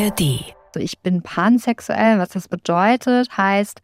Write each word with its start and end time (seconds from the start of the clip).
ARD. 0.00 0.54
Ich 0.76 1.00
bin 1.00 1.22
pansexuell. 1.22 2.18
Was 2.18 2.30
das 2.30 2.48
bedeutet, 2.48 3.36
heißt, 3.36 3.82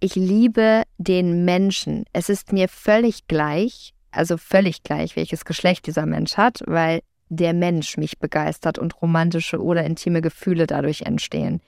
ich 0.00 0.14
liebe 0.14 0.82
den 0.98 1.44
Menschen. 1.44 2.04
Es 2.12 2.28
ist 2.28 2.52
mir 2.52 2.68
völlig 2.68 3.26
gleich, 3.26 3.94
also 4.10 4.36
völlig 4.36 4.82
gleich, 4.82 5.16
welches 5.16 5.44
Geschlecht 5.44 5.86
dieser 5.86 6.04
Mensch 6.04 6.36
hat, 6.36 6.62
weil 6.66 7.00
der 7.28 7.54
Mensch 7.54 7.96
mich 7.96 8.18
begeistert 8.18 8.78
und 8.78 9.00
romantische 9.00 9.62
oder 9.62 9.84
intime 9.84 10.20
Gefühle 10.20 10.66
dadurch 10.66 11.02
entstehen. 11.02 11.60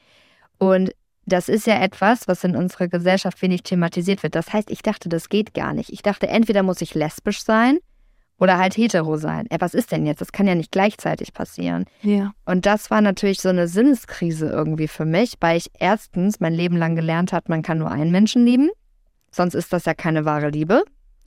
Und 0.59 0.93
das 1.25 1.49
ist 1.49 1.67
ja 1.67 1.81
etwas, 1.81 2.27
was 2.27 2.43
in 2.45 2.57
unserer 2.57 2.89
Gesellschaft 2.89 3.41
wenig 3.43 3.63
thematisiert 3.63 4.23
wird. 4.23 4.35
Das 4.35 4.53
heißt, 4.53 4.71
ich 4.71 4.83
dachte, 4.83 5.09
das 5.09 5.29
geht 5.29 5.55
gar 5.55 5.73
nicht. 5.73 5.93
Ich 5.93 6.03
dachte, 6.03 6.27
entweder 6.29 6.63
muss 6.63 6.83
ich 6.83 6.95
lesbisch 6.95 7.43
sein 7.45 7.79
oder 8.39 8.59
halt 8.59 8.77
hetero 8.77 9.17
sein. 9.17 9.47
Ja, 9.51 9.61
was 9.61 9.75
ist 9.75 9.93
denn 9.93 10.07
jetzt? 10.07 10.21
Das 10.21 10.33
kann 10.33 10.47
ja 10.47 10.55
nicht 10.55 10.73
gleichzeitig 10.73 11.33
passieren. 11.33 11.85
Ja. 12.03 12.33
Und 12.45 12.67
das 12.67 12.91
war 12.91 13.01
natürlich 13.01 13.41
so 13.41 13.49
eine 13.49 13.69
Sinneskrise 13.69 14.47
irgendwie 14.49 14.89
für 14.89 15.05
mich, 15.05 15.35
weil 15.41 15.59
ich 15.59 15.71
erstens 15.79 16.41
mein 16.41 16.55
Leben 16.55 16.77
lang 16.77 16.97
gelernt 16.97 17.33
habe, 17.33 17.47
man 17.49 17.63
kann 17.63 17.79
nur 17.79 17.91
einen 17.91 18.11
Menschen 18.11 18.45
lieben. 18.45 18.71
Sonst 19.31 19.55
ist 19.55 19.73
das 19.73 19.85
ja 19.85 19.95
keine 19.95 20.25
wahre 20.25 20.51
Liebe. 20.51 20.83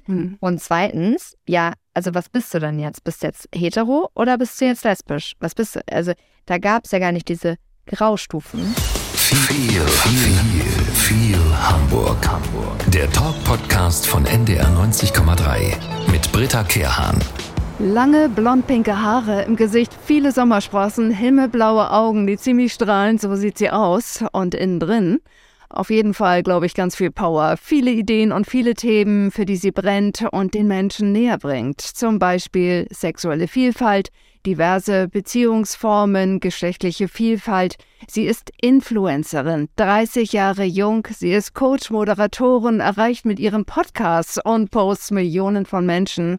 Hm. 0.05 0.38
Und 0.40 0.62
zweitens, 0.62 1.36
ja, 1.48 1.73
also 1.94 2.13
was 2.13 2.30
bist 2.30 2.54
du 2.54 2.60
denn 2.60 2.80
jetzt? 2.80 3.04
Bist 3.04 3.24
du 3.24 3.27
jetzt 3.27 3.48
hetero 3.54 4.10
oder 4.13 4.38
bist 4.38 4.60
du 4.62 4.66
jetzt 4.66 4.84
lesbisch? 4.84 5.34
Was 5.40 5.55
bist 5.55 5.76
du? 5.76 5.82
Also 5.90 6.13
da 6.46 6.58
gab 6.58 6.85
es 6.85 6.91
ja 6.91 6.99
gar 6.99 7.12
nicht 7.12 7.27
diese 7.30 7.55
Graustufen. 7.88 8.76
Viel, 9.28 9.82
viel, 9.82 10.62
viel 10.94 11.40
Hamburg. 11.58 12.28
Hamburg. 12.28 12.92
Der 12.94 13.12
Talk-Podcast 13.12 14.06
von 14.06 14.24
NDR 14.24 14.68
90,3 14.68 16.12
mit 16.12 16.32
Britta 16.32 16.64
Kehrhahn. 16.64 17.18
Lange 17.80 18.30
blond-pinke 18.30 19.02
Haare 19.02 19.42
im 19.42 19.56
Gesicht, 19.56 19.92
viele 20.06 20.32
Sommersprossen, 20.32 21.10
himmelblaue 21.10 21.90
Augen, 21.90 22.28
die 22.28 22.38
ziemlich 22.38 22.74
strahlen, 22.74 23.18
so 23.18 23.34
sieht 23.36 23.58
sie 23.58 23.72
aus. 23.72 24.24
Und 24.32 24.54
innen 24.54 24.80
drin, 24.80 25.22
auf 25.70 25.90
jeden 25.90 26.14
Fall, 26.14 26.44
glaube 26.44 26.68
ich, 26.68 26.76
ganz 26.76 26.96
viel 26.96 27.10
Power, 27.10 27.58
viele 27.60 27.90
Ideen 27.90 28.32
und 28.32 28.46
viele 28.46 28.76
Themen, 28.76 29.32
für 29.32 29.48
die 29.48 29.58
sie 29.58 29.71
brennt 29.71 30.24
und 30.32 30.54
den 30.54 30.68
Menschen 30.68 31.12
näher 31.12 31.40
bringt. 31.40 31.82
Zum 31.82 32.20
Beispiel 32.20 32.88
sexuelle 32.92 33.48
Vielfalt, 33.48 34.12
diverse 34.46 35.07
Beziehungsformen, 35.07 36.40
geschlechtliche 36.40 37.07
Vielfalt. 37.07 37.76
Sie 38.07 38.26
ist 38.26 38.52
Influencerin, 38.62 39.70
30 39.76 40.32
Jahre 40.34 40.63
jung, 40.63 41.07
sie 41.12 41.32
ist 41.32 41.54
Coach, 41.54 41.90
Moderatorin, 41.90 42.79
erreicht 42.79 43.26
mit 43.26 43.40
ihrem 43.40 43.65
Podcast 43.65 44.40
und 44.46 44.71
Posts 44.71 45.12
Millionen 45.12 45.65
von 45.65 45.85
Menschen. 45.85 46.37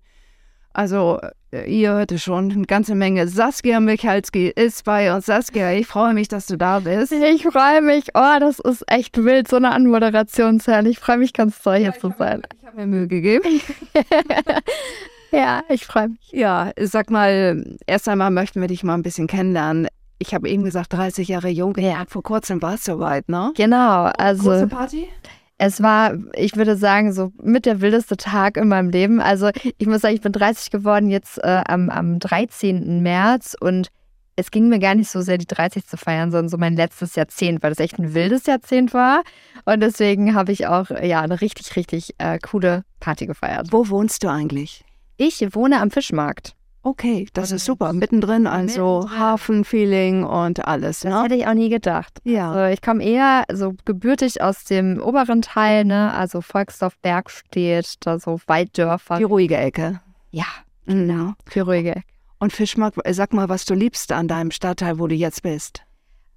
Also, 0.73 1.19
äh, 1.53 1.65
ihr 1.65 1.93
hört 1.93 2.13
es 2.13 2.23
schon, 2.23 2.53
eine 2.53 2.67
ganze 2.67 2.95
Menge. 2.95 3.27
Saskia 3.29 3.81
Michalski 3.81 4.49
ist 4.49 4.85
bei 4.85 5.15
uns. 5.15 5.27
Saskia, 5.27 5.73
ich 5.73 5.87
freue 5.87 6.13
mich, 6.13 6.29
dass 6.29 6.47
du 6.47 6.57
da 6.57 6.81
bist. 6.81 7.13
Ich 7.13 7.45
freue 7.45 7.81
mich. 7.81 8.11
Oh, 8.15 8.39
das 8.39 8.59
ist 8.59 8.85
echt 8.87 9.17
wild, 9.25 9.49
so 9.49 9.57
eine 9.57 9.73
Anmoderationsherr. 9.73 10.85
Ich 10.85 10.99
freue 10.99 11.19
mich 11.19 11.33
ganz 11.33 11.63
toll, 11.63 11.79
hier 11.79 11.95
zu 11.95 12.13
sein. 12.19 12.43
Ich 12.61 12.67
habe 12.67 12.77
mir 12.77 12.87
Mühe 12.87 13.09
gegeben. 13.09 13.61
Ja, 15.33 15.63
ich 15.69 15.87
freue 15.87 16.09
mich. 16.09 16.31
Ja, 16.33 16.73
sag 16.81 17.11
mal, 17.11 17.77
erst 17.87 18.09
einmal 18.09 18.31
möchten 18.31 18.61
wir 18.61 18.69
dich 18.69 18.85
mal 18.85 18.95
ein 18.95 19.03
bisschen 19.03 19.27
kennenlernen. 19.27 19.89
Ich 20.19 20.35
habe 20.35 20.49
eben 20.49 20.65
gesagt, 20.65 20.93
30 20.93 21.29
Jahre 21.29 21.49
jung. 21.49 21.75
Ja, 21.79 22.05
vor 22.09 22.23
kurzem 22.23 22.63
war 22.63 22.75
es 22.75 22.85
soweit, 22.85 23.29
ne? 23.29 23.53
Genau, 23.57 24.05
also 24.17 24.51
Große 24.51 24.69
Party? 24.69 25.09
es 25.59 25.83
war, 25.83 26.15
ich 26.35 26.57
würde 26.57 26.77
sagen, 26.77 27.13
so 27.13 27.33
mit 27.43 27.67
der 27.67 27.81
wildeste 27.81 28.17
Tag 28.17 28.57
in 28.57 28.69
meinem 28.69 28.91
Leben. 28.91 29.21
Also 29.21 29.51
ich 29.79 29.87
muss 29.87 30.03
sagen, 30.03 30.15
ich 30.15 30.21
bin 30.21 30.33
30 30.33 30.71
geworden 30.71 31.09
jetzt 31.09 31.39
äh, 31.43 31.63
am, 31.67 31.89
am 31.91 32.19
13. 32.19 33.03
März 33.03 33.57
und 33.59 33.89
es 34.37 34.51
ging 34.51 34.69
mir 34.69 34.79
gar 34.79 34.95
nicht 34.95 35.09
so 35.09 35.23
sehr, 35.23 35.39
die 35.39 35.47
30 35.47 35.87
zu 35.87 35.97
feiern, 35.97 36.31
sondern 36.31 36.51
so 36.51 36.59
mein 36.59 36.77
letztes 36.77 37.15
Jahrzehnt, 37.15 37.63
weil 37.63 37.71
das 37.71 37.81
echt 37.81 37.99
ein 37.99 38.13
wildes 38.13 38.45
Jahrzehnt 38.45 38.93
war. 38.93 39.23
Und 39.65 39.81
deswegen 39.81 40.35
habe 40.35 40.53
ich 40.53 40.67
auch 40.67 40.91
ja 40.91 41.23
eine 41.23 41.41
richtig, 41.41 41.75
richtig 41.75 42.15
äh, 42.19 42.39
coole 42.39 42.85
Party 43.01 43.27
gefeiert. 43.27 43.69
Wo 43.71 43.89
wohnst 43.89 44.23
du 44.23 44.29
eigentlich? 44.29 44.85
Ich 45.17 45.55
wohne 45.55 45.81
am 45.81 45.91
Fischmarkt. 45.91 46.55
Okay, 46.83 47.27
das 47.33 47.51
ist 47.51 47.65
super. 47.65 47.93
Mittendrin, 47.93 48.47
also. 48.47 49.09
Hafenfeeling 49.11 50.23
und 50.25 50.67
alles, 50.69 51.01
Das 51.01 51.13
ne? 51.13 51.23
hätte 51.25 51.35
ich 51.35 51.47
auch 51.49 51.55
nie 51.55 51.69
gedacht. 51.69 52.21
Ja. 52.23 52.53
Also 52.53 52.73
ich 52.73 52.81
komme 52.81 53.03
eher 53.03 53.45
so 53.53 53.75
gebürtig 53.85 54.41
aus 54.41 54.63
dem 54.65 55.01
oberen 55.03 55.43
Teil, 55.43 55.85
ne? 55.85 56.13
Also 56.15 56.41
Volksdorf 56.43 56.97
Bergstedt, 56.99 57.95
da 58.07 58.19
so 58.21 58.39
Walddörfer. 58.47 59.17
Die 59.19 59.25
ruhige 59.25 59.57
Ecke. 59.57 60.01
Ja, 60.31 60.45
Genau. 60.87 61.33
für 61.49 61.63
ruhige. 61.63 62.03
Und 62.39 62.53
Fischmarkt, 62.53 62.99
sag 63.11 63.33
mal, 63.33 63.49
was 63.49 63.65
du 63.65 63.75
liebst 63.75 64.13
an 64.13 64.29
deinem 64.29 64.51
Stadtteil, 64.53 64.99
wo 65.01 65.07
du 65.09 65.15
jetzt 65.15 65.43
bist. 65.43 65.83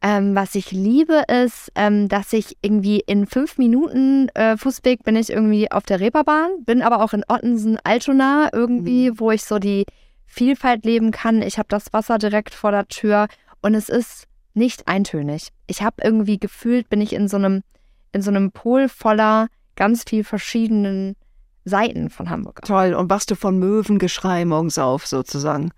Ähm, 0.02 0.34
was 0.34 0.56
ich 0.56 0.72
liebe, 0.72 1.24
ist, 1.28 1.72
ähm, 1.76 2.08
dass 2.08 2.32
ich 2.32 2.58
irgendwie 2.62 3.02
in 3.06 3.28
fünf 3.28 3.58
Minuten 3.58 4.30
äh, 4.30 4.56
Fußweg 4.56 5.04
bin 5.04 5.18
ich 5.18 5.30
irgendwie 5.30 5.70
auf 5.72 5.84
der 5.84 6.00
Reeperbahn, 6.00 6.64
bin 6.64 6.82
aber 6.82 7.04
auch 7.04 7.12
in 7.14 7.26
Ottensen, 7.28 7.78
Altona 7.84 8.50
irgendwie, 8.54 9.20
wo 9.20 9.32
ich 9.32 9.44
so 9.44 9.60
die 9.60 9.86
Vielfalt 10.26 10.86
leben 10.86 11.12
kann. 11.12 11.42
Ich 11.42 11.58
habe 11.58 11.68
das 11.70 11.92
Wasser 11.92 12.18
direkt 12.18 12.54
vor 12.54 12.72
der 12.72 12.88
Tür 12.88 13.28
und 13.62 13.76
es 13.76 13.90
ist 13.90 14.28
nicht 14.54 14.88
eintönig. 14.88 15.50
Ich 15.68 15.82
habe 15.82 15.98
irgendwie 16.02 16.40
gefühlt, 16.40 16.90
bin 16.90 17.02
ich 17.02 17.14
in 17.14 17.28
so 17.28 17.38
einem 17.38 17.64
in 18.12 18.22
so 18.22 18.32
einem 18.32 18.52
Pol 18.52 18.90
voller 18.90 19.48
ganz 19.76 20.04
viel 20.04 20.24
verschiedenen 20.24 21.16
Seiten 21.66 22.10
von 22.10 22.30
Hamburg. 22.30 22.62
Toll. 22.64 22.94
Und 22.94 23.10
wachst 23.10 23.32
du 23.32 23.36
von 23.36 23.60
Möwengeschrei 23.60 24.46
morgens 24.46 24.78
auf, 24.78 25.06
sozusagen? 25.06 25.72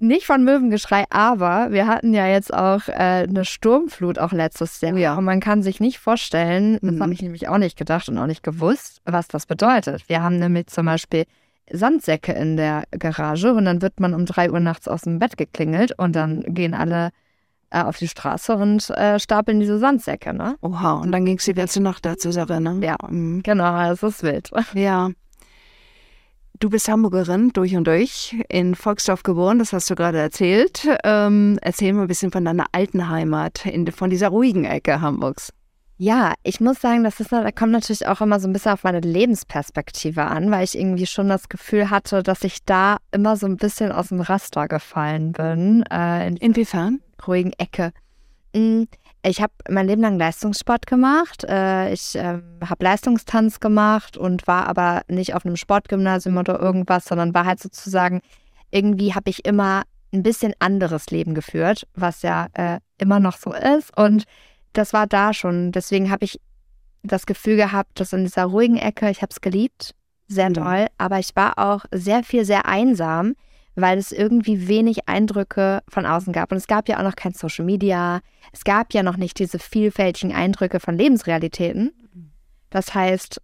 Nicht 0.00 0.26
von 0.26 0.44
Möwengeschrei, 0.44 1.04
aber 1.10 1.70
wir 1.70 1.86
hatten 1.86 2.12
ja 2.12 2.26
jetzt 2.26 2.52
auch 2.52 2.88
äh, 2.88 3.26
eine 3.28 3.44
Sturmflut 3.44 4.18
auch 4.18 4.32
letztes 4.32 4.80
Jahr. 4.80 4.96
Ja. 4.96 5.16
Und 5.16 5.24
man 5.24 5.40
kann 5.40 5.62
sich 5.62 5.80
nicht 5.80 5.98
vorstellen, 5.98 6.78
das 6.82 6.92
Mhm. 6.92 7.02
habe 7.02 7.12
ich 7.12 7.22
nämlich 7.22 7.48
auch 7.48 7.58
nicht 7.58 7.78
gedacht 7.78 8.08
und 8.08 8.18
auch 8.18 8.26
nicht 8.26 8.42
gewusst, 8.42 9.00
was 9.04 9.28
das 9.28 9.46
bedeutet. 9.46 10.08
Wir 10.08 10.22
haben 10.22 10.38
nämlich 10.38 10.66
zum 10.66 10.86
Beispiel 10.86 11.24
Sandsäcke 11.70 12.32
in 12.32 12.56
der 12.56 12.84
Garage 12.98 13.54
und 13.54 13.64
dann 13.64 13.80
wird 13.80 13.98
man 14.00 14.12
um 14.14 14.26
drei 14.26 14.50
Uhr 14.50 14.60
nachts 14.60 14.88
aus 14.88 15.02
dem 15.02 15.18
Bett 15.18 15.36
geklingelt 15.38 15.92
und 15.98 16.14
dann 16.14 16.42
gehen 16.48 16.74
alle 16.74 17.10
äh, 17.70 17.80
auf 17.82 17.96
die 17.96 18.08
Straße 18.08 18.54
und 18.54 18.90
äh, 18.90 19.18
stapeln 19.18 19.60
diese 19.60 19.78
Sandsäcke, 19.78 20.34
ne? 20.34 20.56
Oha, 20.60 20.94
und 20.94 21.12
dann 21.12 21.24
ging 21.24 21.38
es 21.38 21.44
die 21.44 21.52
letzte 21.52 21.80
Nacht 21.80 22.04
dazu, 22.04 22.28
ne? 22.28 22.78
Ja. 22.82 22.96
Mhm. 23.08 23.42
Genau, 23.42 23.90
es 23.90 24.02
ist 24.02 24.22
wild. 24.22 24.50
Ja. 24.74 25.08
Du 26.60 26.70
bist 26.70 26.88
Hamburgerin 26.88 27.50
durch 27.52 27.74
und 27.76 27.86
durch, 27.86 28.36
in 28.48 28.76
Volksdorf 28.76 29.24
geboren, 29.24 29.58
das 29.58 29.72
hast 29.72 29.90
du 29.90 29.96
gerade 29.96 30.18
erzählt. 30.18 30.86
Ähm, 31.02 31.58
erzähl 31.60 31.92
mal 31.92 32.02
ein 32.02 32.08
bisschen 32.08 32.30
von 32.30 32.44
deiner 32.44 32.66
alten 32.70 33.08
Heimat, 33.08 33.66
in, 33.66 33.90
von 33.90 34.08
dieser 34.08 34.28
ruhigen 34.28 34.64
Ecke 34.64 35.00
Hamburgs. 35.00 35.52
Ja, 35.96 36.34
ich 36.42 36.60
muss 36.60 36.80
sagen, 36.80 37.04
das 37.04 37.20
ist, 37.20 37.32
da 37.32 37.50
kommt 37.50 37.72
natürlich 37.72 38.06
auch 38.06 38.20
immer 38.20 38.40
so 38.40 38.48
ein 38.48 38.52
bisschen 38.52 38.72
auf 38.72 38.84
meine 38.84 39.00
Lebensperspektive 39.00 40.24
an, 40.24 40.50
weil 40.50 40.64
ich 40.64 40.76
irgendwie 40.78 41.06
schon 41.06 41.28
das 41.28 41.48
Gefühl 41.48 41.90
hatte, 41.90 42.22
dass 42.22 42.42
ich 42.44 42.64
da 42.64 42.98
immer 43.12 43.36
so 43.36 43.46
ein 43.46 43.56
bisschen 43.56 43.92
aus 43.92 44.08
dem 44.08 44.20
Raster 44.20 44.66
gefallen 44.68 45.32
bin, 45.32 45.84
äh, 45.90 46.26
in 46.26 46.36
Inwiefern? 46.36 47.00
ruhigen 47.26 47.52
Ecke. 47.54 47.92
Mm, 48.54 48.84
Ich 49.26 49.40
habe 49.40 49.52
mein 49.70 49.86
Leben 49.86 50.02
lang 50.02 50.18
Leistungssport 50.18 50.86
gemacht. 50.86 51.44
Äh, 51.44 51.92
Ich 51.92 52.14
ähm, 52.14 52.42
habe 52.68 52.84
Leistungstanz 52.84 53.58
gemacht 53.60 54.16
und 54.16 54.46
war 54.46 54.66
aber 54.66 55.02
nicht 55.08 55.34
auf 55.34 55.44
einem 55.46 55.56
Sportgymnasium 55.56 56.36
oder 56.36 56.60
irgendwas, 56.60 57.06
sondern 57.06 57.32
war 57.34 57.46
halt 57.46 57.60
sozusagen, 57.60 58.20
irgendwie 58.70 59.14
habe 59.14 59.30
ich 59.30 59.44
immer 59.44 59.84
ein 60.12 60.22
bisschen 60.22 60.52
anderes 60.58 61.10
Leben 61.10 61.34
geführt, 61.34 61.86
was 61.94 62.22
ja 62.22 62.48
äh, 62.54 62.78
immer 62.98 63.18
noch 63.18 63.36
so 63.36 63.52
ist. 63.52 63.96
Und 63.96 64.24
das 64.72 64.92
war 64.92 65.06
da 65.06 65.32
schon. 65.32 65.72
Deswegen 65.72 66.10
habe 66.10 66.24
ich 66.24 66.40
das 67.02 67.26
Gefühl 67.26 67.56
gehabt, 67.56 67.98
dass 68.00 68.12
in 68.12 68.24
dieser 68.24 68.44
ruhigen 68.44 68.76
Ecke, 68.76 69.10
ich 69.10 69.22
habe 69.22 69.30
es 69.30 69.40
geliebt, 69.40 69.94
sehr 70.28 70.50
Mhm. 70.50 70.54
toll, 70.54 70.86
aber 70.98 71.18
ich 71.18 71.34
war 71.34 71.58
auch 71.58 71.84
sehr 71.92 72.22
viel, 72.24 72.44
sehr 72.44 72.66
einsam, 72.66 73.34
weil 73.74 73.98
es 73.98 74.12
irgendwie 74.12 74.68
wenig 74.68 75.08
Eindrücke 75.08 75.82
von 75.88 76.06
außen 76.06 76.32
gab. 76.32 76.52
Und 76.52 76.58
es 76.58 76.66
gab 76.66 76.88
ja 76.88 76.98
auch 76.98 77.02
noch 77.04 77.16
kein 77.16 77.34
Social 77.34 77.64
Media. 77.64 78.20
Es 78.52 78.64
gab 78.64 78.94
ja 78.94 79.02
noch 79.02 79.16
nicht 79.16 79.38
diese 79.38 79.58
vielfältigen 79.58 80.34
Eindrücke 80.34 80.80
von 80.80 80.96
Lebensrealitäten. 80.96 81.92
Das 82.70 82.94
heißt, 82.94 83.40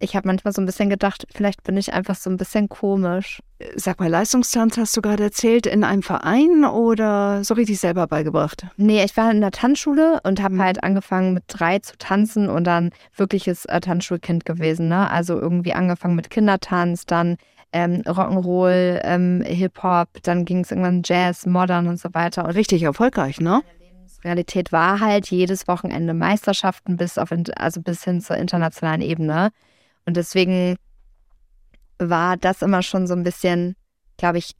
ich 0.00 0.14
habe 0.14 0.28
manchmal 0.28 0.52
so 0.52 0.62
ein 0.62 0.66
bisschen 0.66 0.90
gedacht, 0.90 1.26
vielleicht 1.34 1.64
bin 1.64 1.76
ich 1.76 1.92
einfach 1.92 2.14
so 2.14 2.30
ein 2.30 2.36
bisschen 2.36 2.68
komisch. 2.68 3.40
Sag 3.74 3.98
mal, 3.98 4.08
Leistungstanz 4.08 4.76
hast 4.76 4.96
du 4.96 5.02
gerade 5.02 5.24
erzählt, 5.24 5.66
in 5.66 5.82
einem 5.82 6.04
Verein 6.04 6.64
oder 6.64 7.42
so 7.42 7.54
richtig 7.54 7.80
selber 7.80 8.06
beigebracht? 8.06 8.64
Nee, 8.76 9.02
ich 9.02 9.16
war 9.16 9.32
in 9.32 9.40
der 9.40 9.50
Tanzschule 9.50 10.20
und 10.22 10.40
habe 10.40 10.54
Mhm. 10.54 10.62
halt 10.62 10.84
angefangen 10.84 11.34
mit 11.34 11.42
drei 11.48 11.80
zu 11.80 11.98
tanzen 11.98 12.48
und 12.48 12.62
dann 12.64 12.90
wirkliches 13.16 13.64
äh, 13.64 13.80
Tanzschulkind 13.80 14.44
gewesen. 14.44 14.86
Ne? 14.86 15.10
Also 15.10 15.36
irgendwie 15.36 15.72
angefangen 15.72 16.14
mit 16.14 16.30
Kindertanz, 16.30 17.04
dann 17.04 17.36
ähm, 17.72 18.02
Rock'n'Roll, 18.02 19.00
ähm, 19.04 19.42
Hip-Hop, 19.46 20.08
dann 20.22 20.44
ging 20.44 20.60
es 20.60 20.70
irgendwann 20.70 21.02
Jazz, 21.04 21.46
Modern 21.46 21.86
und 21.88 21.98
so 22.00 22.12
weiter. 22.14 22.44
Und 22.44 22.52
Richtig 22.52 22.82
erfolgreich, 22.82 23.40
ne? 23.40 23.62
Realität 24.24 24.72
war 24.72 25.00
halt 25.00 25.30
jedes 25.30 25.68
Wochenende 25.68 26.12
Meisterschaften 26.12 26.96
bis 26.96 27.18
auf 27.18 27.30
also 27.56 27.80
bis 27.80 28.02
hin 28.02 28.20
zur 28.20 28.36
internationalen 28.36 29.00
Ebene. 29.00 29.50
Und 30.06 30.16
deswegen 30.16 30.76
war 31.98 32.36
das 32.36 32.62
immer 32.62 32.82
schon 32.82 33.06
so 33.06 33.14
ein 33.14 33.22
bisschen, 33.22 33.76
glaube 34.16 34.38
ich, 34.38 34.54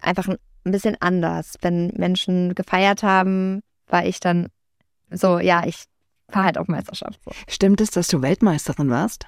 einfach 0.00 0.28
ein 0.28 0.38
ein 0.64 0.72
bisschen 0.72 0.96
anders. 1.00 1.54
Wenn 1.60 1.88
Menschen 1.88 2.54
gefeiert 2.54 3.02
haben, 3.02 3.60
war 3.86 4.04
ich 4.04 4.20
dann 4.20 4.48
so, 5.10 5.38
ja, 5.38 5.64
ich 5.66 5.84
fahre 6.28 6.46
halt 6.46 6.58
auf 6.58 6.68
Meisterschaft. 6.68 7.20
So. 7.24 7.30
Stimmt 7.48 7.80
es, 7.80 7.90
dass 7.90 8.08
du 8.08 8.22
Weltmeisterin 8.22 8.90
warst? 8.90 9.26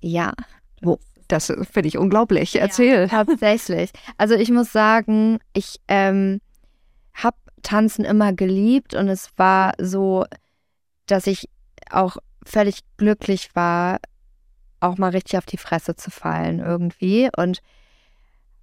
Ja. 0.00 0.32
Wo? 0.80 0.98
Das 1.28 1.46
finde 1.46 1.88
ich 1.88 1.98
unglaublich. 1.98 2.60
Erzähl. 2.60 3.08
Ja, 3.10 3.24
tatsächlich. 3.24 3.90
Also 4.16 4.34
ich 4.34 4.50
muss 4.50 4.72
sagen, 4.72 5.38
ich 5.52 5.80
ähm, 5.88 6.40
habe 7.14 7.36
Tanzen 7.62 8.04
immer 8.04 8.32
geliebt 8.32 8.94
und 8.94 9.08
es 9.08 9.30
war 9.36 9.72
so, 9.78 10.24
dass 11.06 11.26
ich 11.26 11.48
auch 11.90 12.16
völlig 12.44 12.80
glücklich 12.96 13.50
war, 13.54 13.98
auch 14.80 14.98
mal 14.98 15.10
richtig 15.10 15.38
auf 15.38 15.46
die 15.46 15.56
Fresse 15.56 15.96
zu 15.96 16.10
fallen 16.10 16.60
irgendwie 16.60 17.28
und 17.36 17.60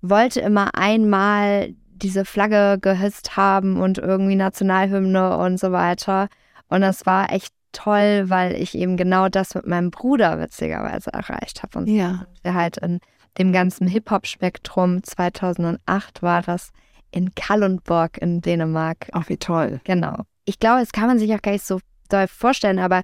wollte 0.01 0.41
immer 0.41 0.75
einmal 0.75 1.73
diese 1.95 2.25
Flagge 2.25 2.77
gehisst 2.81 3.37
haben 3.37 3.79
und 3.79 3.97
irgendwie 3.97 4.35
Nationalhymne 4.35 5.37
und 5.37 5.59
so 5.59 5.71
weiter. 5.71 6.27
Und 6.67 6.81
das 6.81 7.05
war 7.05 7.31
echt 7.31 7.53
toll, 7.73 8.29
weil 8.29 8.55
ich 8.55 8.75
eben 8.75 8.95
genau 8.97 9.27
das 9.29 9.55
mit 9.55 9.67
meinem 9.67 9.91
Bruder 9.91 10.39
witzigerweise 10.39 11.11
erreicht 11.11 11.63
habe. 11.63 11.79
Und 11.79 11.87
ja. 11.87 12.25
wir 12.41 12.53
halt 12.53 12.77
in 12.77 12.99
dem 13.37 13.51
ganzen 13.51 13.87
Hip-Hop-Spektrum 13.87 15.03
2008 15.03 16.21
war 16.21 16.41
das 16.41 16.71
in 17.11 17.35
Kalundborg 17.35 18.17
in 18.19 18.41
Dänemark. 18.41 19.09
Ach, 19.11 19.29
wie 19.29 19.37
toll. 19.37 19.81
Genau. 19.83 20.23
Ich 20.45 20.59
glaube, 20.59 20.79
das 20.79 20.91
kann 20.91 21.07
man 21.07 21.19
sich 21.19 21.33
auch 21.33 21.41
gar 21.41 21.51
nicht 21.51 21.65
so 21.65 21.79
doll 22.09 22.27
vorstellen, 22.27 22.79
aber 22.79 23.01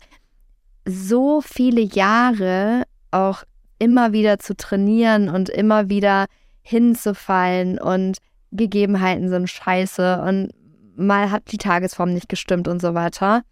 so 0.86 1.42
viele 1.42 1.82
Jahre 1.82 2.84
auch 3.12 3.44
immer 3.80 4.12
wieder 4.12 4.40
zu 4.40 4.56
trainieren 4.56 5.30
und 5.30 5.50
immer 5.50 5.90
wieder 5.90 6.26
hinzufallen 6.62 7.80
und 7.80 8.18
Gegebenheiten 8.52 9.30
sind 9.30 9.50
scheiße 9.50 10.22
und 10.22 10.52
mal 10.96 11.32
hat 11.32 11.52
die 11.52 11.58
Tagesform 11.58 12.14
nicht 12.14 12.30
gestimmt 12.30 12.68
und 12.68 12.82
so 12.82 12.94
weiter. 12.94 13.44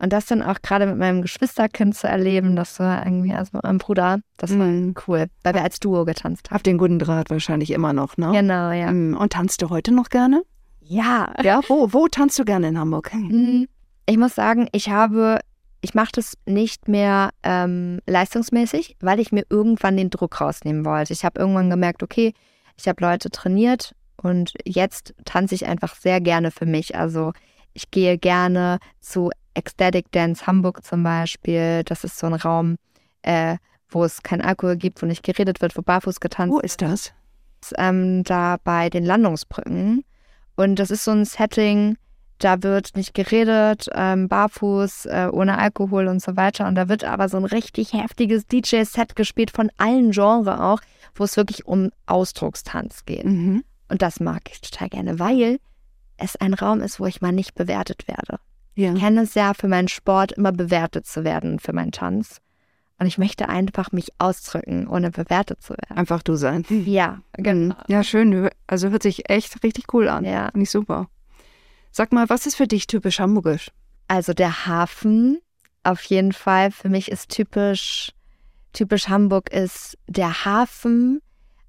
Und 0.00 0.12
das 0.12 0.26
dann 0.26 0.42
auch 0.42 0.62
gerade 0.62 0.86
mit 0.86 0.96
meinem 0.96 1.22
Geschwisterkind 1.22 1.96
zu 1.96 2.06
erleben, 2.06 2.54
das 2.56 2.78
war 2.78 3.04
irgendwie, 3.04 3.32
also 3.34 3.50
mit 3.54 3.64
meinem 3.64 3.78
Bruder, 3.78 4.20
das 4.36 4.56
war 4.56 4.66
Mhm. 4.66 4.94
cool, 5.06 5.26
weil 5.42 5.54
wir 5.54 5.62
als 5.62 5.80
Duo 5.80 6.04
getanzt 6.04 6.48
haben. 6.50 6.54
Hab 6.54 6.62
den 6.62 6.78
guten 6.78 6.98
Draht 6.98 7.30
wahrscheinlich 7.30 7.70
immer 7.72 7.92
noch, 7.92 8.16
ne? 8.16 8.30
Genau, 8.32 8.70
ja. 8.70 8.92
Mm, 8.92 9.16
Und 9.16 9.32
tanzt 9.32 9.60
du 9.62 9.70
heute 9.70 9.92
noch 9.92 10.08
gerne? 10.08 10.42
Ja. 10.80 11.32
Ja, 11.42 11.60
wo, 11.68 11.92
wo 11.92 12.06
tanzt 12.08 12.38
du 12.38 12.44
gerne 12.44 12.68
in 12.68 12.78
Hamburg? 12.78 13.12
Mhm. 13.12 13.66
Ich 14.06 14.16
muss 14.16 14.34
sagen, 14.34 14.68
ich 14.72 14.88
habe, 14.88 15.40
ich 15.80 15.94
mache 15.94 16.12
das 16.12 16.34
nicht 16.46 16.88
mehr 16.88 17.30
ähm, 17.42 17.98
leistungsmäßig, 18.06 18.96
weil 19.00 19.20
ich 19.20 19.32
mir 19.32 19.44
irgendwann 19.50 19.96
den 19.96 20.10
Druck 20.10 20.40
rausnehmen 20.40 20.84
wollte. 20.84 21.12
Ich 21.12 21.24
habe 21.24 21.40
irgendwann 21.40 21.70
gemerkt, 21.70 22.02
okay, 22.02 22.32
ich 22.76 22.86
habe 22.88 23.02
Leute 23.04 23.30
trainiert 23.30 23.94
und 24.22 24.54
jetzt 24.64 25.14
tanze 25.24 25.54
ich 25.56 25.66
einfach 25.66 25.94
sehr 25.96 26.20
gerne 26.20 26.50
für 26.52 26.66
mich. 26.66 26.96
Also 26.96 27.32
ich 27.74 27.90
gehe 27.90 28.16
gerne 28.16 28.78
zu 29.00 29.30
Ecstatic 29.58 30.10
Dance 30.12 30.46
Hamburg 30.46 30.84
zum 30.84 31.02
Beispiel. 31.02 31.82
Das 31.84 32.04
ist 32.04 32.18
so 32.18 32.26
ein 32.26 32.34
Raum, 32.34 32.76
äh, 33.22 33.56
wo 33.90 34.04
es 34.04 34.22
kein 34.22 34.40
Alkohol 34.40 34.76
gibt, 34.76 35.02
wo 35.02 35.06
nicht 35.06 35.22
geredet 35.22 35.60
wird, 35.60 35.76
wo 35.76 35.82
barfuß 35.82 36.20
getanzt 36.20 36.52
Wo 36.52 36.60
ist 36.60 36.80
das? 36.80 37.12
ist, 37.62 37.74
ähm, 37.76 38.22
da 38.24 38.58
bei 38.62 38.90
den 38.90 39.04
Landungsbrücken. 39.04 40.04
Und 40.56 40.78
das 40.78 40.90
ist 40.90 41.04
so 41.04 41.12
ein 41.12 41.24
Setting, 41.24 41.96
da 42.38 42.62
wird 42.62 42.96
nicht 42.96 43.14
geredet, 43.14 43.88
ähm, 43.94 44.28
barfuß, 44.28 45.06
äh, 45.06 45.28
ohne 45.32 45.58
Alkohol 45.58 46.06
und 46.06 46.22
so 46.22 46.36
weiter. 46.36 46.66
Und 46.66 46.76
da 46.76 46.88
wird 46.88 47.04
aber 47.04 47.28
so 47.28 47.36
ein 47.36 47.44
richtig 47.44 47.92
heftiges 47.92 48.46
DJ-Set 48.46 49.16
gespielt 49.16 49.50
von 49.50 49.70
allen 49.76 50.12
Genres 50.12 50.46
auch, 50.58 50.80
wo 51.14 51.24
es 51.24 51.36
wirklich 51.36 51.66
um 51.66 51.90
Ausdruckstanz 52.06 53.04
geht. 53.04 53.24
Mhm. 53.24 53.64
Und 53.88 54.02
das 54.02 54.20
mag 54.20 54.42
ich 54.52 54.60
total 54.60 54.88
gerne, 54.88 55.18
weil 55.18 55.58
es 56.16 56.36
ein 56.36 56.54
Raum 56.54 56.80
ist, 56.80 57.00
wo 57.00 57.06
ich 57.06 57.20
mal 57.20 57.32
nicht 57.32 57.54
bewertet 57.54 58.06
werde. 58.06 58.38
Ja. 58.78 58.92
Ich 58.92 59.00
kenne 59.00 59.22
es 59.22 59.34
ja 59.34 59.54
für 59.54 59.66
meinen 59.66 59.88
Sport 59.88 60.30
immer 60.30 60.52
bewertet 60.52 61.04
zu 61.04 61.24
werden 61.24 61.58
für 61.58 61.72
meinen 61.72 61.90
Tanz. 61.90 62.40
Und 63.00 63.06
ich 63.06 63.18
möchte 63.18 63.48
einfach 63.48 63.90
mich 63.90 64.12
ausdrücken, 64.18 64.86
ohne 64.86 65.10
bewertet 65.10 65.60
zu 65.62 65.70
werden. 65.70 65.96
Einfach 65.96 66.22
du 66.22 66.36
sein. 66.36 66.64
Ja, 66.68 67.18
genau. 67.32 67.74
Ja, 67.88 68.04
schön. 68.04 68.48
Also 68.68 68.90
hört 68.90 69.02
sich 69.02 69.28
echt 69.28 69.64
richtig 69.64 69.92
cool 69.92 70.08
an. 70.08 70.24
Ja. 70.24 70.50
Finde 70.52 70.62
ich 70.62 70.70
super. 70.70 71.08
Sag 71.90 72.12
mal, 72.12 72.28
was 72.28 72.46
ist 72.46 72.54
für 72.54 72.68
dich 72.68 72.86
typisch 72.86 73.18
hamburgisch? 73.18 73.72
Also 74.06 74.32
der 74.32 74.66
Hafen 74.66 75.40
auf 75.82 76.02
jeden 76.04 76.32
Fall. 76.32 76.70
Für 76.70 76.88
mich 76.88 77.10
ist 77.10 77.30
typisch, 77.30 78.12
typisch 78.72 79.08
Hamburg 79.08 79.50
ist 79.50 79.98
der 80.06 80.44
Hafen. 80.44 81.20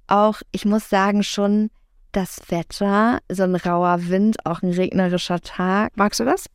Auch, 0.06 0.42
ich 0.52 0.66
muss 0.66 0.90
sagen, 0.90 1.24
schon 1.24 1.72
das 2.12 2.40
Wetter, 2.50 3.20
so 3.32 3.44
ein 3.44 3.56
rauer 3.56 4.10
Wind, 4.10 4.46
auch 4.46 4.62
ein 4.62 4.72
regnerischer 4.72 5.42
Tag. 5.42 5.94
Magst 5.96 6.20
du 6.20 6.26
das? 6.26 6.46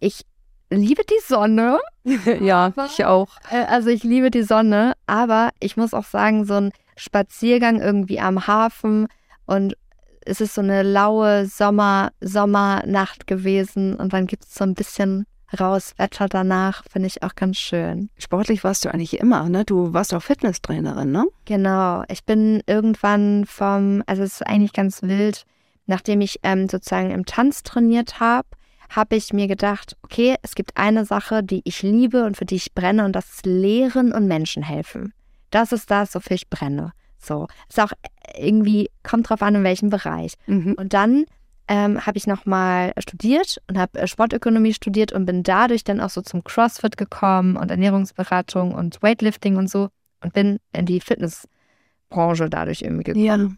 Ich 0.00 0.22
liebe 0.70 1.02
die 1.04 1.20
Sonne. 1.26 1.78
ja, 2.40 2.72
ich 2.86 3.04
auch. 3.04 3.28
Äh, 3.50 3.64
Also 3.66 3.90
ich 3.90 4.02
liebe 4.02 4.30
die 4.30 4.42
Sonne, 4.42 4.94
aber 5.06 5.50
ich 5.60 5.76
muss 5.76 5.94
auch 5.94 6.04
sagen, 6.04 6.44
so 6.44 6.54
ein 6.54 6.72
Spaziergang 6.96 7.80
irgendwie 7.80 8.20
am 8.20 8.46
Hafen 8.46 9.08
und 9.46 9.76
es 10.24 10.40
ist 10.40 10.54
so 10.54 10.60
eine 10.60 10.82
laue 10.82 11.46
Sommer, 11.46 12.10
Sommernacht 12.20 13.26
gewesen 13.26 13.94
und 13.94 14.12
dann 14.12 14.26
gibt 14.26 14.44
es 14.44 14.54
so 14.54 14.64
ein 14.64 14.74
bisschen 14.74 15.26
raus 15.60 15.94
Wetter 15.98 16.28
danach, 16.28 16.82
finde 16.90 17.06
ich 17.06 17.22
auch 17.22 17.36
ganz 17.36 17.56
schön. 17.58 18.10
Sportlich 18.18 18.64
warst 18.64 18.84
du 18.84 18.92
eigentlich 18.92 19.20
immer, 19.20 19.48
ne? 19.48 19.64
Du 19.64 19.92
warst 19.92 20.12
auch 20.12 20.22
Fitnesstrainerin, 20.22 21.12
ne? 21.12 21.26
Genau, 21.44 22.02
ich 22.08 22.24
bin 22.24 22.62
irgendwann 22.66 23.44
vom, 23.46 24.02
also 24.06 24.24
es 24.24 24.40
ist 24.40 24.46
eigentlich 24.46 24.72
ganz 24.72 25.02
wild, 25.02 25.44
nachdem 25.86 26.20
ich 26.20 26.40
ähm, 26.42 26.68
sozusagen 26.68 27.12
im 27.12 27.24
Tanz 27.24 27.62
trainiert 27.62 28.18
habe, 28.18 28.48
habe 28.90 29.16
ich 29.16 29.32
mir 29.32 29.46
gedacht, 29.48 29.96
okay, 30.02 30.36
es 30.42 30.54
gibt 30.54 30.76
eine 30.76 31.04
Sache, 31.04 31.42
die 31.42 31.62
ich 31.64 31.82
liebe 31.82 32.24
und 32.24 32.36
für 32.36 32.44
die 32.44 32.56
ich 32.56 32.74
brenne 32.74 33.04
und 33.04 33.12
das 33.14 33.28
ist 33.30 33.46
Lehren 33.46 34.12
und 34.12 34.26
Menschen 34.26 34.62
helfen. 34.62 35.12
Das 35.50 35.72
ist 35.72 35.90
das, 35.90 36.14
wofür 36.14 36.34
ich 36.36 36.48
brenne. 36.50 36.92
So, 37.18 37.48
ist 37.68 37.80
auch 37.80 37.92
irgendwie, 38.36 38.90
kommt 39.02 39.28
drauf 39.28 39.42
an, 39.42 39.54
in 39.56 39.64
welchem 39.64 39.90
Bereich. 39.90 40.34
Mhm. 40.46 40.74
Und 40.78 40.92
dann 40.92 41.24
ähm, 41.68 42.06
habe 42.06 42.16
ich 42.18 42.26
nochmal 42.26 42.92
studiert 42.98 43.60
und 43.68 43.78
habe 43.78 43.98
äh, 43.98 44.06
Sportökonomie 44.06 44.72
studiert 44.74 45.12
und 45.12 45.26
bin 45.26 45.42
dadurch 45.42 45.82
dann 45.82 46.00
auch 46.00 46.10
so 46.10 46.20
zum 46.22 46.44
CrossFit 46.44 46.96
gekommen 46.96 47.56
und 47.56 47.70
Ernährungsberatung 47.70 48.72
und 48.72 49.02
Weightlifting 49.02 49.56
und 49.56 49.68
so 49.68 49.88
und 50.22 50.32
bin 50.32 50.58
in 50.72 50.86
die 50.86 51.00
Fitnessbranche 51.00 52.48
dadurch 52.48 52.82
irgendwie 52.82 53.04
gekommen 53.04 53.24
Ja. 53.24 53.48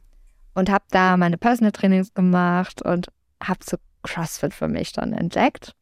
und 0.54 0.70
habe 0.70 0.84
da 0.90 1.16
meine 1.16 1.36
Personal 1.36 1.72
Trainings 1.72 2.14
gemacht 2.14 2.80
und 2.82 3.08
habe 3.42 3.60
so 3.62 3.76
CrossFit 4.08 4.54
für 4.54 4.68
mich 4.68 4.92
dann 4.92 5.12
entdeckt. 5.12 5.72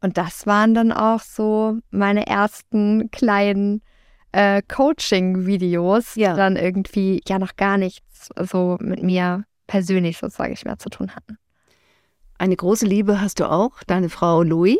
Und 0.00 0.18
das 0.18 0.46
waren 0.46 0.74
dann 0.74 0.92
auch 0.92 1.20
so 1.20 1.78
meine 1.90 2.26
ersten 2.26 3.10
kleinen 3.10 3.80
äh, 4.32 4.60
Coaching-Videos, 4.62 6.14
Ja. 6.16 6.32
die 6.32 6.36
dann 6.36 6.56
irgendwie 6.56 7.22
ja 7.26 7.38
noch 7.38 7.56
gar 7.56 7.78
nichts 7.78 8.28
so 8.38 8.76
mit 8.80 9.02
mir 9.02 9.44
persönlich, 9.66 10.18
so 10.18 10.28
sage 10.28 10.52
ich 10.52 10.64
mal, 10.64 10.76
zu 10.78 10.90
tun 10.90 11.14
hatten. 11.14 11.38
Eine 12.36 12.56
große 12.56 12.84
Liebe 12.84 13.20
hast 13.20 13.40
du 13.40 13.50
auch, 13.50 13.82
deine 13.86 14.08
Frau 14.10 14.42
Louis. 14.42 14.76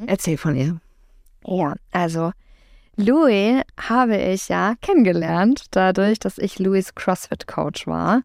Mhm. 0.00 0.08
Erzähl 0.08 0.38
von 0.38 0.56
ihr. 0.56 0.80
Ja, 1.46 1.74
also 1.92 2.32
Louis 2.96 3.62
habe 3.78 4.16
ich 4.16 4.48
ja 4.48 4.74
kennengelernt, 4.80 5.66
dadurch, 5.70 6.18
dass 6.18 6.38
ich 6.38 6.58
Louis 6.58 6.94
CrossFit-Coach 6.94 7.86
war. 7.86 8.22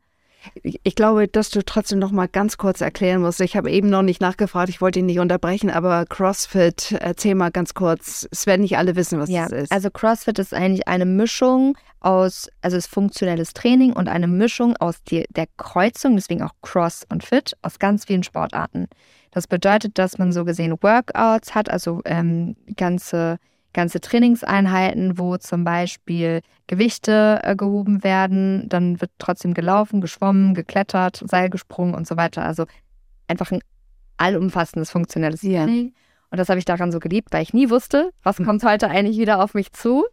Ich 0.64 0.96
glaube, 0.96 1.28
dass 1.28 1.50
du 1.50 1.64
trotzdem 1.64 2.00
noch 2.00 2.12
mal 2.12 2.28
ganz 2.28 2.58
kurz 2.58 2.82
erklären 2.82 3.22
musst. 3.22 3.42
Ich 3.42 3.56
habe 3.58 3.72
eben 3.72 3.90
noch 3.90 4.02
nicht 4.02 4.22
nachgefragt, 4.22 4.70
ich 4.70 4.82
wollte 4.82 5.00
ihn 5.00 5.06
nicht 5.06 5.20
unterbrechen, 5.20 5.70
aber 5.70 6.06
CrossFit, 6.06 6.94
erzähl 7.00 7.36
mal 7.36 7.52
ganz 7.52 7.74
kurz. 7.74 8.28
Es 8.32 8.46
werden 8.46 8.62
nicht 8.62 8.78
alle 8.78 8.96
wissen, 8.96 9.20
was 9.20 9.30
Ja, 9.30 9.48
das 9.48 9.64
ist. 9.64 9.72
also 9.72 9.90
CrossFit 9.90 10.40
ist 10.40 10.54
eigentlich 10.54 10.88
eine 10.88 11.06
Mischung 11.06 11.78
aus, 12.00 12.50
also 12.62 12.78
es 12.78 12.86
ist 12.86 12.94
funktionelles 12.94 13.54
Training 13.54 13.94
und 13.94 14.08
eine 14.08 14.28
Mischung 14.28 14.76
aus 14.78 15.04
die, 15.04 15.26
der 15.30 15.48
Kreuzung, 15.58 16.16
deswegen 16.16 16.42
auch 16.42 16.54
Cross 16.62 17.06
und 17.10 17.24
Fit, 17.24 17.54
aus 17.62 17.80
ganz 17.80 18.06
vielen 18.06 18.24
Sportarten. 18.24 18.88
Das 19.32 19.48
bedeutet, 19.48 19.98
dass 19.98 20.18
man 20.18 20.32
so 20.32 20.46
gesehen 20.46 20.76
Workouts 20.82 21.54
hat, 21.54 21.70
also 21.70 22.02
ähm, 22.06 22.56
ganze, 22.76 23.38
ganze 23.74 24.02
Trainingseinheiten, 24.02 25.18
wo 25.18 25.38
zum 25.38 25.64
Beispiel 25.64 26.42
Gewichte 26.68 27.40
äh, 27.44 27.56
gehoben 27.56 28.04
werden, 28.04 28.68
dann 28.70 29.00
wird 29.02 29.12
trotzdem 29.20 29.54
gelaufen, 29.54 30.02
geschwommen, 30.02 30.54
geklettert, 30.54 31.24
Seil 31.26 31.50
gesprungen 31.50 31.94
und 31.94 32.08
so 32.08 32.18
weiter. 32.18 32.44
Also 32.44 32.66
einfach 33.28 33.52
ein 33.52 33.62
allumfassendes 34.18 34.90
funktionelles 34.90 35.42
Ja. 35.44 35.64
Training. 35.64 35.94
Und 36.32 36.38
das 36.38 36.50
habe 36.50 36.60
ich 36.60 36.66
daran 36.66 36.92
so 36.92 37.00
geliebt, 37.00 37.30
weil 37.32 37.42
ich 37.44 37.54
nie 37.54 37.70
wusste, 37.70 38.12
was 38.24 38.38
kommt 38.38 38.64
heute 38.64 38.90
eigentlich 38.90 39.18
wieder 39.18 39.44
auf 39.44 39.54
mich 39.54 39.72
zu. 39.72 40.06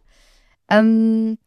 Ähm, 0.69 1.37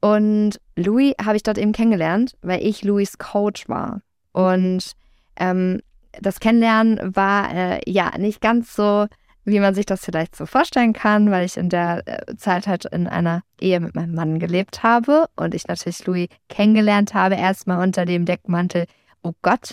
und 0.00 0.60
Louis 0.76 1.14
habe 1.22 1.36
ich 1.36 1.42
dort 1.42 1.58
eben 1.58 1.72
kennengelernt, 1.72 2.36
weil 2.42 2.64
ich 2.64 2.82
Louis 2.84 3.18
Coach 3.18 3.68
war. 3.68 4.02
Und 4.32 4.92
ähm, 5.36 5.80
das 6.20 6.40
Kennenlernen 6.40 7.14
war 7.14 7.52
äh, 7.52 7.80
ja 7.90 8.16
nicht 8.18 8.40
ganz 8.40 8.74
so, 8.74 9.06
wie 9.50 9.60
man 9.60 9.74
sich 9.74 9.86
das 9.86 10.04
vielleicht 10.04 10.36
so 10.36 10.46
vorstellen 10.46 10.92
kann, 10.92 11.30
weil 11.30 11.44
ich 11.44 11.56
in 11.56 11.68
der 11.68 12.02
äh, 12.06 12.36
Zeit 12.36 12.66
halt 12.66 12.84
in 12.86 13.06
einer 13.06 13.42
Ehe 13.60 13.80
mit 13.80 13.94
meinem 13.94 14.14
Mann 14.14 14.38
gelebt 14.38 14.82
habe 14.82 15.26
und 15.36 15.54
ich 15.54 15.66
natürlich 15.66 16.06
Louis 16.06 16.28
kennengelernt 16.48 17.14
habe, 17.14 17.34
erstmal 17.34 17.82
unter 17.82 18.04
dem 18.04 18.24
Deckmantel, 18.24 18.86
oh 19.22 19.32
Gott, 19.42 19.72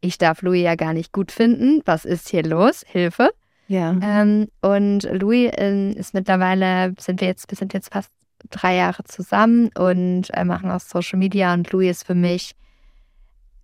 ich 0.00 0.18
darf 0.18 0.42
Louis 0.42 0.62
ja 0.62 0.74
gar 0.74 0.92
nicht 0.92 1.12
gut 1.12 1.30
finden. 1.30 1.80
Was 1.84 2.04
ist 2.04 2.28
hier 2.28 2.42
los? 2.42 2.84
Hilfe. 2.86 3.30
Ja. 3.68 3.96
Ähm, 4.02 4.48
und 4.60 5.04
Louis 5.04 5.52
äh, 5.56 5.92
ist 5.92 6.14
mittlerweile, 6.14 6.94
sind 6.98 7.20
wir 7.20 7.28
jetzt, 7.28 7.50
wir 7.50 7.56
sind 7.56 7.72
jetzt 7.72 7.92
fast 7.92 8.10
drei 8.50 8.76
Jahre 8.76 9.04
zusammen 9.04 9.70
und 9.78 10.34
äh, 10.34 10.44
machen 10.44 10.70
auch 10.70 10.80
Social 10.80 11.18
Media 11.18 11.54
und 11.54 11.70
Louis 11.70 11.98
ist 11.98 12.06
für 12.06 12.14
mich, 12.14 12.52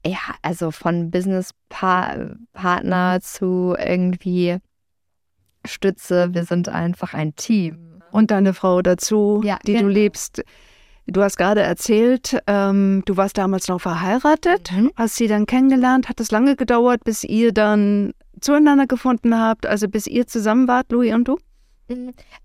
ja, 0.06 0.18
also 0.42 0.70
von 0.70 1.10
Business-Partner 1.10 3.18
zu 3.20 3.74
irgendwie 3.76 4.58
Stütze. 5.68 6.34
Wir 6.34 6.44
sind 6.44 6.68
einfach 6.68 7.14
ein 7.14 7.34
Team. 7.37 8.00
Und 8.10 8.30
deine 8.30 8.54
Frau 8.54 8.80
dazu, 8.82 9.42
Ja, 9.44 9.58
die 9.66 9.75
du 9.75 9.78
genau. 9.80 9.90
lebst. 9.92 10.42
Du 11.06 11.22
hast 11.22 11.37
gerade 11.38 11.62
erzählt, 11.62 12.38
ähm, 12.46 13.02
du 13.06 13.16
warst 13.16 13.38
damals 13.38 13.68
noch 13.68 13.80
verheiratet, 13.80 14.72
Mhm. 14.72 14.90
hast 14.96 15.16
sie 15.16 15.26
dann 15.26 15.46
kennengelernt. 15.46 16.08
Hat 16.08 16.20
es 16.20 16.30
lange 16.30 16.54
gedauert, 16.56 17.04
bis 17.04 17.25
ihr 17.25 17.52
dann 17.52 18.12
zueinander 18.40 18.87
gefunden 18.87 19.34
habt, 19.38 19.66
also 19.66 19.88
bis 19.88 20.06
ihr 20.06 20.26
zusammen 20.26 20.68
wart, 20.68 20.90
Louis 20.92 21.14
und 21.14 21.26
du? 21.28 21.38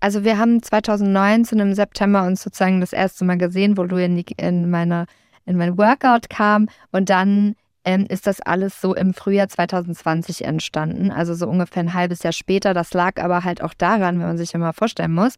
Also 0.00 0.24
wir 0.24 0.38
haben 0.38 0.62
2019 0.62 1.58
im 1.58 1.74
September 1.74 2.26
uns 2.26 2.42
sozusagen 2.42 2.80
das 2.80 2.92
erste 2.94 3.24
Mal 3.26 3.36
gesehen, 3.36 3.76
wo 3.76 3.82
Louis 3.82 4.06
in, 4.06 4.16
die, 4.16 4.26
in, 4.38 4.70
meine, 4.70 5.04
in 5.44 5.56
mein 5.58 5.76
Workout 5.76 6.30
kam 6.30 6.68
und 6.92 7.10
dann 7.10 7.54
ähm, 7.84 8.06
ist 8.08 8.26
das 8.26 8.40
alles 8.40 8.80
so 8.80 8.94
im 8.94 9.14
Frühjahr 9.14 9.48
2020 9.48 10.44
entstanden, 10.44 11.10
also 11.10 11.34
so 11.34 11.48
ungefähr 11.48 11.82
ein 11.82 11.94
halbes 11.94 12.22
Jahr 12.22 12.32
später. 12.32 12.74
Das 12.74 12.94
lag 12.94 13.22
aber 13.22 13.44
halt 13.44 13.62
auch 13.62 13.74
daran, 13.74 14.18
wenn 14.18 14.26
man 14.26 14.38
sich 14.38 14.54
immer 14.54 14.72
vorstellen 14.72 15.12
muss, 15.12 15.36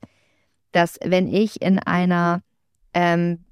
dass 0.72 0.98
wenn 1.04 1.26
ich 1.26 1.60
in 1.60 1.78
einer 1.78 2.42
ähm, 2.94 3.44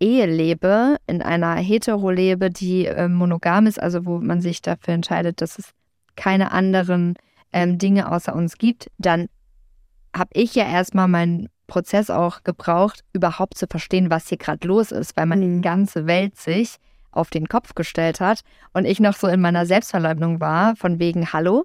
Ehe 0.00 0.26
lebe, 0.26 0.96
in 1.06 1.22
einer 1.22 1.56
Hetero 1.56 2.10
lebe, 2.10 2.50
die 2.50 2.86
ähm, 2.86 3.14
monogam 3.14 3.66
ist, 3.66 3.82
also 3.82 4.06
wo 4.06 4.18
man 4.18 4.40
sich 4.40 4.62
dafür 4.62 4.94
entscheidet, 4.94 5.40
dass 5.40 5.58
es 5.58 5.72
keine 6.16 6.52
anderen 6.52 7.14
ähm, 7.52 7.78
Dinge 7.78 8.10
außer 8.10 8.34
uns 8.34 8.58
gibt, 8.58 8.90
dann 8.98 9.28
habe 10.16 10.30
ich 10.34 10.54
ja 10.54 10.64
erstmal 10.64 11.08
meinen 11.08 11.48
Prozess 11.66 12.10
auch 12.10 12.42
gebraucht, 12.44 13.04
überhaupt 13.12 13.58
zu 13.58 13.66
verstehen, 13.66 14.10
was 14.10 14.28
hier 14.28 14.38
gerade 14.38 14.66
los 14.66 14.90
ist, 14.90 15.16
weil 15.16 15.26
meine 15.26 15.44
Mhm. 15.44 15.62
ganze 15.62 16.06
Welt 16.06 16.36
sich 16.36 16.76
auf 17.10 17.30
den 17.30 17.48
Kopf 17.48 17.74
gestellt 17.74 18.20
hat 18.20 18.40
und 18.72 18.84
ich 18.84 19.00
noch 19.00 19.16
so 19.16 19.26
in 19.26 19.40
meiner 19.40 19.66
Selbstverleugnung 19.66 20.40
war, 20.40 20.76
von 20.76 20.98
wegen, 20.98 21.32
hallo, 21.32 21.64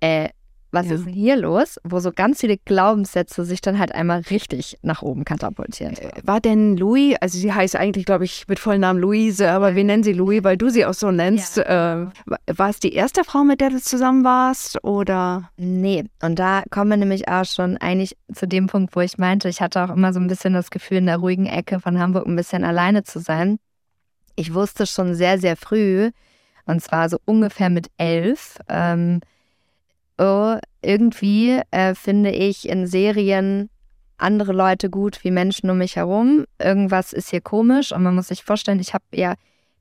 äh, 0.00 0.28
was 0.70 0.86
Ja. 0.88 0.96
ist 0.96 1.06
denn 1.06 1.14
hier 1.14 1.36
los? 1.36 1.78
Wo 1.82 1.98
so 1.98 2.12
ganz 2.12 2.40
viele 2.40 2.58
Glaubenssätze 2.58 3.42
sich 3.46 3.62
dann 3.62 3.78
halt 3.78 3.94
einmal 3.94 4.20
richtig 4.28 4.76
nach 4.82 5.00
oben 5.00 5.24
katapultieren. 5.24 5.96
War 6.24 6.40
denn 6.40 6.76
Louis, 6.76 7.16
also 7.22 7.38
sie 7.38 7.50
heißt 7.54 7.74
eigentlich, 7.74 8.04
glaube 8.04 8.26
ich, 8.26 8.46
mit 8.48 8.58
vollen 8.58 8.82
Namen 8.82 9.00
Luise, 9.00 9.50
aber 9.50 9.74
wir 9.76 9.84
nennen 9.84 10.02
sie 10.02 10.12
Louis, 10.12 10.44
weil 10.44 10.58
du 10.58 10.68
sie 10.68 10.84
auch 10.84 10.92
so 10.92 11.10
nennst. 11.10 11.56
Ja. 11.56 12.02
Äh, 12.02 12.06
wa- 12.26 12.36
war 12.54 12.68
es 12.68 12.80
die 12.80 12.92
erste 12.92 13.24
Frau, 13.24 13.44
mit 13.44 13.62
der 13.62 13.70
du 13.70 13.80
zusammen 13.80 14.24
warst? 14.24 14.84
Oder? 14.84 15.48
Nee, 15.56 16.04
und 16.22 16.38
da 16.38 16.62
kommen 16.70 16.90
wir 16.90 16.96
nämlich 16.98 17.28
auch 17.28 17.46
schon 17.46 17.78
eigentlich 17.78 18.14
zu 18.34 18.46
dem 18.46 18.66
Punkt, 18.66 18.94
wo 18.94 19.00
ich 19.00 19.16
meinte, 19.16 19.48
ich 19.48 19.62
hatte 19.62 19.82
auch 19.82 19.90
immer 19.90 20.12
so 20.12 20.20
ein 20.20 20.26
bisschen 20.28 20.52
das 20.52 20.68
Gefühl, 20.70 20.98
in 20.98 21.06
der 21.06 21.16
ruhigen 21.16 21.46
Ecke 21.46 21.80
von 21.80 21.98
Hamburg 21.98 22.26
ein 22.26 22.36
bisschen 22.36 22.62
alleine 22.64 23.04
zu 23.04 23.20
sein. 23.20 23.58
Ich 24.38 24.54
wusste 24.54 24.86
schon 24.86 25.16
sehr, 25.16 25.40
sehr 25.40 25.56
früh, 25.56 26.12
und 26.64 26.80
zwar 26.80 27.08
so 27.08 27.18
ungefähr 27.24 27.70
mit 27.70 27.88
elf, 27.96 28.58
ähm, 28.68 29.20
oh, 30.16 30.56
irgendwie 30.80 31.60
äh, 31.72 31.96
finde 31.96 32.30
ich 32.30 32.68
in 32.68 32.86
Serien 32.86 33.68
andere 34.16 34.52
Leute 34.52 34.90
gut 34.90 35.24
wie 35.24 35.32
Menschen 35.32 35.68
um 35.70 35.78
mich 35.78 35.96
herum. 35.96 36.44
Irgendwas 36.60 37.12
ist 37.12 37.30
hier 37.30 37.40
komisch 37.40 37.90
und 37.90 38.04
man 38.04 38.14
muss 38.14 38.28
sich 38.28 38.44
vorstellen, 38.44 38.78
ich 38.78 38.94
habe 38.94 39.04
ja 39.12 39.34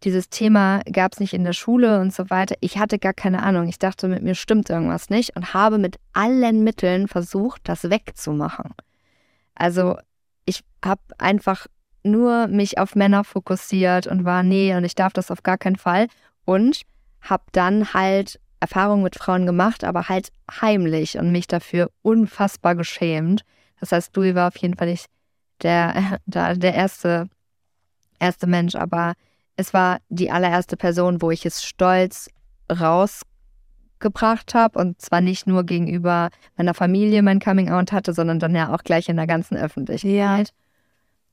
dieses 0.04 0.30
Thema 0.30 0.82
gab 0.92 1.14
es 1.14 1.20
nicht 1.20 1.36
in 1.36 1.44
der 1.44 1.54
Schule 1.54 2.00
und 2.00 2.12
so 2.12 2.32
weiter. 2.32 2.56
Ich 2.60 2.80
hatte 2.80 2.98
gar 2.98 3.14
keine 3.14 3.44
Ahnung. 3.44 3.68
Ich 3.68 3.78
dachte, 3.78 4.08
mit 4.08 4.24
mir 4.24 4.34
stimmt 4.34 4.72
irgendwas 4.72 5.12
nicht 5.12 5.36
und 5.36 5.54
habe 5.54 5.78
mit 5.78 5.98
allen 6.14 6.64
Mitteln 6.64 7.08
versucht, 7.08 7.62
das 7.66 7.92
wegzumachen. 7.92 8.74
Also 9.54 9.98
ich 10.46 10.64
habe 10.84 11.02
einfach 11.20 11.68
nur 12.08 12.48
mich 12.48 12.78
auf 12.78 12.96
Männer 12.96 13.24
fokussiert 13.24 14.08
und 14.08 14.26
war, 14.26 14.44
nee, 14.44 14.76
und 14.76 14.84
ich 14.84 14.96
darf 14.96 15.14
das 15.14 15.32
auf 15.32 15.44
gar 15.44 15.58
keinen 15.58 15.76
Fall. 15.76 16.08
Und 16.46 16.82
habe 17.22 17.44
dann 17.52 17.94
halt 17.94 18.40
Erfahrungen 18.60 19.04
mit 19.04 19.16
Frauen 19.16 19.46
gemacht, 19.46 19.84
aber 19.84 20.10
halt 20.10 20.30
heimlich 20.62 21.18
und 21.18 21.32
mich 21.32 21.48
dafür 21.48 21.92
unfassbar 22.02 22.76
geschämt. 22.76 23.44
Das 23.80 23.92
heißt, 23.92 24.16
Louis 24.16 24.36
war 24.36 24.48
auf 24.48 24.58
jeden 24.58 24.76
Fall 24.76 24.88
nicht 24.88 25.08
der, 25.62 26.20
der, 26.26 26.56
der 26.56 26.74
erste, 26.74 27.30
erste 28.20 28.48
Mensch, 28.48 28.76
aber 28.76 29.14
es 29.56 29.74
war 29.74 30.00
die 30.10 30.32
allererste 30.32 30.78
Person, 30.78 31.22
wo 31.22 31.32
ich 31.32 31.46
es 31.46 31.64
stolz 31.64 32.30
rausgebracht 32.72 34.54
habe 34.54 34.80
und 34.80 35.02
zwar 35.02 35.22
nicht 35.22 35.48
nur 35.48 35.64
gegenüber 35.64 36.30
meiner 36.56 36.74
Familie 36.74 37.22
mein 37.24 37.40
Coming 37.40 37.70
Out 37.70 37.92
hatte, 37.92 38.14
sondern 38.14 38.40
dann 38.40 38.56
ja 38.56 38.74
auch 38.74 38.84
gleich 38.84 39.10
in 39.10 39.18
der 39.18 39.28
ganzen 39.28 39.58
Öffentlichkeit. 39.58 40.54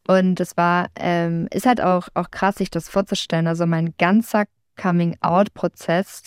Und 0.06 0.38
es 0.40 0.56
war, 0.56 0.88
ähm, 0.96 1.48
ist 1.50 1.66
halt 1.66 1.80
auch, 1.80 2.08
auch 2.14 2.30
krass, 2.30 2.56
sich 2.56 2.70
das 2.70 2.88
vorzustellen. 2.88 3.46
Also 3.46 3.66
mein 3.66 3.94
ganzer 3.96 4.44
Coming 4.80 5.16
Out-Prozess 5.20 6.24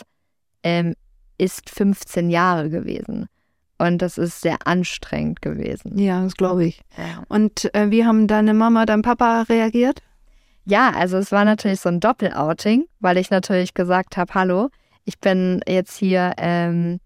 ähm, 0.63 0.95
ist 1.37 1.69
15 1.69 2.29
Jahre 2.29 2.69
gewesen. 2.69 3.27
Und 3.77 4.01
das 4.01 4.17
ist 4.17 4.41
sehr 4.41 4.65
anstrengend 4.65 5.41
gewesen. 5.41 5.97
Ja, 5.99 6.23
das 6.23 6.33
glaube 6.33 6.65
ich. 6.65 6.81
Und 7.29 7.73
äh, 7.75 7.91
wie 7.91 8.05
haben 8.05 8.27
deine 8.27 8.55
Mama, 8.55 8.87
dein 8.87 9.03
Papa 9.03 9.43
reagiert? 9.43 10.01
Ja, 10.65 10.91
also 10.91 11.17
es 11.17 11.31
war 11.31 11.45
natürlich 11.45 11.79
so 11.79 11.89
ein 11.89 11.99
Doppelouting, 11.99 12.85
weil 12.99 13.17
ich 13.17 13.29
natürlich 13.29 13.75
gesagt 13.75 14.17
habe, 14.17 14.33
hallo, 14.33 14.69
ich 15.05 15.19
bin 15.19 15.61
jetzt 15.67 15.95
hier 15.95 16.33
ähm, 16.37 16.99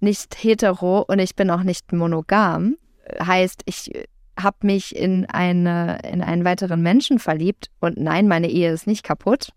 nicht 0.00 0.36
hetero 0.42 1.02
und 1.02 1.20
ich 1.20 1.36
bin 1.36 1.50
auch 1.50 1.62
nicht 1.62 1.92
monogam. 1.92 2.76
Heißt, 3.18 3.62
ich 3.64 3.90
habe 4.40 4.56
mich 4.62 4.96
in, 4.96 5.26
eine, 5.26 5.98
in 6.10 6.22
einen 6.22 6.44
weiteren 6.44 6.82
Menschen 6.82 7.18
verliebt 7.18 7.70
und 7.80 7.98
nein, 7.98 8.28
meine 8.28 8.48
Ehe 8.48 8.72
ist 8.72 8.86
nicht 8.86 9.04
kaputt, 9.04 9.50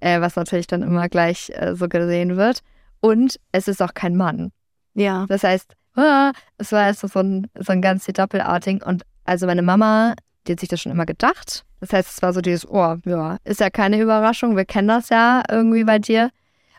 äh, 0.00 0.20
was 0.20 0.36
natürlich 0.36 0.66
dann 0.66 0.82
immer 0.82 1.08
gleich 1.08 1.50
äh, 1.54 1.74
so 1.74 1.88
gesehen 1.88 2.36
wird. 2.36 2.60
Und 3.00 3.38
es 3.52 3.68
ist 3.68 3.82
auch 3.82 3.94
kein 3.94 4.16
Mann. 4.16 4.50
Ja. 4.94 5.26
Das 5.28 5.44
heißt, 5.44 5.74
ah, 5.94 6.32
es 6.58 6.72
war 6.72 6.84
also 6.84 7.06
so 7.06 7.20
ein, 7.20 7.48
so 7.58 7.72
ein 7.72 7.82
ganzes 7.82 8.12
Doppelouting. 8.14 8.82
Und 8.82 9.04
also 9.24 9.46
meine 9.46 9.62
Mama, 9.62 10.14
die 10.46 10.52
hat 10.52 10.60
sich 10.60 10.68
das 10.68 10.80
schon 10.80 10.92
immer 10.92 11.06
gedacht. 11.06 11.64
Das 11.80 11.92
heißt, 11.92 12.08
es 12.16 12.22
war 12.22 12.32
so 12.32 12.40
dieses, 12.40 12.68
oh, 12.68 12.96
ja, 13.04 13.36
ist 13.44 13.60
ja 13.60 13.70
keine 13.70 14.00
Überraschung, 14.00 14.56
wir 14.56 14.64
kennen 14.64 14.88
das 14.88 15.10
ja 15.10 15.42
irgendwie 15.48 15.84
bei 15.84 15.98
dir. 15.98 16.30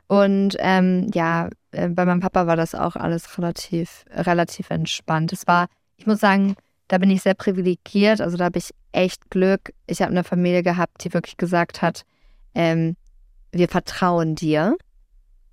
Und 0.08 0.56
ähm, 0.60 1.10
ja, 1.14 1.50
äh, 1.72 1.90
bei 1.90 2.06
meinem 2.06 2.22
Papa 2.22 2.48
war 2.48 2.56
das 2.56 2.74
auch 2.74 2.96
alles 2.96 3.38
relativ, 3.38 4.06
relativ 4.10 4.70
entspannt. 4.70 5.34
Es 5.34 5.46
war, 5.48 5.68
ich 5.98 6.08
muss 6.08 6.20
sagen, 6.20 6.56
da 6.88 6.98
bin 6.98 7.10
ich 7.10 7.22
sehr 7.22 7.34
privilegiert. 7.34 8.22
Also 8.22 8.38
da 8.38 8.46
habe 8.46 8.60
ich 8.60 8.72
echt 8.92 9.30
Glück. 9.30 9.74
Ich 9.88 10.02
habe 10.02 10.12
eine 10.12 10.24
Familie 10.24 10.64
gehabt, 10.64 11.04
die 11.04 11.14
wirklich 11.14 11.38
gesagt 11.38 11.82
hat, 11.82 12.04
ähm, 12.56 12.96
wir 13.52 13.68
vertrauen 13.68 14.36
dir 14.36 14.78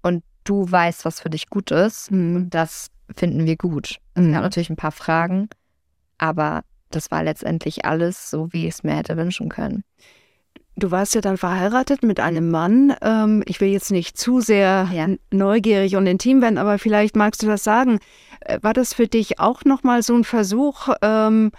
und 0.03 0.23
du 0.45 0.71
weißt, 0.71 1.05
was 1.05 1.21
für 1.21 1.31
dich 1.31 1.49
gut 1.49 1.71
ist. 1.71 2.11
Hm. 2.11 2.49
Das 2.51 2.89
finden 3.15 3.47
wir 3.47 3.57
gut. 3.57 3.99
Es 4.15 4.23
Mhm. 4.23 4.33
gab 4.33 4.43
natürlich 4.43 4.71
ein 4.71 4.77
paar 4.77 4.93
Fragen, 4.93 5.49
aber 6.19 6.63
das 6.91 7.11
war 7.11 7.23
letztendlich 7.25 7.85
alles 7.85 8.31
so, 8.31 8.53
wie 8.53 8.67
ich 8.67 8.75
es 8.75 8.83
mir 8.85 8.97
hätte 8.97 9.17
wünschen 9.17 9.49
können. 9.49 9.83
Du 10.77 10.91
warst 10.91 11.15
ja 11.15 11.21
dann 11.21 11.37
verheiratet 11.37 12.03
mit 12.03 12.19
einem 12.19 12.51
Mann. 12.51 12.95
Ähm, 13.01 13.45
ich 13.47 13.61
will 13.61 13.69
jetzt 13.69 13.93
nicht 13.93 14.19
zu 14.19 14.41
sehr 14.41 14.89
Ja. 14.93 15.07
neugierig 15.31 15.95
und 15.95 16.07
intim 16.07 16.43
werden, 16.43 16.59
aber 16.59 16.79
vielleicht 16.79 17.15
magst 17.15 17.43
du 17.43 17.47
das 17.47 17.63
sagen. 17.63 18.01
Äh, 18.41 18.59
War 18.63 18.73
das 18.73 18.93
für 18.93 19.07
dich 19.07 19.39
auch 19.39 19.65
nochmal 19.65 20.03
so 20.03 20.17
ein 20.17 20.25
Versuch, 20.25 20.89
ähm, 21.01 21.53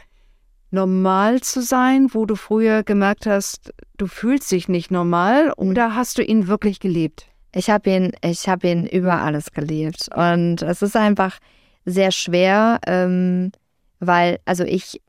normal 0.71 1.39
zu 1.41 1.61
sein, 1.61 2.09
wo 2.11 2.25
du 2.25 2.35
früher 2.35 2.83
gemerkt 2.83 3.25
hast, 3.25 3.73
du 3.97 4.07
fühlst 4.07 4.51
dich 4.51 4.67
nicht 4.67 4.91
normal 4.91 5.53
oder 5.55 5.95
hast 5.95 6.17
du 6.17 6.23
ihn 6.23 6.47
wirklich 6.47 6.81
gelebt? 6.81 7.27
Ich 7.53 7.69
habe 7.69 7.89
ihn, 7.89 8.11
ich 8.21 8.49
habe 8.49 8.67
ihn 8.67 8.85
über 8.85 9.21
alles 9.21 9.53
geliebt. 9.53 10.09
Und 10.13 10.61
es 10.61 10.81
ist 10.81 10.97
einfach 10.97 11.37
sehr 11.85 12.11
schwer, 12.11 12.79
ähm, 12.85 13.53
weil, 14.01 14.39
also 14.43 14.65
ich 14.65 15.01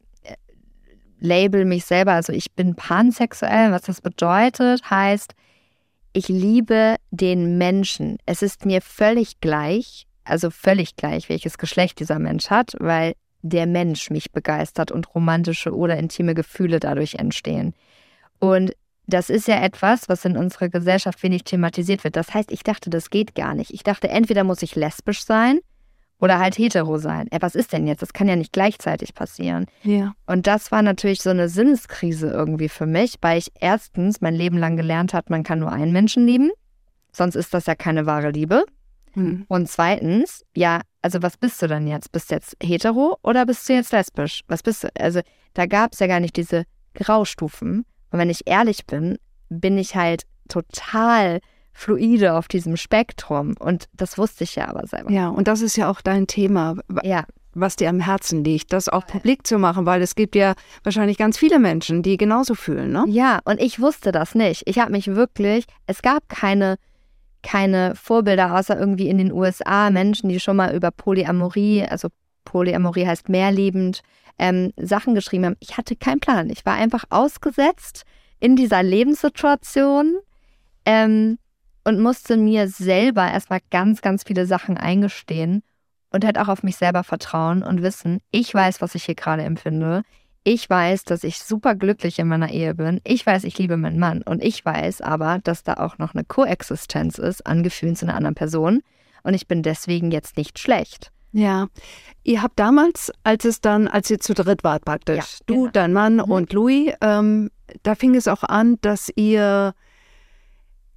label 1.18 1.64
mich 1.64 1.84
selber, 1.84 2.12
also 2.12 2.32
ich 2.32 2.52
bin 2.52 2.74
pansexuell. 2.74 3.72
Was 3.72 3.82
das 3.82 4.00
bedeutet, 4.00 4.90
heißt, 4.90 5.34
ich 6.12 6.28
liebe 6.28 6.96
den 7.10 7.58
Menschen. 7.58 8.18
Es 8.26 8.42
ist 8.42 8.64
mir 8.64 8.80
völlig 8.80 9.40
gleich, 9.40 10.06
also 10.24 10.50
völlig 10.50 10.96
gleich, 10.96 11.28
welches 11.28 11.58
Geschlecht 11.58 12.00
dieser 12.00 12.18
Mensch 12.18 12.50
hat, 12.50 12.72
weil 12.78 13.14
der 13.42 13.66
Mensch 13.66 14.10
mich 14.10 14.32
begeistert 14.32 14.90
und 14.90 15.14
romantische 15.14 15.74
oder 15.74 15.96
intime 15.98 16.34
Gefühle 16.34 16.80
dadurch 16.80 17.14
entstehen. 17.16 17.74
Und 18.38 18.72
das 19.06 19.30
ist 19.30 19.46
ja 19.46 19.62
etwas, 19.62 20.08
was 20.08 20.24
in 20.24 20.36
unserer 20.36 20.68
Gesellschaft 20.68 21.22
wenig 21.22 21.44
thematisiert 21.44 22.02
wird. 22.02 22.16
Das 22.16 22.34
heißt, 22.34 22.50
ich 22.50 22.64
dachte, 22.64 22.90
das 22.90 23.10
geht 23.10 23.34
gar 23.36 23.54
nicht. 23.54 23.72
Ich 23.72 23.84
dachte, 23.84 24.08
entweder 24.08 24.42
muss 24.42 24.62
ich 24.62 24.74
lesbisch 24.74 25.24
sein 25.24 25.60
oder 26.20 26.38
halt 26.38 26.56
hetero 26.56 26.98
sein. 26.98 27.28
Ey, 27.30 27.42
was 27.42 27.54
ist 27.54 27.72
denn 27.72 27.86
jetzt? 27.86 28.02
Das 28.02 28.12
kann 28.12 28.28
ja 28.28 28.36
nicht 28.36 28.52
gleichzeitig 28.52 29.14
passieren. 29.14 29.66
Ja. 29.82 30.14
Und 30.26 30.46
das 30.46 30.72
war 30.72 30.82
natürlich 30.82 31.22
so 31.22 31.30
eine 31.30 31.48
Sinneskrise 31.48 32.28
irgendwie 32.28 32.68
für 32.68 32.86
mich, 32.86 33.16
weil 33.20 33.38
ich 33.38 33.52
erstens 33.60 34.20
mein 34.20 34.34
Leben 34.34 34.58
lang 34.58 34.76
gelernt 34.76 35.14
habe, 35.14 35.26
man 35.28 35.42
kann 35.42 35.58
nur 35.58 35.72
einen 35.72 35.92
Menschen 35.92 36.26
lieben. 36.26 36.50
sonst 37.12 37.34
ist 37.34 37.54
das 37.54 37.66
ja 37.66 37.74
keine 37.74 38.06
wahre 38.06 38.30
Liebe. 38.30 38.64
Hm. 39.12 39.46
Und 39.48 39.68
zweitens, 39.68 40.44
ja, 40.54 40.82
also 41.00 41.22
was 41.22 41.38
bist 41.38 41.60
du 41.62 41.66
denn 41.66 41.86
jetzt? 41.86 42.12
Bist 42.12 42.30
du 42.30 42.34
jetzt 42.34 42.56
hetero 42.62 43.16
oder 43.22 43.46
bist 43.46 43.68
du 43.68 43.72
jetzt 43.72 43.92
lesbisch? 43.92 44.42
Was 44.48 44.62
bist 44.62 44.84
du? 44.84 44.88
Also 44.98 45.20
da 45.54 45.66
gab 45.66 45.94
es 45.94 46.00
ja 46.00 46.06
gar 46.06 46.20
nicht 46.20 46.36
diese 46.36 46.64
Graustufen. 46.94 47.86
Und 48.10 48.18
wenn 48.18 48.30
ich 48.30 48.42
ehrlich 48.46 48.86
bin, 48.86 49.18
bin 49.48 49.78
ich 49.78 49.96
halt 49.96 50.24
total 50.48 51.40
fluide 51.76 52.34
auf 52.34 52.48
diesem 52.48 52.76
Spektrum. 52.76 53.54
Und 53.58 53.88
das 53.92 54.16
wusste 54.16 54.44
ich 54.44 54.56
ja 54.56 54.68
aber 54.68 54.86
selber. 54.86 55.10
Ja, 55.10 55.28
und 55.28 55.46
das 55.46 55.60
ist 55.60 55.76
ja 55.76 55.90
auch 55.90 56.00
dein 56.00 56.26
Thema, 56.26 56.76
Ja, 57.02 57.24
was 57.52 57.76
dir 57.76 57.88
am 57.88 58.00
Herzen 58.00 58.44
liegt, 58.44 58.72
das 58.72 58.88
auch 58.88 59.06
publik 59.06 59.46
zu 59.46 59.58
machen, 59.58 59.86
weil 59.86 60.02
es 60.02 60.14
gibt 60.14 60.34
ja 60.36 60.54
wahrscheinlich 60.82 61.18
ganz 61.18 61.38
viele 61.38 61.58
Menschen, 61.58 62.02
die 62.02 62.16
genauso 62.16 62.54
fühlen, 62.54 62.92
ne? 62.92 63.04
ja, 63.08 63.40
und 63.44 63.60
ich 63.60 63.80
wusste 63.80 64.12
das 64.12 64.34
nicht. 64.34 64.62
Ich 64.66 64.78
habe 64.78 64.92
mich 64.92 65.06
wirklich, 65.08 65.64
es 65.86 66.02
gab 66.02 66.28
keine, 66.28 66.76
keine 67.42 67.94
Vorbilder, 67.94 68.54
außer 68.58 68.78
irgendwie 68.78 69.08
in 69.08 69.18
den 69.18 69.32
USA, 69.32 69.90
Menschen, 69.90 70.28
die 70.28 70.40
schon 70.40 70.56
mal 70.56 70.74
über 70.74 70.90
Polyamorie, 70.90 71.84
also 71.84 72.08
Polyamorie 72.44 73.06
heißt 73.06 73.28
mehrliebend, 73.28 74.02
ähm, 74.38 74.72
Sachen 74.76 75.14
geschrieben 75.14 75.46
haben. 75.46 75.56
Ich 75.60 75.76
hatte 75.78 75.96
keinen 75.96 76.20
Plan. 76.20 76.50
Ich 76.50 76.66
war 76.66 76.74
einfach 76.74 77.04
ausgesetzt 77.08 78.04
in 78.38 78.54
dieser 78.54 78.82
Lebenssituation 78.82 80.16
ähm, 80.84 81.38
und 81.86 82.00
musste 82.00 82.36
mir 82.36 82.66
selber 82.68 83.30
erstmal 83.30 83.60
ganz, 83.70 84.02
ganz 84.02 84.24
viele 84.24 84.44
Sachen 84.44 84.76
eingestehen 84.76 85.62
und 86.10 86.24
halt 86.24 86.36
auch 86.38 86.48
auf 86.48 86.62
mich 86.64 86.76
selber 86.76 87.04
vertrauen 87.04 87.62
und 87.62 87.80
wissen, 87.80 88.18
ich 88.32 88.52
weiß, 88.52 88.80
was 88.80 88.94
ich 88.96 89.04
hier 89.04 89.14
gerade 89.14 89.44
empfinde. 89.44 90.02
Ich 90.42 90.68
weiß, 90.68 91.04
dass 91.04 91.22
ich 91.24 91.38
super 91.38 91.74
glücklich 91.74 92.18
in 92.18 92.28
meiner 92.28 92.50
Ehe 92.50 92.74
bin. 92.74 93.00
Ich 93.04 93.24
weiß, 93.24 93.44
ich 93.44 93.56
liebe 93.58 93.76
meinen 93.76 93.98
Mann. 93.98 94.22
Und 94.22 94.42
ich 94.44 94.64
weiß 94.64 95.00
aber, 95.00 95.38
dass 95.44 95.62
da 95.62 95.74
auch 95.74 95.98
noch 95.98 96.14
eine 96.14 96.24
Koexistenz 96.24 97.18
ist 97.18 97.46
an 97.46 97.62
Gefühlen 97.62 97.96
zu 97.96 98.06
einer 98.06 98.14
anderen 98.16 98.34
Person. 98.36 98.82
Und 99.22 99.34
ich 99.34 99.46
bin 99.48 99.62
deswegen 99.62 100.10
jetzt 100.10 100.36
nicht 100.36 100.58
schlecht. 100.58 101.10
Ja. 101.32 101.66
Ihr 102.22 102.42
habt 102.42 102.58
damals, 102.58 103.12
als 103.24 103.44
es 103.44 103.60
dann, 103.60 103.88
als 103.88 104.10
ihr 104.10 104.18
zu 104.20 104.34
dritt 104.34 104.62
wart 104.64 104.84
praktisch, 104.84 105.16
Ja, 105.18 105.44
du, 105.46 105.54
genau. 105.62 105.70
dein 105.72 105.92
Mann 105.92 106.14
Mhm. 106.16 106.20
und 106.22 106.52
Louis, 106.52 106.92
ähm, 107.00 107.50
da 107.82 107.94
fing 107.96 108.14
es 108.14 108.28
auch 108.28 108.42
an, 108.44 108.76
dass 108.80 109.10
ihr 109.16 109.74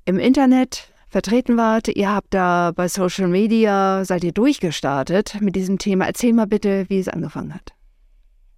im 0.09 0.17
Internet 0.17 0.91
vertreten 1.07 1.55
wart. 1.55 1.87
Ihr 1.87 2.11
habt 2.11 2.33
da 2.33 2.71
bei 2.75 2.87
Social 2.87 3.27
Media, 3.27 4.03
seid 4.03 4.23
ihr 4.23 4.31
durchgestartet 4.31 5.39
mit 5.39 5.55
diesem 5.55 5.77
Thema. 5.77 6.07
Erzähl 6.07 6.33
mal 6.33 6.47
bitte, 6.47 6.89
wie 6.89 6.99
es 6.99 7.07
angefangen 7.07 7.53
hat. 7.53 7.73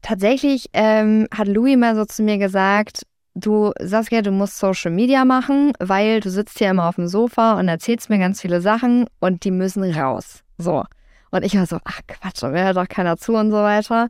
Tatsächlich 0.01 0.69
ähm, 0.73 1.27
hat 1.35 1.47
Louis 1.47 1.77
mal 1.77 1.95
so 1.95 2.05
zu 2.05 2.23
mir 2.23 2.37
gesagt, 2.37 3.03
du 3.35 3.71
Saskia, 3.79 4.21
du 4.21 4.31
musst 4.31 4.57
Social 4.57 4.91
Media 4.91 5.25
machen, 5.25 5.73
weil 5.79 6.21
du 6.21 6.29
sitzt 6.29 6.57
hier 6.57 6.69
immer 6.69 6.87
auf 6.87 6.95
dem 6.95 7.07
Sofa 7.07 7.59
und 7.59 7.67
erzählst 7.67 8.09
mir 8.09 8.17
ganz 8.17 8.41
viele 8.41 8.61
Sachen 8.61 9.07
und 9.19 9.43
die 9.43 9.51
müssen 9.51 9.83
raus. 9.83 10.43
So. 10.57 10.83
Und 11.31 11.43
ich 11.43 11.55
war 11.55 11.65
so, 11.65 11.79
ach 11.83 11.99
Quatsch, 12.07 12.41
da 12.43 12.53
wäre 12.53 12.73
doch 12.73 12.87
keiner 12.87 13.17
zu 13.17 13.33
und 13.35 13.51
so 13.51 13.57
weiter. 13.57 14.07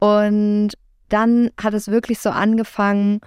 Und 0.00 0.72
dann 1.08 1.50
hat 1.60 1.74
es 1.74 1.88
wirklich 1.88 2.18
so 2.18 2.30
angefangen, 2.30 3.20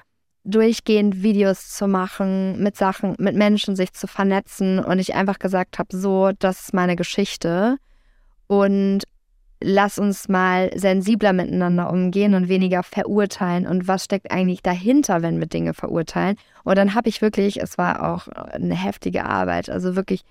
durchgehend 0.43 1.23
Videos 1.23 1.69
zu 1.69 1.88
machen, 1.88 2.62
mit 2.62 2.75
Sachen, 2.75 3.15
mit 3.17 3.35
Menschen 3.35 3.75
sich 3.75 3.93
zu 3.93 4.07
vernetzen. 4.07 4.79
Und 4.79 5.00
ich 5.00 5.15
einfach 5.15 5.39
gesagt 5.39 5.79
habe, 5.79 5.95
so, 5.95 6.31
das 6.38 6.62
ist 6.62 6.73
meine 6.73 6.95
Geschichte. 6.95 7.77
Und 8.47 9.03
lass 9.62 9.97
uns 9.97 10.27
mal 10.27 10.69
sensibler 10.75 11.31
miteinander 11.31 11.89
umgehen 11.89 12.35
und 12.35 12.50
weniger 12.50 12.83
verurteilen. 12.83 13.65
Und 13.65 13.88
was 13.88 14.05
steckt 14.05 14.31
eigentlich 14.31 14.62
dahinter, 14.62 15.21
wenn 15.21 15.39
wir 15.39 15.47
Dinge 15.47 15.73
verurteilen. 15.73 16.35
Und 16.63 16.77
dann 16.77 16.93
habe 16.93 17.09
ich 17.09 17.21
wirklich, 17.21 17.62
es 17.62 17.77
war 17.77 18.13
auch 18.13 18.27
eine 18.27 18.75
heftige 18.75 19.25
Arbeit, 19.25 19.69
also 19.69 19.95
wirklich 19.95 20.23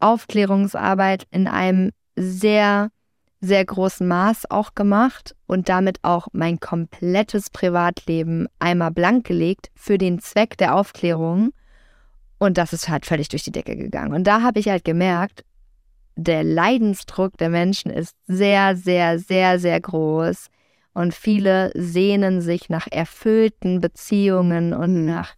Aufklärungsarbeit 0.00 1.26
in 1.30 1.48
einem 1.48 1.90
sehr, 2.16 2.88
sehr 3.40 3.64
großen 3.64 4.06
Maß 4.06 4.50
auch 4.50 4.74
gemacht 4.74 5.36
und 5.46 5.68
damit 5.68 6.00
auch 6.02 6.28
mein 6.32 6.58
komplettes 6.58 7.50
Privatleben 7.50 8.48
einmal 8.58 8.90
blank 8.90 9.26
gelegt 9.26 9.70
für 9.74 9.98
den 9.98 10.18
Zweck 10.18 10.56
der 10.58 10.74
Aufklärung. 10.74 11.52
Und 12.38 12.58
das 12.58 12.72
ist 12.72 12.88
halt 12.88 13.06
völlig 13.06 13.28
durch 13.28 13.44
die 13.44 13.52
Decke 13.52 13.76
gegangen. 13.76 14.12
Und 14.12 14.24
da 14.24 14.42
habe 14.42 14.58
ich 14.60 14.68
halt 14.68 14.84
gemerkt, 14.84 15.44
der 16.16 16.42
Leidensdruck 16.42 17.36
der 17.38 17.48
Menschen 17.48 17.90
ist 17.90 18.16
sehr, 18.26 18.76
sehr, 18.76 19.18
sehr, 19.20 19.60
sehr 19.60 19.80
groß. 19.80 20.48
Und 20.92 21.14
viele 21.14 21.70
sehnen 21.74 22.40
sich 22.40 22.68
nach 22.68 22.88
erfüllten 22.90 23.80
Beziehungen 23.80 24.72
und 24.72 25.04
nach 25.04 25.34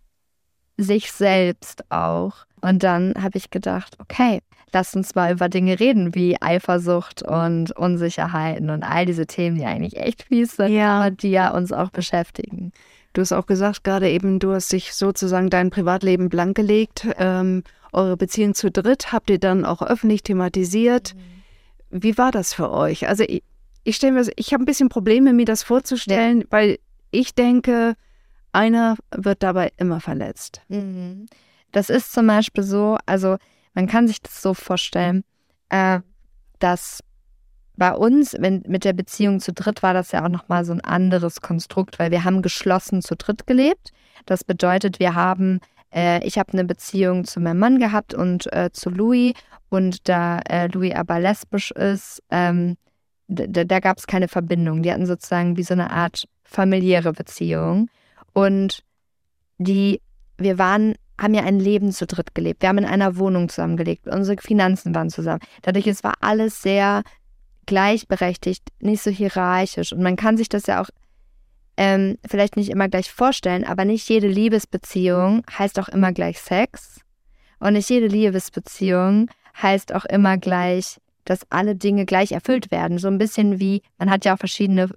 sich 0.79 1.13
selbst 1.13 1.91
auch. 1.91 2.47
Und 2.63 2.83
dann 2.83 3.15
habe 3.21 3.37
ich 3.37 3.51
gedacht, 3.51 3.97
okay, 3.99 4.41
lass 4.73 4.95
uns 4.95 5.15
mal 5.15 5.33
über 5.33 5.49
Dinge 5.49 5.79
reden 5.81 6.15
wie 6.15 6.41
Eifersucht 6.41 7.23
und 7.23 7.73
Unsicherheiten 7.73 8.71
und 8.71 8.83
all 8.83 9.07
diese 9.07 9.27
Themen, 9.27 9.57
die 9.57 9.65
eigentlich 9.65 9.97
echt 9.97 10.23
fies 10.25 10.57
sind, 10.57 10.73
Ja. 10.73 11.01
aber 11.01 11.11
die 11.11 11.31
ja 11.31 11.51
uns 11.51 11.73
auch 11.73 11.91
beschäftigen. 11.91 12.73
Du 13.13 13.23
hast 13.23 13.33
auch 13.33 13.47
gesagt, 13.47 13.83
gerade 13.83 14.09
eben, 14.09 14.39
du 14.39 14.53
hast 14.53 14.73
dich 14.73 14.95
sozusagen 14.95 15.51
dein 15.51 15.71
Privatleben 15.71 16.29
blank 16.29 16.57
gelegt. 16.57 17.09
Ähm, 17.19 17.65
eure 17.93 18.17
Beziehung 18.17 18.55
zu 18.55 18.71
dritt 18.71 19.13
habt 19.13 19.31
ihr 19.31 19.39
dann 19.41 19.65
auch 19.65 19.83
öffentlich 19.83 20.23
thematisiert. 20.23 21.15
Wie 21.91 22.17
war 22.17 22.31
das 22.31 22.55
für 22.55 22.71
euch? 22.71 23.09
Also 23.09 23.25
ich, 23.27 23.43
ich 23.83 23.97
stelle 23.97 24.13
mir, 24.13 24.27
ich 24.37 24.53
habe 24.53 24.63
ein 24.63 24.67
bisschen 24.67 24.89
Probleme, 24.91 25.33
mir 25.33 25.45
das 25.45 25.65
vorzustellen, 25.65 26.45
weil 26.51 26.79
ich 27.11 27.35
denke, 27.35 27.95
einer 28.53 28.97
wird 29.13 29.43
dabei 29.43 29.73
immer 29.77 29.99
verletzt. 30.01 30.61
Mhm. 30.69 31.27
Das 31.73 31.91
ist 31.91 32.13
zum 32.13 32.29
Beispiel 32.29 32.63
so, 32.63 32.97
also 33.07 33.39
man 33.75 33.87
kann 33.87 34.09
sich 34.09 34.21
das 34.21 34.43
so 34.43 34.55
vorstellen, 34.55 35.25
äh, 35.69 36.01
dass 36.59 37.01
bei 37.77 37.95
uns, 37.95 38.37
wenn 38.39 38.63
mit 38.67 38.85
der 38.85 38.93
Beziehung 38.93 39.41
zu 39.41 39.53
dritt 39.53 39.83
war 39.83 39.95
das 39.95 40.13
ja 40.13 40.25
auch 40.25 40.29
nochmal 40.29 40.65
so 40.65 40.73
ein 40.73 40.83
anderes 40.83 41.41
Konstrukt, 41.41 41.99
weil 41.99 42.11
wir 42.11 42.25
haben 42.25 42.43
geschlossen 42.43 43.01
zu 43.01 43.17
dritt 43.17 43.47
gelebt. 43.47 43.93
Das 44.27 44.45
bedeutet, 44.45 45.01
wir 45.01 45.15
haben, 45.15 45.61
äh, 45.95 46.23
ich 46.27 46.39
habe 46.39 46.53
eine 46.53 46.65
Beziehung 46.65 47.25
zu 47.25 47.41
meinem 47.41 47.59
Mann 47.59 47.79
gehabt 47.79 48.13
und 48.13 48.53
äh, 48.53 48.71
zu 48.73 48.91
Louis 48.91 49.33
und 49.71 50.09
da 50.09 50.41
äh, 50.41 50.67
Louis 50.67 50.95
aber 50.95 51.21
lesbisch 51.21 51.71
ist, 51.71 52.23
ähm, 52.31 52.77
da, 53.29 53.65
da 53.65 53.81
gab 53.81 53.97
es 53.99 54.07
keine 54.07 54.29
Verbindung. 54.29 54.83
Die 54.83 54.93
hatten 54.93 55.07
sozusagen 55.07 55.57
wie 55.57 55.63
so 55.63 55.73
eine 55.73 55.91
Art 55.91 56.25
familiäre 56.43 57.13
Beziehung. 57.13 57.89
Und 58.33 58.83
die, 59.59 60.01
wir 60.37 60.59
waren, 60.59 60.97
haben 61.21 61.35
ja 61.35 61.43
ein 61.43 61.61
Leben 61.61 61.93
zu 61.93 62.07
dritt 62.07 62.35
gelebt. 62.35 62.63
Wir 62.63 62.71
haben 62.71 62.79
in 62.79 62.87
einer 62.87 63.17
Wohnung 63.17 63.49
zusammengelebt. 63.49 64.09
Unsere 64.09 64.41
Finanzen 64.41 64.95
waren 64.95 65.11
zusammen. 65.11 65.41
Dadurch, 65.63 65.87
es 65.87 66.03
war 66.03 66.15
alles 66.21 66.63
sehr 66.63 67.03
gleichberechtigt, 67.67 68.63
nicht 68.81 69.03
so 69.03 69.11
hierarchisch. 69.11 69.93
Und 69.93 70.03
man 70.03 70.17
kann 70.17 70.37
sich 70.37 70.49
das 70.49 70.67
ja 70.67 70.81
auch 70.81 70.89
ähm, 71.77 72.19
vielleicht 72.27 72.57
nicht 72.57 72.71
immer 72.71 72.89
gleich 72.89 73.11
vorstellen, 73.13 73.65
aber 73.65 73.85
nicht 73.85 74.09
jede 74.09 74.29
Liebesbeziehung 74.29 75.45
heißt 75.59 75.79
auch 75.79 75.89
immer 75.89 76.13
gleich 76.13 76.41
Sex. 76.41 77.01
Und 77.59 77.75
nicht 77.75 77.91
jede 77.91 78.07
Liebesbeziehung 78.07 79.31
heißt 79.61 79.95
auch 79.95 80.07
immer 80.07 80.39
gleich, 80.39 80.99
dass 81.25 81.47
alle 81.51 81.77
Dinge 81.77 82.07
gleich 82.07 82.33
erfüllt 82.33 82.71
werden. 82.71 82.99
So 82.99 83.09
ein 83.09 83.19
bisschen 83.19 83.61
wie, 83.61 83.83
man 83.99 84.11
hat 84.11 84.25
ja 84.25 84.35
auch 84.35 84.39
verschiedene 84.39 84.89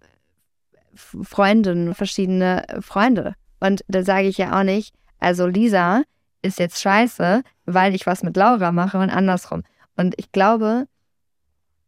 Freundinnen, 0.95 1.93
verschiedene 1.93 2.65
Freunde. 2.79 3.35
Und 3.59 3.83
da 3.87 4.03
sage 4.03 4.27
ich 4.27 4.37
ja 4.37 4.57
auch 4.57 4.63
nicht, 4.63 4.93
also 5.19 5.47
Lisa 5.47 6.03
ist 6.43 6.59
jetzt 6.59 6.81
scheiße, 6.81 7.41
weil 7.65 7.95
ich 7.95 8.05
was 8.05 8.21
mit 8.23 8.37
Laura 8.37 8.71
mache 8.71 8.99
und 8.99 9.09
andersrum. 9.09 9.63
Und 9.95 10.13
ich 10.17 10.31
glaube, 10.31 10.87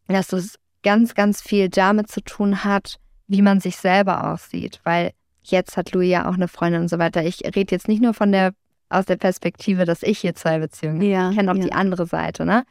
dass 0.07 0.33
es 0.33 0.57
ganz, 0.83 1.13
ganz 1.15 1.41
viel 1.41 1.69
damit 1.69 2.09
zu 2.09 2.21
tun 2.21 2.63
hat, 2.63 2.97
wie 3.27 3.41
man 3.41 3.59
sich 3.59 3.77
selber 3.77 4.31
aussieht. 4.31 4.79
Weil 4.83 5.11
jetzt 5.43 5.77
hat 5.77 5.91
Louis 5.91 6.09
ja 6.09 6.29
auch 6.29 6.35
eine 6.35 6.47
Freundin 6.47 6.81
und 6.81 6.89
so 6.89 6.99
weiter. 6.99 7.23
Ich 7.23 7.41
rede 7.43 7.73
jetzt 7.73 7.87
nicht 7.87 8.01
nur 8.01 8.13
von 8.13 8.31
der, 8.31 8.53
aus 8.89 9.05
der 9.05 9.17
Perspektive, 9.17 9.85
dass 9.85 10.03
ich 10.03 10.19
hier 10.19 10.35
zwei 10.35 10.59
Beziehungen 10.59 10.97
habe. 10.97 11.07
Ja, 11.07 11.29
Ich 11.29 11.37
kenne 11.37 11.51
auch 11.51 11.55
ja. 11.55 11.63
die 11.63 11.73
andere 11.73 12.05
Seite, 12.05 12.45
ne? 12.45 12.63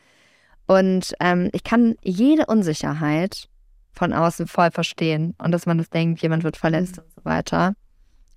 Und 0.66 1.14
ähm, 1.20 1.50
ich 1.52 1.62
kann 1.62 1.94
jede 2.02 2.46
Unsicherheit 2.46 3.48
von 3.92 4.12
außen 4.12 4.46
voll 4.46 4.70
verstehen 4.70 5.34
und 5.38 5.52
dass 5.52 5.66
man 5.66 5.78
das 5.78 5.90
denkt, 5.90 6.22
jemand 6.22 6.42
wird 6.42 6.56
verletzt 6.56 6.98
und 6.98 7.12
so 7.14 7.24
weiter, 7.24 7.74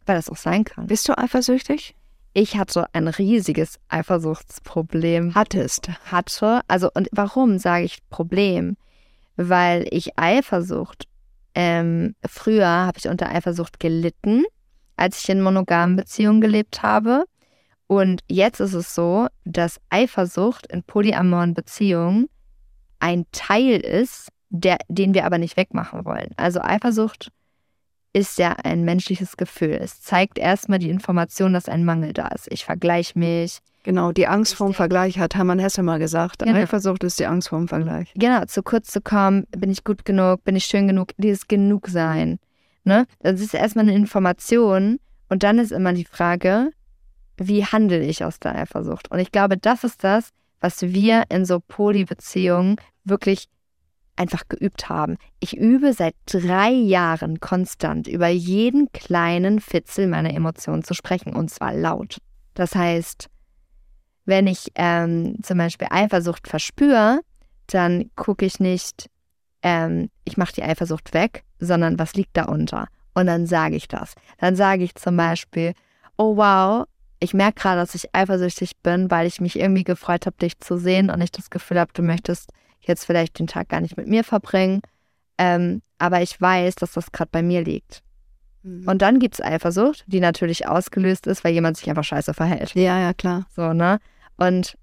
weil 0.05 0.17
das 0.17 0.29
auch 0.29 0.35
sein 0.37 0.65
kann. 0.65 0.87
Bist 0.87 1.07
du 1.07 1.17
eifersüchtig? 1.17 1.95
Ich 2.39 2.55
hatte 2.55 2.85
ein 2.93 3.07
riesiges 3.07 3.79
Eifersuchtsproblem. 3.89 5.33
Hattest. 5.33 5.89
Hatte, 6.11 6.61
also 6.67 6.87
und 6.93 7.09
warum 7.11 7.57
sage 7.57 7.85
ich 7.85 8.07
Problem? 8.11 8.77
Weil 9.37 9.87
ich 9.89 10.19
Eifersucht, 10.19 11.05
ähm, 11.55 12.13
früher 12.23 12.67
habe 12.67 12.99
ich 12.99 13.07
unter 13.07 13.27
Eifersucht 13.31 13.79
gelitten, 13.79 14.43
als 14.97 15.23
ich 15.23 15.29
in 15.29 15.41
monogamen 15.41 15.95
Beziehungen 15.95 16.39
gelebt 16.39 16.83
habe. 16.83 17.25
Und 17.87 18.21
jetzt 18.27 18.59
ist 18.59 18.75
es 18.75 18.93
so, 18.93 19.25
dass 19.43 19.81
Eifersucht 19.89 20.67
in 20.67 20.83
polyamoren 20.83 21.55
Beziehungen 21.55 22.29
ein 22.99 23.25
Teil 23.31 23.79
ist, 23.79 24.29
der, 24.49 24.77
den 24.89 25.15
wir 25.15 25.25
aber 25.25 25.39
nicht 25.39 25.57
wegmachen 25.57 26.05
wollen. 26.05 26.35
Also 26.37 26.61
Eifersucht 26.61 27.31
ist 28.17 28.39
ja 28.39 28.53
ein 28.63 28.83
menschliches 28.83 29.37
Gefühl. 29.37 29.77
Es 29.79 30.01
zeigt 30.01 30.39
erstmal 30.39 30.79
die 30.79 30.89
Information, 30.89 31.53
dass 31.53 31.69
ein 31.69 31.85
Mangel 31.85 32.13
da 32.13 32.29
ist. 32.29 32.51
Ich 32.51 32.65
vergleiche 32.65 33.17
mich, 33.17 33.59
Genau, 33.83 34.11
die 34.11 34.27
Angst 34.27 34.55
vorm 34.55 34.73
Vergleich 34.73 35.17
hat 35.17 35.35
Hermann 35.35 35.59
Hesse 35.59 35.81
mal 35.81 35.97
gesagt. 35.97 36.39
Genau. 36.39 36.57
Eifersucht 36.57 37.05
ist 37.05 37.19
die 37.19 37.25
Angst 37.25 37.47
vorm 37.47 37.69
Vergleich. 37.69 38.11
Genau, 38.15 38.43
zu 38.43 38.61
kurz 38.61 38.89
zu 38.91 38.99
kommen, 38.99 39.45
bin 39.57 39.71
ich 39.71 39.85
gut 39.85 40.03
genug, 40.03 40.43
bin 40.43 40.57
ich 40.57 40.65
schön 40.65 40.89
genug, 40.89 41.11
dieses 41.17 41.47
Genugsein. 41.47 42.37
Ne? 42.83 43.05
Das 43.19 43.39
ist 43.39 43.53
erstmal 43.53 43.85
eine 43.85 43.95
Information 43.95 44.99
und 45.29 45.43
dann 45.43 45.57
ist 45.57 45.71
immer 45.71 45.93
die 45.93 46.03
Frage, 46.03 46.71
wie 47.37 47.63
handle 47.63 48.01
ich 48.01 48.25
aus 48.25 48.41
der 48.41 48.55
Eifersucht? 48.55 49.09
Und 49.09 49.19
ich 49.19 49.31
glaube, 49.31 49.55
das 49.55 49.85
ist 49.85 50.03
das, 50.03 50.31
was 50.59 50.81
wir 50.81 51.23
in 51.29 51.45
so 51.45 51.61
Polybeziehungen 51.65 52.75
wirklich 53.05 53.47
einfach 54.17 54.47
geübt 54.49 54.89
haben. 54.89 55.17
Ich 55.39 55.55
übe 55.55 55.93
seit 55.93 56.15
drei 56.25 56.69
Jahren 56.69 57.39
konstant 57.39 58.07
über 58.07 58.27
jeden 58.27 58.91
kleinen 58.91 59.59
Fitzel 59.59 60.07
meiner 60.07 60.33
Emotionen 60.33 60.83
zu 60.83 60.93
sprechen 60.93 61.35
und 61.35 61.49
zwar 61.49 61.73
laut. 61.73 62.17
Das 62.53 62.75
heißt, 62.75 63.29
wenn 64.25 64.47
ich 64.47 64.71
ähm, 64.75 65.37
zum 65.41 65.57
Beispiel 65.57 65.87
Eifersucht 65.89 66.47
verspüre, 66.47 67.21
dann 67.67 68.09
gucke 68.15 68.45
ich 68.45 68.59
nicht, 68.59 69.09
ähm, 69.61 70.09
ich 70.25 70.37
mache 70.37 70.53
die 70.53 70.63
Eifersucht 70.63 71.13
weg, 71.13 71.43
sondern 71.59 71.97
was 71.99 72.13
liegt 72.13 72.35
da 72.35 72.45
unter? 72.45 72.87
Und 73.13 73.27
dann 73.27 73.47
sage 73.47 73.75
ich 73.75 73.87
das. 73.87 74.13
Dann 74.37 74.55
sage 74.55 74.83
ich 74.83 74.95
zum 74.95 75.17
Beispiel, 75.17 75.73
oh 76.17 76.37
wow, 76.37 76.85
ich 77.19 77.33
merke 77.33 77.61
gerade, 77.61 77.81
dass 77.81 77.95
ich 77.95 78.13
eifersüchtig 78.13 78.77
bin, 78.83 79.09
weil 79.09 79.27
ich 79.27 79.41
mich 79.41 79.59
irgendwie 79.59 79.83
gefreut 79.83 80.25
habe, 80.25 80.37
dich 80.37 80.59
zu 80.59 80.77
sehen 80.77 81.09
und 81.09 81.21
ich 81.21 81.31
das 81.31 81.49
Gefühl 81.49 81.79
habe, 81.79 81.91
du 81.93 82.03
möchtest 82.03 82.51
jetzt 82.87 83.05
vielleicht 83.05 83.39
den 83.39 83.47
Tag 83.47 83.69
gar 83.69 83.81
nicht 83.81 83.97
mit 83.97 84.07
mir 84.07 84.23
verbringen. 84.23 84.81
Ähm, 85.37 85.81
aber 85.99 86.21
ich 86.21 86.39
weiß, 86.39 86.75
dass 86.75 86.93
das 86.93 87.11
gerade 87.11 87.29
bei 87.31 87.41
mir 87.41 87.63
liegt. 87.63 88.01
Mhm. 88.63 88.87
Und 88.87 89.01
dann 89.01 89.19
gibt 89.19 89.35
es 89.35 89.41
Eifersucht, 89.41 90.03
die 90.07 90.19
natürlich 90.19 90.67
ausgelöst 90.67 91.27
ist, 91.27 91.43
weil 91.43 91.53
jemand 91.53 91.77
sich 91.77 91.89
einfach 91.89 92.03
scheiße 92.03 92.33
verhält. 92.33 92.73
Ja, 92.75 92.99
ja, 92.99 93.13
klar. 93.13 93.45
So, 93.55 93.73
ne? 93.73 93.99
Und 94.37 94.77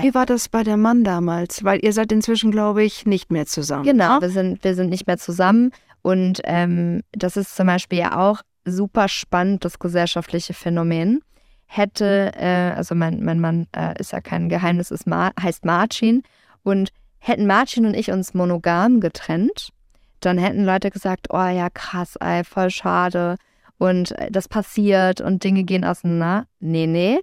Wie 0.00 0.14
war 0.14 0.26
das 0.26 0.48
bei 0.48 0.62
der 0.62 0.76
Mann 0.76 1.04
damals? 1.04 1.62
Weil 1.64 1.84
ihr 1.84 1.92
seid 1.92 2.12
inzwischen, 2.12 2.50
glaube 2.50 2.82
ich, 2.82 3.06
nicht 3.06 3.30
mehr 3.30 3.46
zusammen. 3.46 3.84
Genau, 3.84 4.14
ne? 4.14 4.22
wir 4.22 4.30
sind, 4.30 4.64
wir 4.64 4.74
sind 4.74 4.88
nicht 4.88 5.06
mehr 5.06 5.18
zusammen. 5.18 5.72
Und 6.02 6.40
ähm, 6.44 7.02
das 7.12 7.36
ist 7.36 7.54
zum 7.54 7.66
Beispiel 7.66 7.98
ja 7.98 8.18
auch 8.18 8.40
super 8.64 9.08
spannend, 9.08 9.64
das 9.64 9.78
gesellschaftliche 9.78 10.54
Phänomen. 10.54 11.20
Hätte, 11.66 12.32
äh, 12.34 12.72
also 12.74 12.94
mein, 12.94 13.22
mein 13.22 13.40
Mann 13.40 13.66
äh, 13.76 13.98
ist 14.00 14.12
ja 14.12 14.20
kein 14.20 14.48
Geheimnis, 14.48 14.90
ist 14.90 15.06
Mar 15.06 15.32
heißt 15.40 15.64
Marcin. 15.64 16.22
Und 16.62 16.90
hätten 17.20 17.46
Marcin 17.46 17.86
und 17.86 17.94
ich 17.94 18.10
uns 18.10 18.34
monogam 18.34 19.00
getrennt, 19.00 19.70
dann 20.20 20.38
hätten 20.38 20.64
Leute 20.64 20.90
gesagt, 20.90 21.28
oh 21.30 21.36
ja, 21.36 21.70
krass, 21.70 22.16
ey, 22.16 22.44
voll 22.44 22.70
schade. 22.70 23.36
Und 23.78 24.12
äh, 24.12 24.30
das 24.30 24.48
passiert 24.48 25.20
und 25.20 25.44
Dinge 25.44 25.64
gehen 25.64 25.84
auseinander. 25.84 26.46
Nee, 26.58 26.86
nee. 26.86 27.20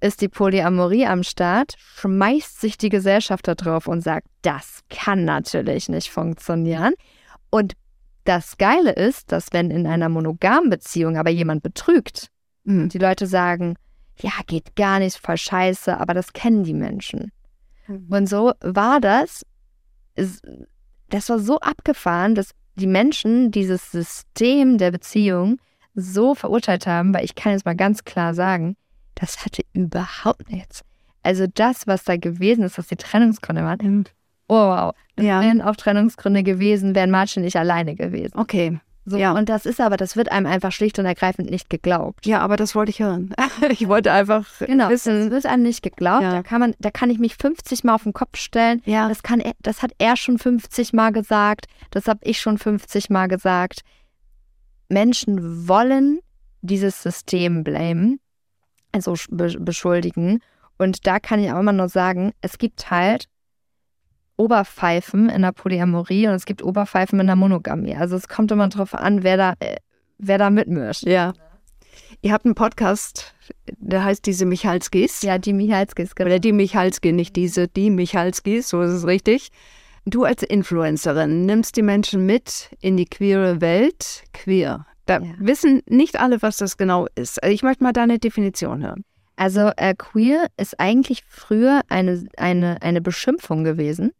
Ist 0.00 0.20
die 0.20 0.28
Polyamorie 0.28 1.06
am 1.06 1.22
Start, 1.22 1.74
schmeißt 1.78 2.60
sich 2.60 2.76
die 2.76 2.88
Gesellschaft 2.88 3.46
da 3.46 3.54
drauf 3.54 3.86
und 3.86 4.00
sagt, 4.02 4.26
das 4.42 4.80
kann 4.90 5.24
natürlich 5.24 5.88
nicht 5.88 6.10
funktionieren. 6.10 6.94
Und 7.50 7.74
das 8.24 8.58
Geile 8.58 8.92
ist, 8.92 9.32
dass 9.32 9.52
wenn 9.52 9.70
in 9.70 9.86
einer 9.86 10.08
monogamen 10.08 10.70
Beziehung 10.70 11.16
aber 11.16 11.30
jemand 11.30 11.62
betrügt, 11.62 12.28
Mhm. 12.64 12.88
die 12.88 12.98
Leute 12.98 13.26
sagen, 13.26 13.76
ja, 14.20 14.32
geht 14.46 14.76
gar 14.76 14.98
nicht, 14.98 15.16
voll 15.16 15.36
scheiße, 15.36 15.98
aber 15.98 16.14
das 16.14 16.32
kennen 16.32 16.64
die 16.64 16.74
Menschen. 16.74 17.30
Und 17.88 18.28
so 18.28 18.52
war 18.60 19.00
das, 19.00 19.44
das 20.16 21.28
war 21.28 21.38
so 21.38 21.58
abgefahren, 21.60 22.34
dass 22.34 22.50
die 22.76 22.86
Menschen 22.86 23.50
dieses 23.50 23.90
System 23.92 24.78
der 24.78 24.90
Beziehung 24.90 25.58
so 25.94 26.34
verurteilt 26.34 26.86
haben, 26.86 27.14
weil 27.14 27.24
ich 27.24 27.34
kann 27.34 27.52
jetzt 27.52 27.66
mal 27.66 27.76
ganz 27.76 28.04
klar 28.04 28.34
sagen, 28.34 28.76
das 29.14 29.44
hatte 29.44 29.62
überhaupt 29.72 30.50
nichts. 30.50 30.82
Also 31.22 31.46
das, 31.46 31.86
was 31.86 32.04
da 32.04 32.16
gewesen 32.16 32.64
ist, 32.64 32.78
was 32.78 32.88
die 32.88 32.96
Trennungsgründe 32.96 33.62
waren, 33.62 34.04
oh 34.48 34.54
wow, 34.54 34.94
das 35.16 35.24
Ja. 35.24 35.40
wären 35.40 35.62
auch 35.62 35.76
Trennungsgründe 35.76 36.42
gewesen, 36.42 36.94
wären 36.94 37.10
Martin 37.10 37.42
nicht 37.42 37.56
alleine 37.56 37.94
gewesen. 37.94 38.36
Okay. 38.36 38.80
So, 39.06 39.18
Ja. 39.18 39.32
Und 39.32 39.48
das 39.50 39.66
ist 39.66 39.80
aber, 39.80 39.96
das 39.98 40.16
wird 40.16 40.32
einem 40.32 40.46
einfach 40.46 40.72
schlicht 40.72 40.98
und 40.98 41.04
ergreifend 41.04 41.50
nicht 41.50 41.68
geglaubt. 41.68 42.24
Ja, 42.26 42.40
aber 42.40 42.56
das 42.56 42.74
wollte 42.74 42.90
ich 42.90 43.00
hören. 43.00 43.34
ich 43.68 43.86
wollte 43.86 44.10
einfach 44.12 44.46
Genau, 44.60 44.88
das 44.88 45.04
wissen. 45.06 45.30
wird 45.30 45.44
einem 45.46 45.62
nicht 45.62 45.82
geglaubt. 45.82 46.22
Ja. 46.22 46.32
Da 46.32 46.42
kann 46.42 46.60
man, 46.60 46.74
da 46.78 46.90
kann 46.90 47.10
ich 47.10 47.18
mich 47.18 47.36
50 47.36 47.84
Mal 47.84 47.94
auf 47.96 48.04
den 48.04 48.12
Kopf 48.14 48.36
stellen. 48.38 48.80
Ja. 48.86 49.08
Das 49.08 49.22
kann 49.22 49.40
er, 49.40 49.52
das 49.60 49.82
hat 49.82 49.92
er 49.98 50.16
schon 50.16 50.38
50 50.38 50.92
Mal 50.94 51.12
gesagt. 51.12 51.66
Das 51.90 52.06
habe 52.08 52.20
ich 52.22 52.40
schon 52.40 52.56
50 52.58 53.10
Mal 53.10 53.28
gesagt. 53.28 53.80
Menschen 54.88 55.68
wollen 55.68 56.20
dieses 56.62 57.02
System 57.02 57.64
blamen, 57.64 58.20
also 58.92 59.12
sch- 59.12 59.28
be 59.30 59.58
beschuldigen. 59.60 60.40
Und 60.78 61.06
da 61.06 61.20
kann 61.20 61.40
ich 61.40 61.50
auch 61.52 61.60
immer 61.60 61.72
nur 61.72 61.88
sagen, 61.88 62.32
es 62.40 62.58
gibt 62.58 62.90
halt 62.90 63.26
Oberpfeifen 64.36 65.28
in 65.28 65.42
der 65.42 65.52
Polyamorie 65.52 66.28
und 66.28 66.34
es 66.34 66.44
gibt 66.46 66.62
Oberpfeifen 66.62 67.20
in 67.20 67.26
der 67.26 67.36
Monogamie. 67.36 67.94
Also 67.96 68.16
es 68.16 68.28
kommt 68.28 68.50
immer 68.50 68.68
drauf 68.68 68.94
an, 68.94 69.22
wer 69.22 69.36
da, 69.36 69.54
äh, 69.60 69.76
wer 70.18 70.38
da 70.38 70.50
mitmischt. 70.50 71.04
Ja. 71.04 71.32
Ihr 72.22 72.32
habt 72.32 72.44
einen 72.44 72.54
Podcast, 72.54 73.34
der 73.78 74.04
heißt 74.04 74.24
diese 74.26 74.46
Michalskis. 74.46 75.22
Ja, 75.22 75.38
die 75.38 75.52
Michalskis, 75.52 76.14
genau. 76.14 76.30
Oder 76.30 76.38
die 76.38 76.52
Michalski, 76.52 77.12
nicht 77.12 77.36
diese, 77.36 77.68
die 77.68 77.90
Michalskis, 77.90 78.68
so 78.68 78.82
ist 78.82 78.90
es 78.92 79.06
richtig. 79.06 79.50
Du 80.06 80.24
als 80.24 80.42
Influencerin 80.42 81.46
nimmst 81.46 81.76
die 81.76 81.82
Menschen 81.82 82.26
mit 82.26 82.70
in 82.80 82.96
die 82.96 83.06
queere 83.06 83.60
Welt. 83.60 84.24
Queer. 84.32 84.86
Da 85.06 85.18
Ja. 85.20 85.34
wissen 85.38 85.82
nicht 85.86 86.18
alle, 86.18 86.42
was 86.42 86.56
das 86.56 86.76
genau 86.76 87.06
ist. 87.14 87.42
Also 87.42 87.54
Ich 87.54 87.62
möchte 87.62 87.84
mal 87.84 87.92
deine 87.92 88.18
Definition 88.18 88.82
hören. 88.82 89.04
Also 89.36 89.70
äh, 89.76 89.94
queer 89.94 90.46
ist 90.56 90.78
eigentlich 90.80 91.24
früher 91.28 91.82
eine, 91.88 92.24
eine, 92.36 92.80
eine 92.82 93.00
Beschimpfung 93.00 93.64
gewesen 93.64 94.12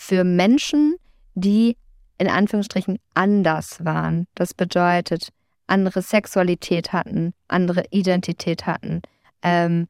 für 0.00 0.24
Menschen, 0.24 0.96
die 1.34 1.76
in 2.16 2.26
Anführungsstrichen 2.26 2.98
anders 3.12 3.84
waren. 3.84 4.26
Das 4.34 4.54
bedeutet, 4.54 5.28
andere 5.66 6.00
Sexualität 6.00 6.94
hatten, 6.94 7.34
andere 7.48 7.84
Identität 7.90 8.66
hatten, 8.66 9.02
ähm, 9.42 9.88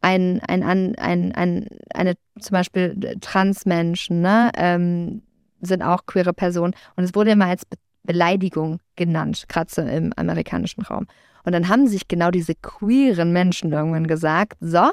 ein, 0.00 0.40
ein, 0.46 0.62
ein, 0.62 0.94
ein, 0.94 1.32
ein, 1.32 1.68
eine 1.92 2.14
zum 2.38 2.52
Beispiel 2.52 3.16
Transmenschen 3.20 4.20
ne, 4.20 4.52
ähm, 4.56 5.22
sind 5.60 5.82
auch 5.82 6.06
queere 6.06 6.32
Personen 6.32 6.74
und 6.94 7.02
es 7.02 7.14
wurde 7.14 7.32
immer 7.32 7.46
als 7.46 7.64
Be 7.64 7.76
Beleidigung 8.04 8.78
genannt, 8.94 9.46
gerade 9.48 9.68
so 9.68 9.82
im 9.82 10.12
amerikanischen 10.14 10.82
Raum. 10.82 11.08
Und 11.42 11.50
dann 11.50 11.68
haben 11.68 11.88
sich 11.88 12.06
genau 12.06 12.30
diese 12.30 12.54
queeren 12.54 13.32
Menschen 13.32 13.72
irgendwann 13.72 14.06
gesagt, 14.06 14.52
so, 14.60 14.92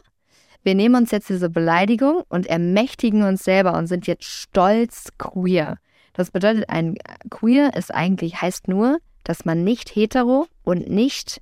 wir 0.63 0.75
nehmen 0.75 0.95
uns 0.95 1.11
jetzt 1.11 1.29
diese 1.29 1.49
Beleidigung 1.49 2.23
und 2.29 2.47
ermächtigen 2.47 3.23
uns 3.23 3.43
selber 3.43 3.77
und 3.77 3.87
sind 3.87 4.07
jetzt 4.07 4.25
stolz 4.25 5.09
queer. 5.17 5.77
Das 6.13 6.31
bedeutet, 6.31 6.69
ein 6.69 6.95
queer 7.29 7.75
ist 7.75 7.93
eigentlich, 7.93 8.41
heißt 8.41 8.67
nur, 8.67 8.99
dass 9.23 9.45
man 9.45 9.63
nicht 9.63 9.95
hetero 9.95 10.47
und 10.63 10.89
nicht 10.89 11.41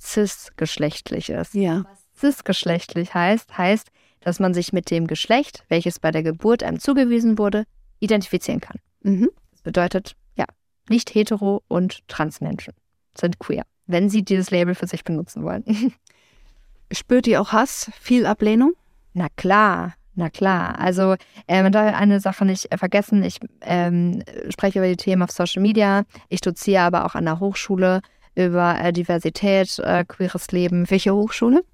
cisgeschlechtlich 0.00 1.30
ist. 1.30 1.54
Ja. 1.54 1.84
Cisgeschlechtlich 2.16 3.14
heißt, 3.14 3.56
heißt, 3.56 3.88
dass 4.20 4.40
man 4.40 4.54
sich 4.54 4.72
mit 4.72 4.90
dem 4.90 5.06
Geschlecht, 5.06 5.64
welches 5.68 5.98
bei 5.98 6.10
der 6.10 6.22
Geburt 6.22 6.62
einem 6.62 6.78
zugewiesen 6.78 7.38
wurde, 7.38 7.64
identifizieren 8.00 8.60
kann. 8.60 8.78
Mhm. 9.02 9.30
Das 9.52 9.62
bedeutet, 9.62 10.16
ja, 10.36 10.44
nicht 10.88 11.14
hetero 11.14 11.62
und 11.68 12.06
Transmenschen 12.08 12.74
sind 13.18 13.38
queer, 13.38 13.64
wenn 13.86 14.08
sie 14.08 14.22
dieses 14.22 14.50
Label 14.50 14.74
für 14.74 14.86
sich 14.86 15.04
benutzen 15.04 15.44
wollen. 15.44 15.64
Spürt 16.92 17.26
ihr 17.26 17.40
auch 17.40 17.52
Hass, 17.52 17.90
viel 18.00 18.26
Ablehnung? 18.26 18.72
Na 19.14 19.28
klar, 19.36 19.94
na 20.14 20.30
klar. 20.30 20.78
Also 20.78 21.14
äh, 21.46 21.62
man 21.62 21.72
darf 21.72 21.94
eine 21.94 22.20
Sache 22.20 22.44
nicht 22.44 22.72
äh, 22.72 22.78
vergessen. 22.78 23.22
Ich 23.22 23.38
ähm, 23.62 24.22
spreche 24.48 24.78
über 24.78 24.88
die 24.88 24.96
Themen 24.96 25.22
auf 25.22 25.30
Social 25.30 25.62
Media. 25.62 26.04
Ich 26.28 26.40
doziere 26.40 26.82
aber 26.82 27.04
auch 27.06 27.14
an 27.14 27.24
der 27.24 27.40
Hochschule 27.40 28.00
über 28.34 28.78
äh, 28.80 28.92
Diversität, 28.92 29.78
äh, 29.80 30.04
queeres 30.04 30.50
Leben. 30.52 30.88
Welche 30.90 31.14
Hochschule? 31.14 31.64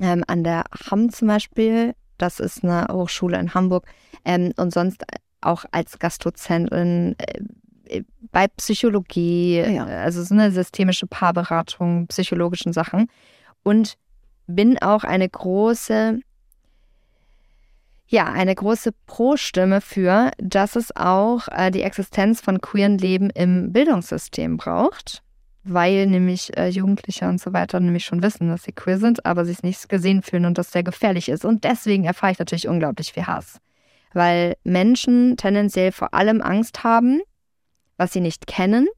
Ähm, 0.00 0.24
an 0.26 0.44
der 0.44 0.64
Hamm 0.90 1.10
zum 1.10 1.28
Beispiel. 1.28 1.94
Das 2.18 2.40
ist 2.40 2.64
eine 2.64 2.86
Hochschule 2.90 3.38
in 3.38 3.54
Hamburg. 3.54 3.86
Ähm, 4.24 4.52
und 4.56 4.72
sonst 4.72 5.04
auch 5.40 5.64
als 5.72 5.98
Gastdozentin 5.98 7.16
äh, 7.18 8.02
bei 8.30 8.48
Psychologie, 8.48 9.58
Ja. 9.58 9.88
äh, 9.88 9.94
also 9.96 10.22
so 10.22 10.34
eine 10.34 10.50
systemische 10.50 11.06
Paarberatung, 11.06 12.06
psychologischen 12.08 12.72
Sachen. 12.72 13.08
Und 13.62 13.96
bin 14.54 14.80
auch 14.80 15.04
eine 15.04 15.28
große, 15.28 16.20
ja, 18.06 18.24
eine 18.26 18.54
große 18.54 18.90
Pro-Stimme 19.06 19.80
für, 19.80 20.30
dass 20.38 20.76
es 20.76 20.94
auch 20.94 21.48
äh, 21.48 21.70
die 21.70 21.82
Existenz 21.82 22.40
von 22.40 22.60
queeren 22.60 22.98
Leben 22.98 23.30
im 23.30 23.72
Bildungssystem 23.72 24.56
braucht, 24.56 25.22
weil 25.64 26.06
nämlich 26.06 26.56
äh, 26.56 26.68
Jugendliche 26.68 27.28
und 27.28 27.40
so 27.40 27.52
weiter 27.52 27.80
nämlich 27.80 28.04
schon 28.04 28.22
wissen, 28.22 28.48
dass 28.48 28.64
sie 28.64 28.72
queer 28.72 28.98
sind, 28.98 29.24
aber 29.24 29.44
sich 29.44 29.62
nicht 29.62 29.88
gesehen 29.88 30.22
fühlen 30.22 30.44
und 30.44 30.58
das 30.58 30.72
sehr 30.72 30.82
gefährlich 30.82 31.28
ist. 31.28 31.44
Und 31.44 31.64
deswegen 31.64 32.04
erfahre 32.04 32.32
ich 32.32 32.38
natürlich 32.38 32.68
unglaublich 32.68 33.12
viel 33.12 33.26
Hass, 33.26 33.58
weil 34.12 34.56
Menschen 34.64 35.36
tendenziell 35.36 35.92
vor 35.92 36.14
allem 36.14 36.42
Angst 36.42 36.84
haben, 36.84 37.20
was 37.96 38.12
sie 38.12 38.20
nicht 38.20 38.46
kennen 38.46 38.88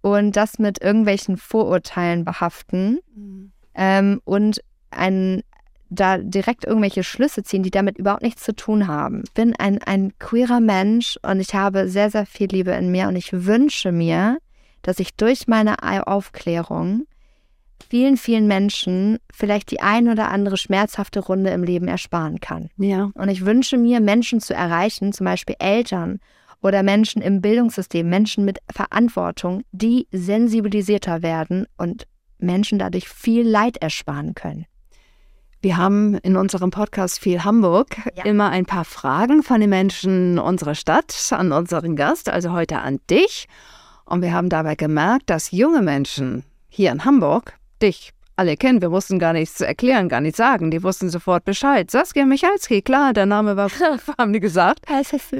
und 0.00 0.36
das 0.36 0.58
mit 0.58 0.80
irgendwelchen 0.80 1.36
Vorurteilen 1.36 2.24
behaften. 2.24 3.00
Ähm, 3.74 4.20
und 4.24 4.60
ein, 4.90 5.42
da 5.90 6.18
direkt 6.18 6.64
irgendwelche 6.64 7.04
Schlüsse 7.04 7.42
ziehen, 7.42 7.62
die 7.62 7.70
damit 7.70 7.98
überhaupt 7.98 8.22
nichts 8.22 8.42
zu 8.42 8.54
tun 8.54 8.86
haben. 8.86 9.22
Ich 9.24 9.32
bin 9.32 9.54
ein, 9.56 9.82
ein 9.82 10.12
queerer 10.18 10.60
Mensch 10.60 11.18
und 11.22 11.40
ich 11.40 11.54
habe 11.54 11.88
sehr, 11.88 12.10
sehr 12.10 12.26
viel 12.26 12.48
Liebe 12.48 12.72
in 12.72 12.90
mir 12.90 13.08
und 13.08 13.16
ich 13.16 13.32
wünsche 13.32 13.92
mir, 13.92 14.38
dass 14.82 15.00
ich 15.00 15.14
durch 15.16 15.48
meine 15.48 15.76
Aufklärung 16.06 17.06
vielen, 17.88 18.16
vielen 18.16 18.46
Menschen 18.46 19.18
vielleicht 19.32 19.70
die 19.70 19.80
ein 19.80 20.08
oder 20.08 20.30
andere 20.30 20.56
schmerzhafte 20.56 21.20
Runde 21.20 21.50
im 21.50 21.64
Leben 21.64 21.88
ersparen 21.88 22.40
kann. 22.40 22.68
Ja. 22.76 23.10
Und 23.14 23.28
ich 23.28 23.44
wünsche 23.44 23.78
mir, 23.78 24.00
Menschen 24.00 24.40
zu 24.40 24.54
erreichen, 24.54 25.12
zum 25.12 25.24
Beispiel 25.24 25.56
Eltern 25.58 26.20
oder 26.60 26.82
Menschen 26.82 27.22
im 27.22 27.40
Bildungssystem, 27.40 28.08
Menschen 28.08 28.44
mit 28.44 28.58
Verantwortung, 28.70 29.62
die 29.72 30.06
sensibilisierter 30.10 31.22
werden 31.22 31.66
und 31.76 32.06
Menschen 32.38 32.78
dadurch 32.78 33.08
viel 33.08 33.46
Leid 33.48 33.78
ersparen 33.78 34.34
können. 34.34 34.66
Wir 35.60 35.76
haben 35.76 36.14
in 36.18 36.36
unserem 36.36 36.70
Podcast 36.70 37.18
viel 37.18 37.42
Hamburg 37.44 37.96
Ja. 38.14 38.24
immer 38.24 38.50
ein 38.50 38.64
paar 38.64 38.84
Fragen 38.84 39.42
von 39.42 39.60
den 39.60 39.70
Menschen 39.70 40.38
unserer 40.38 40.74
Stadt 40.76 41.14
an 41.32 41.50
unseren 41.52 41.96
Gast, 41.96 42.28
also 42.28 42.52
heute 42.52 42.78
an 42.78 43.00
dich. 43.10 43.48
Und 44.04 44.22
wir 44.22 44.32
haben 44.32 44.48
dabei 44.48 44.76
gemerkt, 44.76 45.28
dass 45.30 45.50
junge 45.50 45.82
Menschen 45.82 46.44
hier 46.68 46.92
in 46.92 47.04
Hamburg 47.04 47.54
dich 47.82 48.12
alle 48.36 48.56
kennen. 48.56 48.80
Wir 48.80 48.88
mussten 48.88 49.18
gar 49.18 49.32
nichts 49.32 49.60
erklären, 49.60 50.08
gar 50.08 50.20
nichts 50.20 50.36
sagen. 50.38 50.70
Die 50.70 50.82
wussten 50.84 51.10
sofort 51.10 51.44
Bescheid. 51.44 51.90
Saskia 51.90 52.24
Michalski, 52.24 52.80
klar, 52.80 53.12
der 53.12 53.26
Name 53.26 53.56
war, 53.56 53.68
haben 54.18 54.32
die 54.32 54.40
gesagt. 54.40 54.86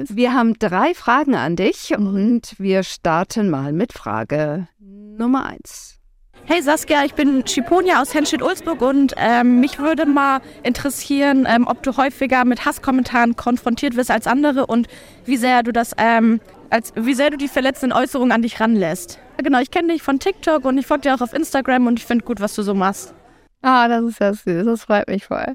Wir 0.09 0.33
haben 0.33 0.59
drei 0.59 0.93
Fragen 0.93 1.33
an 1.35 1.55
dich 1.55 1.95
und 1.97 2.55
wir 2.59 2.83
starten 2.83 3.49
mal 3.49 3.71
mit 3.71 3.93
Frage 3.93 4.67
Nummer 4.79 5.45
eins. 5.45 5.98
Hey 6.45 6.61
Saskia, 6.63 7.05
ich 7.05 7.13
bin 7.13 7.45
Schiponia 7.45 8.01
aus 8.01 8.13
Henstedt-Ulzburg 8.13 8.81
und 8.81 9.13
ähm, 9.17 9.59
mich 9.59 9.77
würde 9.77 10.05
mal 10.05 10.41
interessieren, 10.63 11.45
ähm, 11.47 11.67
ob 11.67 11.83
du 11.83 11.95
häufiger 11.95 12.43
mit 12.43 12.65
Hasskommentaren 12.65 13.35
konfrontiert 13.35 13.95
wirst 13.95 14.09
als 14.09 14.25
andere 14.25 14.65
und 14.65 14.87
wie 15.25 15.37
sehr 15.37 15.61
du 15.61 15.71
das, 15.71 15.93
ähm, 15.97 16.41
als, 16.69 16.91
wie 16.95 17.13
sehr 17.13 17.29
du 17.29 17.37
die 17.37 17.47
verletzenden 17.47 17.97
Äußerungen 17.97 18.31
an 18.31 18.41
dich 18.41 18.59
ranlässt. 18.59 19.19
Genau, 19.37 19.59
ich 19.59 19.69
kenne 19.69 19.93
dich 19.93 20.01
von 20.01 20.19
TikTok 20.19 20.65
und 20.65 20.77
ich 20.77 20.87
folge 20.87 21.03
dir 21.03 21.15
auch 21.15 21.21
auf 21.21 21.33
Instagram 21.33 21.87
und 21.87 21.99
ich 21.99 22.05
finde 22.05 22.25
gut, 22.25 22.39
was 22.39 22.55
du 22.55 22.63
so 22.63 22.73
machst. 22.73 23.13
Ah, 23.61 23.87
das 23.87 24.03
ist 24.03 24.19
ja 24.19 24.33
süß, 24.33 24.65
das 24.65 24.83
freut 24.83 25.07
mich 25.07 25.25
voll. 25.25 25.53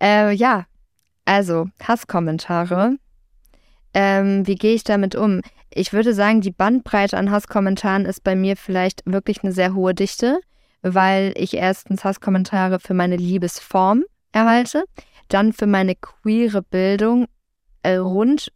Äh, 0.00 0.32
ja, 0.32 0.66
also 1.24 1.66
Hasskommentare. 1.82 2.96
Ähm, 3.94 4.46
wie 4.46 4.54
gehe 4.54 4.74
ich 4.74 4.84
damit 4.84 5.14
um? 5.16 5.40
Ich 5.70 5.92
würde 5.92 6.14
sagen, 6.14 6.40
die 6.40 6.50
Bandbreite 6.50 7.16
an 7.16 7.30
Hasskommentaren 7.30 8.04
ist 8.04 8.24
bei 8.24 8.34
mir 8.34 8.56
vielleicht 8.56 9.02
wirklich 9.04 9.42
eine 9.42 9.52
sehr 9.52 9.74
hohe 9.74 9.94
Dichte, 9.94 10.40
weil 10.82 11.32
ich 11.36 11.54
erstens 11.54 12.04
Hasskommentare 12.04 12.80
für 12.80 12.94
meine 12.94 13.16
Liebesform 13.16 14.04
erhalte, 14.32 14.84
dann 15.28 15.52
für 15.52 15.66
meine 15.66 15.94
queere 15.94 16.62
Bildung 16.62 17.26
äh, 17.82 17.96
rund, 17.96 18.52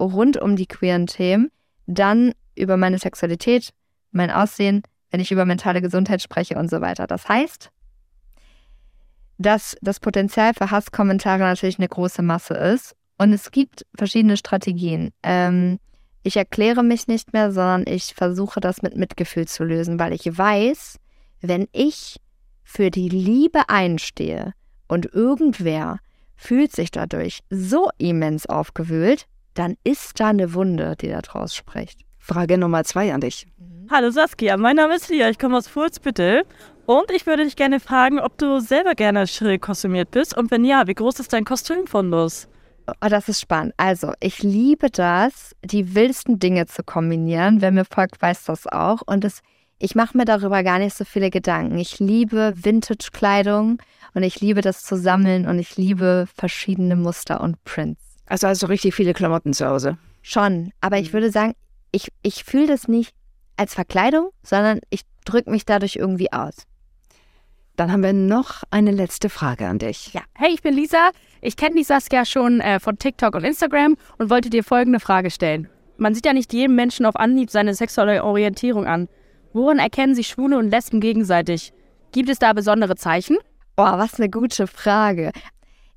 rund 0.00 0.36
um 0.36 0.56
die 0.56 0.66
queeren 0.66 1.06
Themen, 1.06 1.50
dann 1.86 2.32
über 2.54 2.76
meine 2.76 2.98
Sexualität, 2.98 3.70
mein 4.12 4.30
Aussehen, 4.30 4.82
wenn 5.10 5.20
ich 5.20 5.32
über 5.32 5.44
mentale 5.44 5.82
Gesundheit 5.82 6.22
spreche 6.22 6.56
und 6.56 6.70
so 6.70 6.80
weiter. 6.80 7.06
Das 7.06 7.28
heißt, 7.28 7.70
dass 9.38 9.76
das 9.82 10.00
Potenzial 10.00 10.54
für 10.54 10.70
Hasskommentare 10.70 11.40
natürlich 11.40 11.78
eine 11.78 11.88
große 11.88 12.22
Masse 12.22 12.54
ist. 12.54 12.94
Und 13.18 13.32
es 13.32 13.50
gibt 13.50 13.86
verschiedene 13.94 14.36
Strategien. 14.36 15.10
Ähm, 15.22 15.78
ich 16.22 16.36
erkläre 16.36 16.82
mich 16.82 17.08
nicht 17.08 17.32
mehr, 17.32 17.52
sondern 17.52 17.84
ich 17.86 18.14
versuche 18.14 18.60
das 18.60 18.82
mit 18.82 18.96
Mitgefühl 18.96 19.46
zu 19.46 19.64
lösen, 19.64 19.98
weil 19.98 20.12
ich 20.12 20.26
weiß, 20.26 20.98
wenn 21.40 21.68
ich 21.72 22.20
für 22.62 22.90
die 22.90 23.08
Liebe 23.08 23.68
einstehe 23.68 24.52
und 24.88 25.06
irgendwer 25.06 25.98
fühlt 26.36 26.72
sich 26.72 26.90
dadurch 26.90 27.40
so 27.50 27.90
immens 27.98 28.46
aufgewühlt, 28.46 29.26
dann 29.54 29.76
ist 29.84 30.18
da 30.20 30.28
eine 30.28 30.54
Wunde, 30.54 30.96
die 31.00 31.08
da 31.08 31.20
draus 31.20 31.54
spricht. 31.54 32.00
Frage 32.18 32.56
Nummer 32.56 32.84
zwei 32.84 33.12
an 33.12 33.20
dich. 33.20 33.46
Hallo 33.90 34.10
Saskia, 34.10 34.56
mein 34.56 34.76
Name 34.76 34.94
ist 34.94 35.08
Lia, 35.08 35.28
ich 35.28 35.38
komme 35.38 35.56
aus 35.56 35.68
Furzbüttel 35.68 36.44
und 36.86 37.10
ich 37.10 37.26
würde 37.26 37.44
dich 37.44 37.56
gerne 37.56 37.80
fragen, 37.80 38.20
ob 38.20 38.38
du 38.38 38.60
selber 38.60 38.94
gerne 38.94 39.26
schrill 39.26 39.58
kostümiert 39.58 40.12
bist 40.12 40.36
und 40.36 40.50
wenn 40.50 40.64
ja, 40.64 40.86
wie 40.86 40.94
groß 40.94 41.20
ist 41.20 41.32
dein 41.32 41.44
Kostümfundus? 41.44 42.48
Oh, 42.86 43.08
das 43.08 43.28
ist 43.28 43.40
spannend. 43.40 43.74
Also, 43.76 44.12
ich 44.20 44.42
liebe 44.42 44.90
das, 44.90 45.54
die 45.64 45.94
wildesten 45.94 46.38
Dinge 46.38 46.66
zu 46.66 46.82
kombinieren. 46.82 47.60
Wer 47.60 47.70
mir 47.70 47.84
folgt, 47.84 48.20
weiß 48.20 48.44
das 48.44 48.66
auch. 48.66 49.02
Und 49.06 49.24
das, 49.24 49.40
ich 49.78 49.94
mache 49.94 50.16
mir 50.16 50.24
darüber 50.24 50.62
gar 50.62 50.78
nicht 50.78 50.96
so 50.96 51.04
viele 51.04 51.30
Gedanken. 51.30 51.78
Ich 51.78 51.98
liebe 51.98 52.54
Vintage-Kleidung 52.56 53.78
und 54.14 54.22
ich 54.22 54.40
liebe 54.40 54.60
das 54.60 54.82
zu 54.82 54.96
sammeln 54.96 55.46
und 55.46 55.58
ich 55.58 55.76
liebe 55.76 56.26
verschiedene 56.34 56.96
Muster 56.96 57.40
und 57.40 57.62
Prints. 57.64 58.00
Also 58.26 58.48
hast 58.48 58.62
du 58.62 58.66
richtig 58.66 58.94
viele 58.94 59.14
Klamotten 59.14 59.52
zu 59.52 59.66
Hause. 59.66 59.98
Schon, 60.22 60.72
aber 60.80 60.98
ich 60.98 61.12
würde 61.12 61.30
sagen, 61.30 61.54
ich, 61.90 62.12
ich 62.22 62.44
fühle 62.44 62.66
das 62.68 62.88
nicht 62.88 63.14
als 63.56 63.74
Verkleidung, 63.74 64.30
sondern 64.42 64.80
ich 64.90 65.02
drücke 65.24 65.50
mich 65.50 65.64
dadurch 65.64 65.96
irgendwie 65.96 66.32
aus. 66.32 66.54
Dann 67.76 67.90
haben 67.90 68.02
wir 68.02 68.12
noch 68.12 68.62
eine 68.70 68.90
letzte 68.90 69.28
Frage 69.28 69.66
an 69.66 69.78
dich. 69.78 70.12
Ja, 70.12 70.22
hey, 70.34 70.52
ich 70.52 70.62
bin 70.62 70.74
Lisa. 70.74 71.10
Ich 71.40 71.56
kenne 71.56 71.76
die 71.76 71.84
Saskia 71.84 72.24
schon 72.24 72.60
äh, 72.60 72.78
von 72.78 72.98
TikTok 72.98 73.34
und 73.34 73.44
Instagram 73.44 73.96
und 74.18 74.30
wollte 74.30 74.50
dir 74.50 74.62
folgende 74.62 75.00
Frage 75.00 75.30
stellen. 75.30 75.68
Man 75.96 76.14
sieht 76.14 76.26
ja 76.26 76.32
nicht 76.32 76.52
jedem 76.52 76.74
Menschen 76.74 77.06
auf 77.06 77.16
Anhieb 77.16 77.50
seine 77.50 77.74
sexuelle 77.74 78.24
Orientierung 78.24 78.86
an. 78.86 79.08
Woran 79.52 79.78
erkennen 79.78 80.14
sich 80.14 80.28
Schwule 80.28 80.58
und 80.58 80.70
Lesben 80.70 81.00
gegenseitig? 81.00 81.72
Gibt 82.12 82.28
es 82.28 82.38
da 82.38 82.52
besondere 82.52 82.96
Zeichen? 82.96 83.38
Oh, 83.76 83.84
was 83.84 84.18
eine 84.18 84.28
gute 84.28 84.66
Frage. 84.66 85.32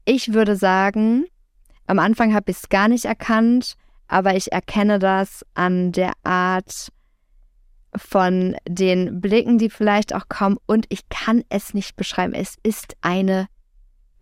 Ich 0.06 0.34
würde 0.34 0.56
sagen, 0.56 1.26
am 1.88 2.00
Anfang 2.00 2.34
habe 2.34 2.52
ich 2.52 2.58
es 2.58 2.70
gar 2.70 2.88
nicht 2.88 3.06
erkannt, 3.06 3.76
aber 4.08 4.36
ich 4.36 4.52
erkenne 4.52 5.00
das 5.00 5.46
an 5.56 5.92
der 5.92 6.14
Art 6.24 6.90
von 7.98 8.56
den 8.68 9.22
Blicken, 9.22 9.58
die 9.58 9.70
vielleicht 9.70 10.14
auch 10.14 10.28
kommen 10.30 10.58
und 10.66 10.86
ich 10.90 11.10
kann 11.10 11.44
es 11.50 11.74
nicht 11.74 11.96
beschreiben. 11.96 12.34
Es 12.34 12.56
ist 12.64 12.96
eine 13.02 13.48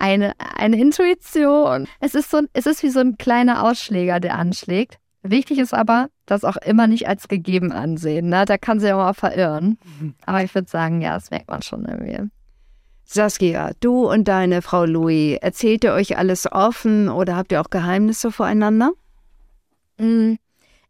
eine, 0.03 0.33
eine 0.57 0.79
Intuition. 0.79 1.87
Es 2.01 2.13
ist, 2.13 2.29
so, 2.29 2.41
es 2.51 2.65
ist 2.65 2.83
wie 2.83 2.89
so 2.89 2.99
ein 2.99 3.17
kleiner 3.17 3.63
Ausschläger, 3.63 4.19
der 4.19 4.37
anschlägt. 4.37 4.97
Wichtig 5.21 5.59
ist 5.59 5.73
aber, 5.73 6.09
das 6.25 6.43
auch 6.43 6.57
immer 6.57 6.87
nicht 6.87 7.07
als 7.07 7.29
gegeben 7.29 7.71
ansehen. 7.71 8.27
Ne? 8.27 8.43
Da 8.45 8.57
kann 8.57 8.81
sich 8.81 8.91
auch 8.91 8.97
mal 8.97 9.13
verirren. 9.13 9.77
Aber 10.25 10.43
ich 10.43 10.53
würde 10.53 10.69
sagen, 10.69 11.01
ja, 11.01 11.13
das 11.13 11.31
merkt 11.31 11.49
man 11.49 11.61
schon 11.61 11.85
irgendwie. 11.85 12.29
Saskia, 13.05 13.71
du 13.79 14.09
und 14.09 14.27
deine 14.27 14.61
Frau 14.61 14.83
Louis, 14.83 15.37
erzählt 15.41 15.85
ihr 15.85 15.93
euch 15.93 16.17
alles 16.17 16.51
offen 16.51 17.07
oder 17.07 17.37
habt 17.37 17.53
ihr 17.53 17.61
auch 17.61 17.69
Geheimnisse 17.69 18.31
voreinander? 18.31 18.91
Mm, 19.97 20.33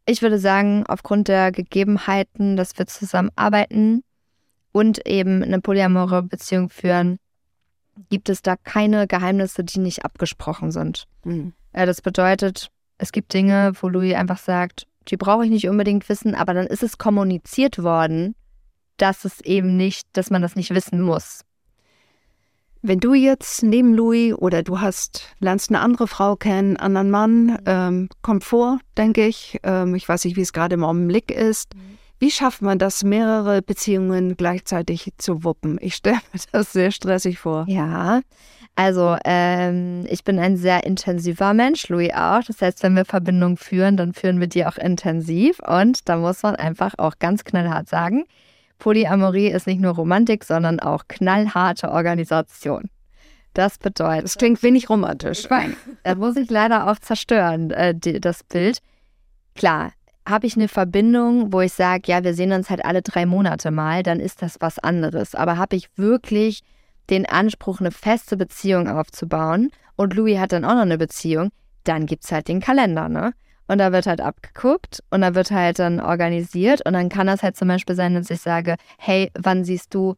Ich 0.05 0.21
würde 0.21 0.37
sagen, 0.39 0.83
aufgrund 0.87 1.27
der 1.27 1.51
Gegebenheiten, 1.51 2.57
dass 2.57 2.77
wir 2.77 2.87
zusammenarbeiten 2.87 4.03
und 4.71 5.05
eben 5.07 5.43
eine 5.43 5.61
polyamore 5.61 6.23
Beziehung 6.23 6.69
führen, 6.69 7.19
gibt 8.09 8.29
es 8.29 8.41
da 8.41 8.55
keine 8.57 9.07
Geheimnisse, 9.07 9.63
die 9.63 9.79
nicht 9.79 10.03
abgesprochen 10.03 10.71
sind. 10.71 11.05
Äh, 11.71 11.85
Das 11.85 12.01
bedeutet, 12.01 12.69
es 12.97 13.11
gibt 13.11 13.33
Dinge, 13.33 13.73
wo 13.81 13.87
Louis 13.87 14.15
einfach 14.15 14.39
sagt, 14.39 14.87
die 15.07 15.17
brauche 15.17 15.45
ich 15.45 15.51
nicht 15.51 15.67
unbedingt 15.69 16.07
wissen, 16.09 16.35
aber 16.35 16.53
dann 16.53 16.67
ist 16.67 16.83
es 16.83 16.97
kommuniziert 16.97 17.81
worden, 17.81 18.35
dass 18.97 19.25
es 19.25 19.41
eben 19.41 19.77
nicht, 19.77 20.07
dass 20.13 20.29
man 20.29 20.41
das 20.41 20.55
nicht 20.55 20.73
wissen 20.73 21.01
muss. 21.01 21.41
Wenn 22.85 22.99
du 22.99 23.13
jetzt 23.13 23.63
neben 23.63 23.93
Louis 23.93 24.33
oder 24.33 24.61
du 24.61 24.81
hast, 24.81 25.33
lernst 25.39 25.69
eine 25.69 25.79
andere 25.79 26.05
Frau 26.05 26.35
kennen, 26.35 26.75
anderen 26.75 27.09
Mann, 27.09 27.57
ähm, 27.65 28.09
kommt 28.21 28.43
vor, 28.43 28.77
denke 28.97 29.25
ich. 29.25 29.57
Ähm, 29.63 29.95
ich 29.95 30.09
weiß 30.09 30.25
nicht, 30.25 30.35
wie 30.35 30.41
es 30.41 30.51
gerade 30.51 30.73
im 30.73 30.83
Augenblick 30.83 31.31
ist. 31.31 31.71
Wie 32.19 32.29
schafft 32.29 32.61
man 32.61 32.79
das, 32.79 33.05
mehrere 33.05 33.61
Beziehungen 33.61 34.35
gleichzeitig 34.35 35.13
zu 35.17 35.45
wuppen? 35.45 35.77
Ich 35.79 35.95
stelle 35.95 36.17
mir 36.33 36.41
das 36.51 36.73
sehr 36.73 36.91
stressig 36.91 37.39
vor. 37.39 37.63
Ja, 37.69 38.19
also 38.75 39.15
ähm, 39.23 40.05
ich 40.09 40.25
bin 40.25 40.37
ein 40.37 40.57
sehr 40.57 40.83
intensiver 40.83 41.53
Mensch, 41.53 41.87
Louis 41.87 42.11
auch. 42.13 42.43
Das 42.43 42.61
heißt, 42.61 42.83
wenn 42.83 42.97
wir 42.97 43.05
Verbindungen 43.05 43.55
führen, 43.55 43.95
dann 43.95 44.11
führen 44.11 44.41
wir 44.41 44.47
die 44.47 44.65
auch 44.65 44.77
intensiv. 44.77 45.59
Und 45.59 46.09
da 46.09 46.17
muss 46.17 46.43
man 46.43 46.57
einfach 46.57 46.95
auch 46.97 47.17
ganz 47.17 47.45
knallhart 47.45 47.87
sagen, 47.87 48.25
Polyamorie 48.83 49.47
ist 49.47 49.65
nicht 49.65 49.79
nur 49.79 49.95
Romantik, 49.95 50.43
sondern 50.43 50.81
auch 50.81 51.07
knallharte 51.07 51.89
Organisation. 51.89 52.89
Das 53.53 53.77
bedeutet, 53.77 54.25
Das 54.25 54.37
klingt 54.37 54.61
wenig 54.61 54.89
romantisch. 54.89 55.47
da 56.03 56.15
muss 56.15 56.35
ich 56.35 56.49
leider 56.49 56.91
auch 56.91 56.99
zerstören, 56.99 57.71
äh, 57.71 57.95
die, 57.95 58.19
das 58.19 58.43
Bild. 58.43 58.79
Klar, 59.55 59.93
habe 60.27 60.47
ich 60.47 60.57
eine 60.57 60.67
Verbindung, 60.67 61.53
wo 61.53 61.61
ich 61.61 61.71
sage, 61.71 62.01
ja, 62.07 62.25
wir 62.25 62.33
sehen 62.33 62.51
uns 62.51 62.69
halt 62.69 62.83
alle 62.83 63.01
drei 63.01 63.25
Monate 63.25 63.71
mal, 63.71 64.03
dann 64.03 64.19
ist 64.19 64.41
das 64.41 64.57
was 64.59 64.79
anderes. 64.79 65.33
Aber 65.33 65.57
habe 65.57 65.77
ich 65.77 65.87
wirklich 65.95 66.59
den 67.09 67.25
Anspruch, 67.25 67.79
eine 67.79 67.91
feste 67.91 68.35
Beziehung 68.35 68.89
aufzubauen 68.89 69.71
und 69.95 70.13
Louis 70.13 70.39
hat 70.39 70.51
dann 70.51 70.65
auch 70.65 70.73
noch 70.73 70.81
eine 70.81 70.97
Beziehung, 70.97 71.51
dann 71.85 72.05
gibt 72.05 72.25
es 72.25 72.33
halt 72.33 72.49
den 72.49 72.59
Kalender, 72.59 73.07
ne? 73.07 73.31
Und 73.67 73.77
da 73.77 73.91
wird 73.91 74.07
halt 74.07 74.19
abgeguckt 74.19 75.03
und 75.09 75.21
da 75.21 75.35
wird 75.35 75.51
halt 75.51 75.79
dann 75.79 75.99
organisiert 75.99 76.85
und 76.85 76.93
dann 76.93 77.09
kann 77.09 77.27
das 77.27 77.43
halt 77.43 77.55
zum 77.55 77.69
Beispiel 77.69 77.95
sein, 77.95 78.13
dass 78.13 78.29
ich 78.29 78.41
sage, 78.41 78.75
hey, 78.97 79.31
wann 79.39 79.63
siehst 79.63 79.93
du 79.93 80.15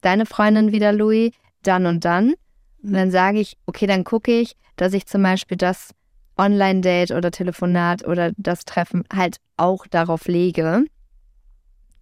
deine 0.00 0.26
Freundin 0.26 0.72
wieder, 0.72 0.92
Louis? 0.92 1.32
Dann 1.62 1.86
und 1.86 2.04
dann. 2.04 2.34
Und 2.82 2.92
dann 2.92 3.10
sage 3.10 3.40
ich, 3.40 3.56
okay, 3.66 3.86
dann 3.86 4.04
gucke 4.04 4.32
ich, 4.32 4.56
dass 4.76 4.92
ich 4.92 5.06
zum 5.06 5.22
Beispiel 5.22 5.56
das 5.56 5.90
Online-Date 6.36 7.10
oder 7.10 7.30
Telefonat 7.30 8.06
oder 8.06 8.32
das 8.36 8.64
Treffen 8.64 9.04
halt 9.12 9.38
auch 9.56 9.86
darauf 9.86 10.28
lege. 10.28 10.84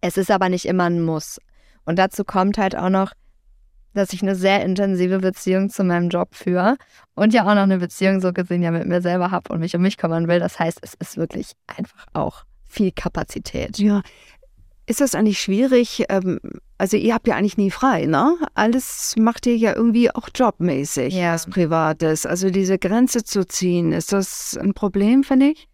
Es 0.01 0.17
ist 0.17 0.31
aber 0.31 0.49
nicht 0.49 0.67
immer 0.67 0.85
ein 0.85 1.03
Muss. 1.03 1.41
Und 1.85 1.99
dazu 1.99 2.25
kommt 2.25 2.59
halt 2.59 2.77
auch 2.77 2.91
noch, 2.91 3.13
dass 3.97 4.13
ich 4.13 4.23
eine 4.23 4.35
sehr 4.37 4.65
intensive 4.65 5.19
Beziehung 5.19 5.71
zu 5.71 5.85
meinem 5.85 6.09
Job 6.09 6.35
führe 6.35 6.77
und 7.15 7.35
ja 7.35 7.43
auch 7.43 7.55
noch 7.55 7.63
eine 7.63 7.79
Beziehung 7.79 8.21
so 8.21 8.33
gesehen 8.33 8.63
ja 8.63 8.71
mit 8.71 8.87
mir 8.87 9.01
selber 9.03 9.31
habe 9.31 9.53
und 9.53 9.61
mich 9.61 9.75
um 9.75 9.83
mich 9.83 9.97
kümmern 9.97 10.29
will. 10.29 10.39
Das 10.39 10.59
heißt, 10.59 10.79
es 10.83 10.95
ist 10.95 11.17
wirklich 11.17 11.53
einfach 11.67 12.07
auch 12.13 12.45
viel 12.69 12.93
Kapazität. 12.93 13.79
Ja. 13.79 14.03
Ist 14.89 15.01
das 15.01 15.15
eigentlich 15.17 15.41
schwierig? 15.41 16.05
Ähm, 16.09 16.39
also 16.79 16.97
ihr 16.97 17.15
habt 17.15 17.27
ja 17.27 17.35
eigentlich 17.35 17.57
nie 17.57 17.71
frei, 17.73 18.07
ne? 18.07 18.37
Alles 18.55 19.15
macht 19.19 19.47
ihr 19.47 19.57
ja 19.57 19.75
irgendwie 19.75 20.15
auch 20.15 20.29
jobmäßig, 20.33 21.13
Ja. 21.15 21.35
was 21.35 21.47
Privates. 21.47 22.25
Also 22.25 22.51
diese 22.51 22.79
Grenze 22.79 23.25
zu 23.25 23.47
ziehen, 23.47 23.93
ist 23.93 24.13
das 24.13 24.57
ein 24.57 24.75
Problem, 24.75 25.25
finde 25.25 25.47
ich? 25.47 25.67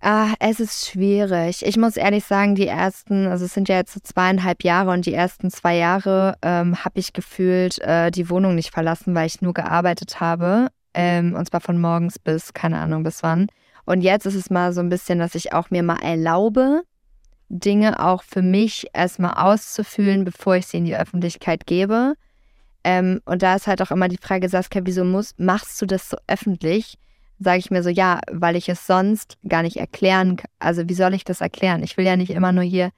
Ah, 0.00 0.34
es 0.38 0.60
ist 0.60 0.86
schwierig. 0.86 1.66
Ich 1.66 1.76
muss 1.76 1.96
ehrlich 1.96 2.24
sagen, 2.24 2.54
die 2.54 2.68
ersten, 2.68 3.26
also 3.26 3.44
es 3.46 3.54
sind 3.54 3.68
ja 3.68 3.76
jetzt 3.76 3.94
so 3.94 4.00
zweieinhalb 4.00 4.62
Jahre 4.62 4.90
und 4.90 5.06
die 5.06 5.14
ersten 5.14 5.50
zwei 5.50 5.76
Jahre 5.76 6.36
ähm, 6.40 6.84
habe 6.84 7.00
ich 7.00 7.12
gefühlt 7.12 7.80
äh, 7.80 8.12
die 8.12 8.30
Wohnung 8.30 8.54
nicht 8.54 8.72
verlassen, 8.72 9.14
weil 9.16 9.26
ich 9.26 9.42
nur 9.42 9.54
gearbeitet 9.54 10.20
habe. 10.20 10.68
Ähm, 10.94 11.34
und 11.34 11.48
zwar 11.48 11.60
von 11.60 11.80
morgens 11.80 12.18
bis, 12.18 12.54
keine 12.54 12.78
Ahnung, 12.78 13.02
bis 13.02 13.24
wann. 13.24 13.48
Und 13.86 14.02
jetzt 14.02 14.24
ist 14.24 14.36
es 14.36 14.50
mal 14.50 14.72
so 14.72 14.80
ein 14.80 14.88
bisschen, 14.88 15.18
dass 15.18 15.34
ich 15.34 15.52
auch 15.52 15.70
mir 15.70 15.82
mal 15.82 16.00
erlaube, 16.00 16.82
Dinge 17.48 18.04
auch 18.04 18.22
für 18.22 18.42
mich 18.42 18.86
erstmal 18.92 19.32
auszufühlen, 19.32 20.24
bevor 20.24 20.56
ich 20.56 20.66
sie 20.68 20.76
in 20.76 20.84
die 20.84 20.96
Öffentlichkeit 20.96 21.66
gebe. 21.66 22.14
Ähm, 22.84 23.20
und 23.24 23.42
da 23.42 23.56
ist 23.56 23.66
halt 23.66 23.82
auch 23.82 23.90
immer 23.90 24.08
die 24.08 24.18
Frage, 24.18 24.48
Saskia, 24.48 24.82
wieso 24.84 25.04
muss, 25.04 25.34
machst 25.38 25.80
du 25.82 25.86
das 25.86 26.08
so 26.08 26.16
öffentlich? 26.28 26.98
Sage 27.38 27.58
ich 27.58 27.70
mir 27.70 27.82
so, 27.82 27.88
ja, 27.88 28.20
weil 28.30 28.56
ich 28.56 28.68
es 28.68 28.86
sonst 28.86 29.38
gar 29.46 29.62
nicht 29.62 29.76
erklären 29.76 30.36
kann. 30.36 30.50
Also 30.58 30.88
wie 30.88 30.94
soll 30.94 31.14
ich 31.14 31.24
das 31.24 31.40
erklären? 31.40 31.82
Ich 31.82 31.96
will 31.96 32.04
ja 32.04 32.16
nicht 32.16 32.30
immer 32.30 32.52
nur 32.52 32.64
hier 32.64 32.90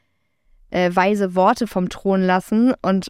äh, 0.70 0.90
weise 0.94 1.35
Worte 1.35 1.66
vom 1.66 1.88
Thron 1.88 2.22
lassen. 2.22 2.72
Und 2.81 3.09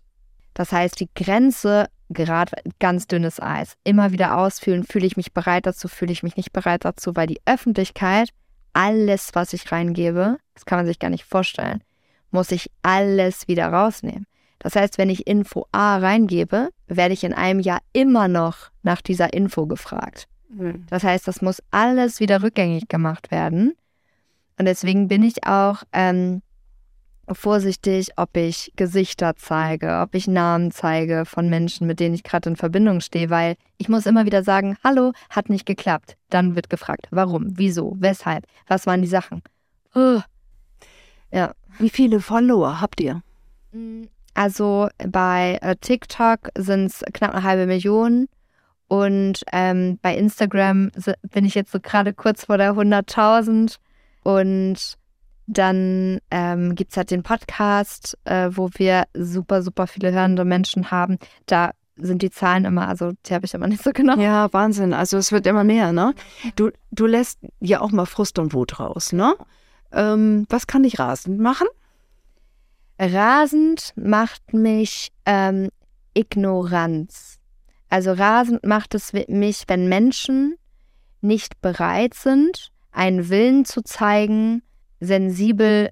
das 0.55 0.73
heißt, 0.73 0.99
die 0.99 1.09
Grenze, 1.15 1.87
gerade 2.09 2.53
ganz 2.81 3.07
dünnes 3.07 3.41
Eis, 3.41 3.75
immer 3.85 4.11
wieder 4.11 4.39
ausfühlen, 4.39 4.85
fühle 4.85 5.07
ich 5.07 5.17
mich 5.17 5.33
bereit 5.33 5.67
dazu, 5.67 5.87
fühle 5.87 6.13
ich 6.13 6.23
mich 6.23 6.37
nicht 6.37 6.53
bereit 6.53 6.85
dazu, 6.85 7.15
weil 7.15 7.29
die 7.29 7.41
Öffentlichkeit, 7.47 8.31
alles, 8.73 9.31
was 9.35 9.53
ich 9.53 9.71
reingebe, 9.71 10.39
das 10.55 10.65
kann 10.65 10.79
man 10.79 10.87
sich 10.87 10.99
gar 10.99 11.11
nicht 11.11 11.25
vorstellen, 11.25 11.83
muss 12.31 12.53
ich 12.53 12.71
alles 12.83 13.49
wieder 13.49 13.69
rausnehmen. 13.69 14.27
Das 14.61 14.77
heißt, 14.77 14.99
wenn 14.99 15.11
ich 15.11 15.27
Info 15.27 15.67
A 15.73 15.97
reingebe, 15.97 16.69
werde 16.87 17.15
ich 17.15 17.25
in 17.25 17.33
einem 17.33 17.61
Jahr 17.61 17.81
immer 17.93 18.29
noch 18.29 18.71
nach 18.83 19.01
dieser 19.01 19.33
Info 19.33 19.67
gefragt. 19.67 20.29
Das 20.89 21.05
heißt, 21.05 21.29
das 21.29 21.43
muss 21.43 21.63
alles 21.71 22.21
wieder 22.21 22.43
rückgängig 22.43 22.89
gemacht 22.89 23.31
werden. 23.31 23.75
Und 24.59 24.67
deswegen 24.67 25.09
bin 25.09 25.23
ich 25.23 25.47
auch 25.47 25.85
ähm, 25.93 26.43
vorsichtig, 27.33 28.11
ob 28.17 28.37
ich 28.37 28.73
Gesichter 28.77 29.37
zeige, 29.37 30.01
ob 30.01 30.15
ich 30.15 30.27
Namen 30.27 30.71
zeige 30.71 31.25
von 31.25 31.49
Menschen, 31.49 31.87
mit 31.87 32.01
denen 32.01 32.15
ich 32.15 32.25
gerade 32.25 32.51
in 32.51 32.57
Verbindung 32.57 33.01
stehe, 33.01 33.31
weil 33.31 33.57
ich 33.79 33.89
muss 33.89 34.07
immer 34.07 34.27
wieder 34.27 34.43
sagen, 34.43 34.77
hallo, 34.83 35.13
hat 35.31 35.49
nicht 35.49 35.67
geklappt. 35.67 36.17
Dann 36.29 36.57
wird 36.57 36.69
gefragt, 36.69 37.07
warum, 37.11 37.47
wieso, 37.57 37.97
weshalb, 37.99 38.45
was 38.67 38.87
waren 38.87 39.03
die 39.03 39.09
Sachen. 39.09 39.43
Oh. 39.95 40.21
Ja. 41.33 41.55
Wie 41.79 41.91
viele 41.91 42.21
Follower 42.21 42.81
habt 42.81 43.01
ihr? 43.01 43.23
Also 44.35 44.89
bei 44.99 45.59
äh, 45.63 45.77
TikTok 45.77 46.51
sind 46.59 46.87
es 46.87 47.05
knapp 47.13 47.35
eine 47.35 47.45
halbe 47.45 47.67
Million 47.67 48.29
und 48.91 49.45
ähm, 49.53 50.01
bei 50.03 50.17
Instagram 50.17 50.91
bin 51.31 51.45
ich 51.45 51.55
jetzt 51.55 51.71
so 51.71 51.79
gerade 51.79 52.13
kurz 52.13 52.47
vor 52.47 52.59
der 52.59 52.73
100.000 52.73 53.77
und 54.25 54.97
dann 55.47 56.19
ähm, 56.33 56.75
gibt 56.75 56.91
es 56.91 56.97
halt 56.97 57.13
den 57.13 57.23
Podcast, 57.23 58.19
äh, 58.25 58.51
wo 58.51 58.69
wir 58.75 59.05
super, 59.15 59.63
super 59.63 59.87
viele 59.87 60.11
hörende 60.11 60.45
Menschen 60.45 60.91
haben. 60.91 61.19
Da 61.47 61.71
sind 61.99 62.23
die 62.23 62.31
Zahlen 62.31 62.65
immer, 62.65 62.89
also 62.89 63.13
die 63.27 63.35
habe 63.35 63.47
ich 63.47 63.55
immer 63.55 63.67
nicht 63.69 63.85
so 63.85 63.93
genau. 63.93 64.19
Ja, 64.19 64.53
Wahnsinn. 64.53 64.93
Also 64.93 65.19
es 65.19 65.31
wird 65.31 65.47
immer 65.47 65.63
mehr, 65.63 65.93
ne? 65.93 66.13
Du, 66.57 66.71
du 66.91 67.07
lässt 67.07 67.39
ja 67.61 67.83
auch 67.83 67.93
mal 67.93 68.07
Frust 68.07 68.41
und 68.41 68.55
Wut 68.55 68.81
raus, 68.81 69.13
ne? 69.13 69.37
Ähm, 69.93 70.47
was 70.49 70.67
kann 70.67 70.83
dich 70.83 70.99
rasend 70.99 71.39
machen? 71.39 71.69
Rasend 72.99 73.93
macht 73.95 74.53
mich 74.53 75.13
ähm, 75.27 75.69
Ignoranz. 76.13 77.40
Also 77.91 78.13
rasend 78.13 78.65
macht 78.65 78.95
es 78.95 79.13
mich, 79.13 79.65
wenn 79.67 79.89
Menschen 79.89 80.55
nicht 81.21 81.61
bereit 81.61 82.15
sind, 82.15 82.71
einen 82.93 83.29
Willen 83.29 83.65
zu 83.65 83.83
zeigen, 83.83 84.63
sensibel 85.01 85.91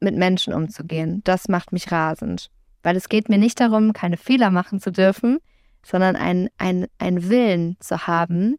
mit 0.00 0.16
Menschen 0.16 0.54
umzugehen. 0.54 1.20
Das 1.24 1.48
macht 1.48 1.72
mich 1.72 1.90
rasend. 1.90 2.48
Weil 2.82 2.96
es 2.96 3.08
geht 3.08 3.28
mir 3.28 3.38
nicht 3.38 3.60
darum, 3.60 3.92
keine 3.92 4.16
Fehler 4.16 4.50
machen 4.50 4.80
zu 4.80 4.90
dürfen, 4.90 5.38
sondern 5.84 6.16
einen 6.16 6.48
ein 6.58 7.28
Willen 7.28 7.76
zu 7.80 8.06
haben, 8.06 8.56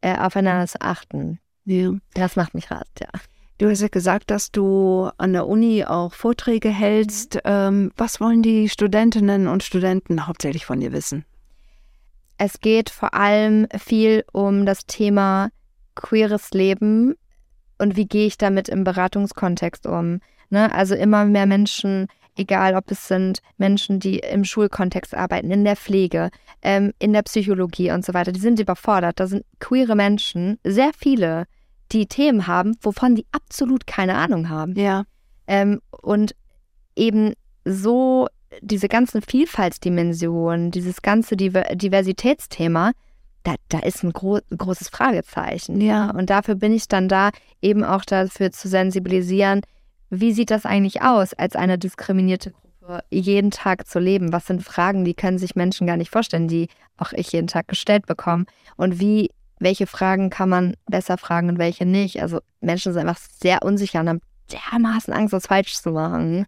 äh, 0.00 0.16
aufeinander 0.16 0.66
zu 0.66 0.80
achten. 0.80 1.40
Ja. 1.64 1.92
Das 2.14 2.36
macht 2.36 2.54
mich 2.54 2.70
rasend, 2.70 3.00
ja. 3.00 3.08
Du 3.58 3.68
hast 3.68 3.80
ja 3.80 3.88
gesagt, 3.88 4.30
dass 4.30 4.52
du 4.52 5.10
an 5.18 5.32
der 5.32 5.46
Uni 5.48 5.84
auch 5.84 6.14
Vorträge 6.14 6.68
hältst. 6.68 7.40
Ähm, 7.44 7.90
was 7.96 8.20
wollen 8.20 8.42
die 8.42 8.68
Studentinnen 8.68 9.48
und 9.48 9.64
Studenten 9.64 10.26
hauptsächlich 10.26 10.64
von 10.64 10.80
dir 10.80 10.92
wissen? 10.92 11.24
Es 12.38 12.60
geht 12.60 12.88
vor 12.88 13.14
allem 13.14 13.66
viel 13.76 14.24
um 14.32 14.64
das 14.64 14.86
Thema 14.86 15.50
queeres 15.96 16.52
Leben 16.52 17.16
und 17.78 17.96
wie 17.96 18.06
gehe 18.06 18.26
ich 18.26 18.38
damit 18.38 18.68
im 18.68 18.84
Beratungskontext 18.84 19.86
um. 19.86 20.20
Ne? 20.50 20.72
Also 20.72 20.94
immer 20.94 21.24
mehr 21.24 21.46
Menschen, 21.46 22.06
egal 22.36 22.76
ob 22.76 22.90
es 22.90 23.08
sind 23.08 23.40
Menschen, 23.56 23.98
die 23.98 24.20
im 24.20 24.44
Schulkontext 24.44 25.14
arbeiten, 25.14 25.50
in 25.50 25.64
der 25.64 25.76
Pflege, 25.76 26.30
ähm, 26.62 26.92
in 27.00 27.12
der 27.12 27.22
Psychologie 27.22 27.90
und 27.90 28.04
so 28.04 28.14
weiter, 28.14 28.32
die 28.32 28.40
sind 28.40 28.60
überfordert. 28.60 29.18
Da 29.18 29.26
sind 29.26 29.44
queere 29.58 29.96
Menschen, 29.96 30.58
sehr 30.64 30.92
viele, 30.96 31.46
die 31.90 32.06
Themen 32.06 32.46
haben, 32.46 32.76
wovon 32.82 33.16
die 33.16 33.26
absolut 33.32 33.86
keine 33.86 34.14
Ahnung 34.14 34.48
haben. 34.48 34.74
Ja. 34.76 35.04
Ähm, 35.46 35.80
und 35.90 36.34
eben 36.94 37.32
so 37.64 38.28
diese 38.60 38.88
ganzen 38.88 39.22
Vielfaltsdimensionen, 39.22 40.70
dieses 40.70 41.02
ganze 41.02 41.36
Diver 41.36 41.64
Diversitätsthema, 41.74 42.92
da, 43.44 43.54
da 43.68 43.78
ist 43.80 44.02
ein 44.02 44.12
gro 44.12 44.38
großes 44.56 44.88
Fragezeichen. 44.88 45.80
Ja. 45.80 46.10
Und 46.10 46.30
dafür 46.30 46.54
bin 46.54 46.72
ich 46.72 46.88
dann 46.88 47.08
da, 47.08 47.30
eben 47.62 47.84
auch 47.84 48.04
dafür 48.04 48.52
zu 48.52 48.68
sensibilisieren, 48.68 49.62
wie 50.10 50.32
sieht 50.32 50.50
das 50.50 50.64
eigentlich 50.64 51.02
aus, 51.02 51.34
als 51.34 51.54
eine 51.54 51.78
diskriminierte 51.78 52.52
Gruppe 52.52 53.00
jeden 53.10 53.50
Tag 53.50 53.86
zu 53.86 53.98
leben? 53.98 54.32
Was 54.32 54.46
sind 54.46 54.62
Fragen, 54.62 55.04
die 55.04 55.14
können 55.14 55.38
sich 55.38 55.54
Menschen 55.54 55.86
gar 55.86 55.96
nicht 55.96 56.10
vorstellen, 56.10 56.48
die 56.48 56.68
auch 56.96 57.12
ich 57.12 57.32
jeden 57.32 57.46
Tag 57.46 57.68
gestellt 57.68 58.06
bekomme? 58.06 58.46
Und 58.76 59.00
wie, 59.00 59.30
welche 59.58 59.86
Fragen 59.86 60.30
kann 60.30 60.48
man 60.48 60.74
besser 60.86 61.18
fragen 61.18 61.50
und 61.50 61.58
welche 61.58 61.84
nicht? 61.84 62.22
Also 62.22 62.40
Menschen 62.60 62.92
sind 62.92 63.06
einfach 63.06 63.20
sehr 63.20 63.62
unsicher 63.62 64.00
und 64.00 64.08
haben 64.08 64.20
dermaßen 64.50 65.12
Angst, 65.12 65.32
was 65.32 65.46
falsch 65.46 65.74
zu 65.74 65.90
machen. 65.90 66.46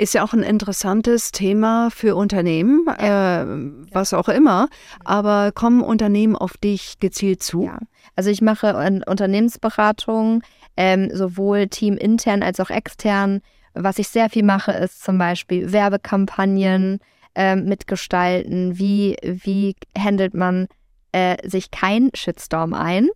Ist 0.00 0.14
ja 0.14 0.24
auch 0.24 0.32
ein 0.32 0.42
interessantes 0.42 1.30
Thema 1.30 1.90
für 1.90 2.16
Unternehmen, 2.16 2.86
äh, 2.88 3.44
was 3.92 4.14
auch 4.14 4.30
immer. 4.30 4.70
Aber 5.04 5.52
kommen 5.52 5.82
Unternehmen 5.82 6.36
auf 6.36 6.56
dich 6.56 6.98
gezielt 7.00 7.42
zu? 7.42 7.64
Ja. 7.64 7.78
Also 8.16 8.30
ich 8.30 8.40
mache 8.40 8.74
Unternehmensberatung, 9.06 10.42
ähm, 10.78 11.10
sowohl 11.12 11.68
teamintern 11.68 12.42
als 12.42 12.60
auch 12.60 12.70
extern. 12.70 13.42
Was 13.74 13.98
ich 13.98 14.08
sehr 14.08 14.30
viel 14.30 14.42
mache, 14.42 14.72
ist 14.72 15.04
zum 15.04 15.18
Beispiel 15.18 15.70
Werbekampagnen 15.70 17.00
ähm, 17.34 17.66
mitgestalten. 17.66 18.78
Wie, 18.78 19.18
wie 19.22 19.76
handelt 19.98 20.32
man 20.32 20.68
äh, 21.12 21.46
sich 21.46 21.70
kein 21.70 22.08
Shitstorm 22.14 22.72
ein, 22.72 23.10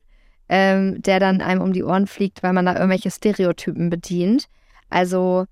ähm, 0.50 1.00
der 1.00 1.18
dann 1.18 1.40
einem 1.40 1.62
um 1.62 1.72
die 1.72 1.82
Ohren 1.82 2.06
fliegt, 2.06 2.42
weil 2.42 2.52
man 2.52 2.66
da 2.66 2.74
irgendwelche 2.74 3.10
Stereotypen 3.10 3.88
bedient. 3.88 4.48
Also 4.90 5.46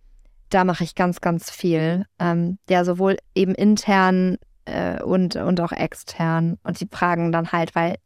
da 0.55 0.65
mache 0.65 0.85
ich 0.85 0.95
ganz, 0.95 1.21
ganz 1.21 1.51
viel. 1.51 2.07
Ähm, 2.19 2.59
ja, 2.69 2.85
sowohl 2.85 3.17
eben 3.35 3.55
intern 3.55 4.39
äh, 4.65 5.03
und, 5.03 5.37
und 5.37 5.61
auch 5.61 5.73
extern. 5.73 6.59
Und 6.63 6.81
die 6.81 6.89
fragen 6.91 7.33
dann 7.33 7.53
halt, 7.53 7.75
weil 7.75 7.97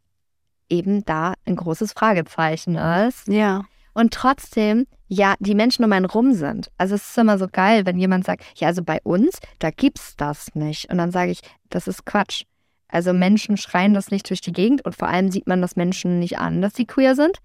eben 0.69 1.05
da 1.05 1.33
ein 1.45 1.55
großes 1.55 1.93
Fragezeichen 1.93 2.75
ist. 2.75 3.27
Ja. 3.27 3.65
Und 3.93 4.13
trotzdem, 4.13 4.85
ja, 5.07 5.35
die 5.39 5.55
Menschen 5.55 5.83
um 5.83 5.91
einen 5.91 6.05
rum 6.05 6.33
sind. 6.33 6.69
Also 6.77 6.95
es 6.95 7.09
ist 7.09 7.17
immer 7.17 7.37
so 7.37 7.47
geil, 7.51 7.85
wenn 7.85 7.97
jemand 7.97 8.25
sagt, 8.25 8.43
ja, 8.55 8.67
also 8.67 8.83
bei 8.83 8.99
uns, 9.03 9.39
da 9.59 9.71
gibt's 9.71 10.15
das 10.15 10.53
nicht. 10.53 10.89
Und 10.91 10.97
dann 10.97 11.11
sage 11.11 11.31
ich, 11.31 11.41
das 11.69 11.87
ist 11.87 12.05
Quatsch. 12.05 12.43
Also 12.89 13.11
Menschen 13.11 13.57
schreien 13.57 13.93
das 13.93 14.11
nicht 14.11 14.29
durch 14.29 14.41
die 14.41 14.53
Gegend 14.53 14.85
und 14.85 14.95
vor 14.95 15.07
allem 15.07 15.31
sieht 15.31 15.47
man 15.47 15.61
das 15.61 15.75
Menschen 15.75 16.19
nicht 16.19 16.37
an, 16.37 16.61
dass 16.61 16.75
sie 16.75 16.85
queer 16.85 17.15
sind. 17.15 17.39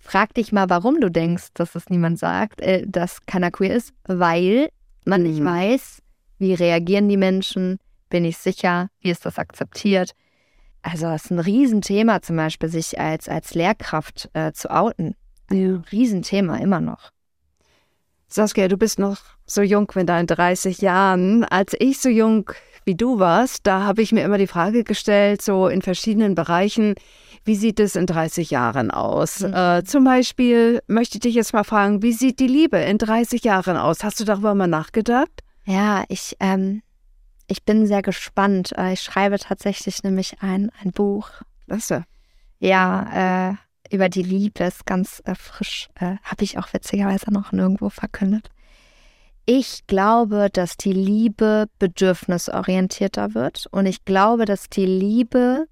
Frag 0.00 0.34
dich 0.34 0.52
mal, 0.52 0.68
warum 0.70 1.00
du 1.00 1.10
denkst, 1.10 1.48
dass 1.54 1.74
es 1.74 1.88
niemand 1.90 2.18
sagt, 2.18 2.60
äh, 2.60 2.84
dass 2.86 3.24
keiner 3.26 3.50
queer 3.50 3.74
ist, 3.76 3.92
weil 4.06 4.68
man 5.04 5.22
nicht 5.22 5.40
Mhm. 5.40 5.46
weiß, 5.46 6.02
wie 6.38 6.54
reagieren 6.54 7.08
die 7.08 7.16
Menschen, 7.16 7.78
bin 8.10 8.24
ich 8.24 8.38
sicher, 8.38 8.88
wie 9.00 9.10
ist 9.10 9.26
das 9.26 9.38
akzeptiert. 9.38 10.12
also 10.82 11.08
es 11.08 11.24
ist 11.24 11.30
ein 11.32 11.40
Riesenthema 11.40 12.22
zum 12.22 12.36
Beispiel, 12.36 12.68
sich 12.68 12.98
als, 12.98 13.28
als 13.28 13.54
Lehrkraft 13.54 14.30
äh, 14.32 14.52
zu 14.52 14.70
outen. 14.70 15.16
Ja. 15.50 15.82
Riesenthema, 15.90 16.56
immer 16.58 16.80
noch. 16.80 17.10
Saskia, 18.28 18.68
du 18.68 18.76
bist 18.76 18.98
noch 18.98 19.16
so 19.46 19.62
jung 19.62 19.90
mit 19.94 20.08
deinen 20.08 20.26
30 20.26 20.82
Jahren. 20.82 21.44
Als 21.44 21.74
ich 21.78 21.98
so 21.98 22.08
jung 22.10 22.50
wie 22.84 22.94
du 22.94 23.18
warst, 23.18 23.66
da 23.66 23.82
habe 23.84 24.02
ich 24.02 24.12
mir 24.12 24.22
immer 24.22 24.38
die 24.38 24.46
Frage 24.46 24.84
gestellt, 24.84 25.42
so 25.42 25.68
in 25.68 25.82
verschiedenen 25.82 26.34
Bereichen, 26.34 26.94
wie 27.44 27.54
sieht 27.54 27.80
es 27.80 27.96
in 27.96 28.06
30 28.06 28.50
Jahren 28.50 28.90
aus? 28.90 29.40
Mhm. 29.40 29.54
Äh, 29.54 29.84
zum 29.84 30.04
Beispiel 30.04 30.80
möchte 30.86 31.16
ich 31.16 31.20
dich 31.20 31.34
jetzt 31.34 31.52
mal 31.54 31.64
fragen, 31.64 32.02
wie 32.02 32.12
sieht 32.12 32.38
die 32.40 32.46
Liebe 32.46 32.78
in 32.78 32.98
30 32.98 33.42
Jahren 33.44 33.76
aus? 33.76 34.04
Hast 34.04 34.20
du 34.20 34.24
darüber 34.24 34.54
mal 34.54 34.66
nachgedacht? 34.66 35.30
Ja, 35.64 36.04
ich, 36.08 36.36
ähm, 36.40 36.82
ich 37.46 37.64
bin 37.64 37.86
sehr 37.86 38.02
gespannt. 38.02 38.72
Äh, 38.76 38.92
Ich 38.92 39.00
schreibe 39.00 39.38
tatsächlich 39.38 40.02
nämlich 40.02 40.36
ein, 40.40 40.70
ein 40.82 40.92
Buch. 40.92 41.30
Du? 41.66 42.04
Ja, 42.58 43.50
äh, 43.50 43.54
über 43.90 44.08
die 44.08 44.22
Liebe 44.22 44.64
ist 44.64 44.86
ganz 44.86 45.22
äh, 45.24 45.34
frisch. 45.34 45.88
Äh, 45.94 46.16
Habe 46.22 46.44
ich 46.44 46.58
auch 46.58 46.72
witzigerweise 46.72 47.32
noch 47.32 47.52
nirgendwo 47.52 47.88
verkündet. 47.88 48.50
Ich 49.46 49.86
glaube, 49.86 50.48
dass 50.52 50.76
die 50.76 50.92
Liebe 50.92 51.66
bedürfnisorientierter 51.78 53.34
wird 53.34 53.66
und 53.70 53.86
ich 53.86 54.04
glaube, 54.04 54.44
dass 54.44 54.68
die 54.68 54.84
Liebe 54.84 55.66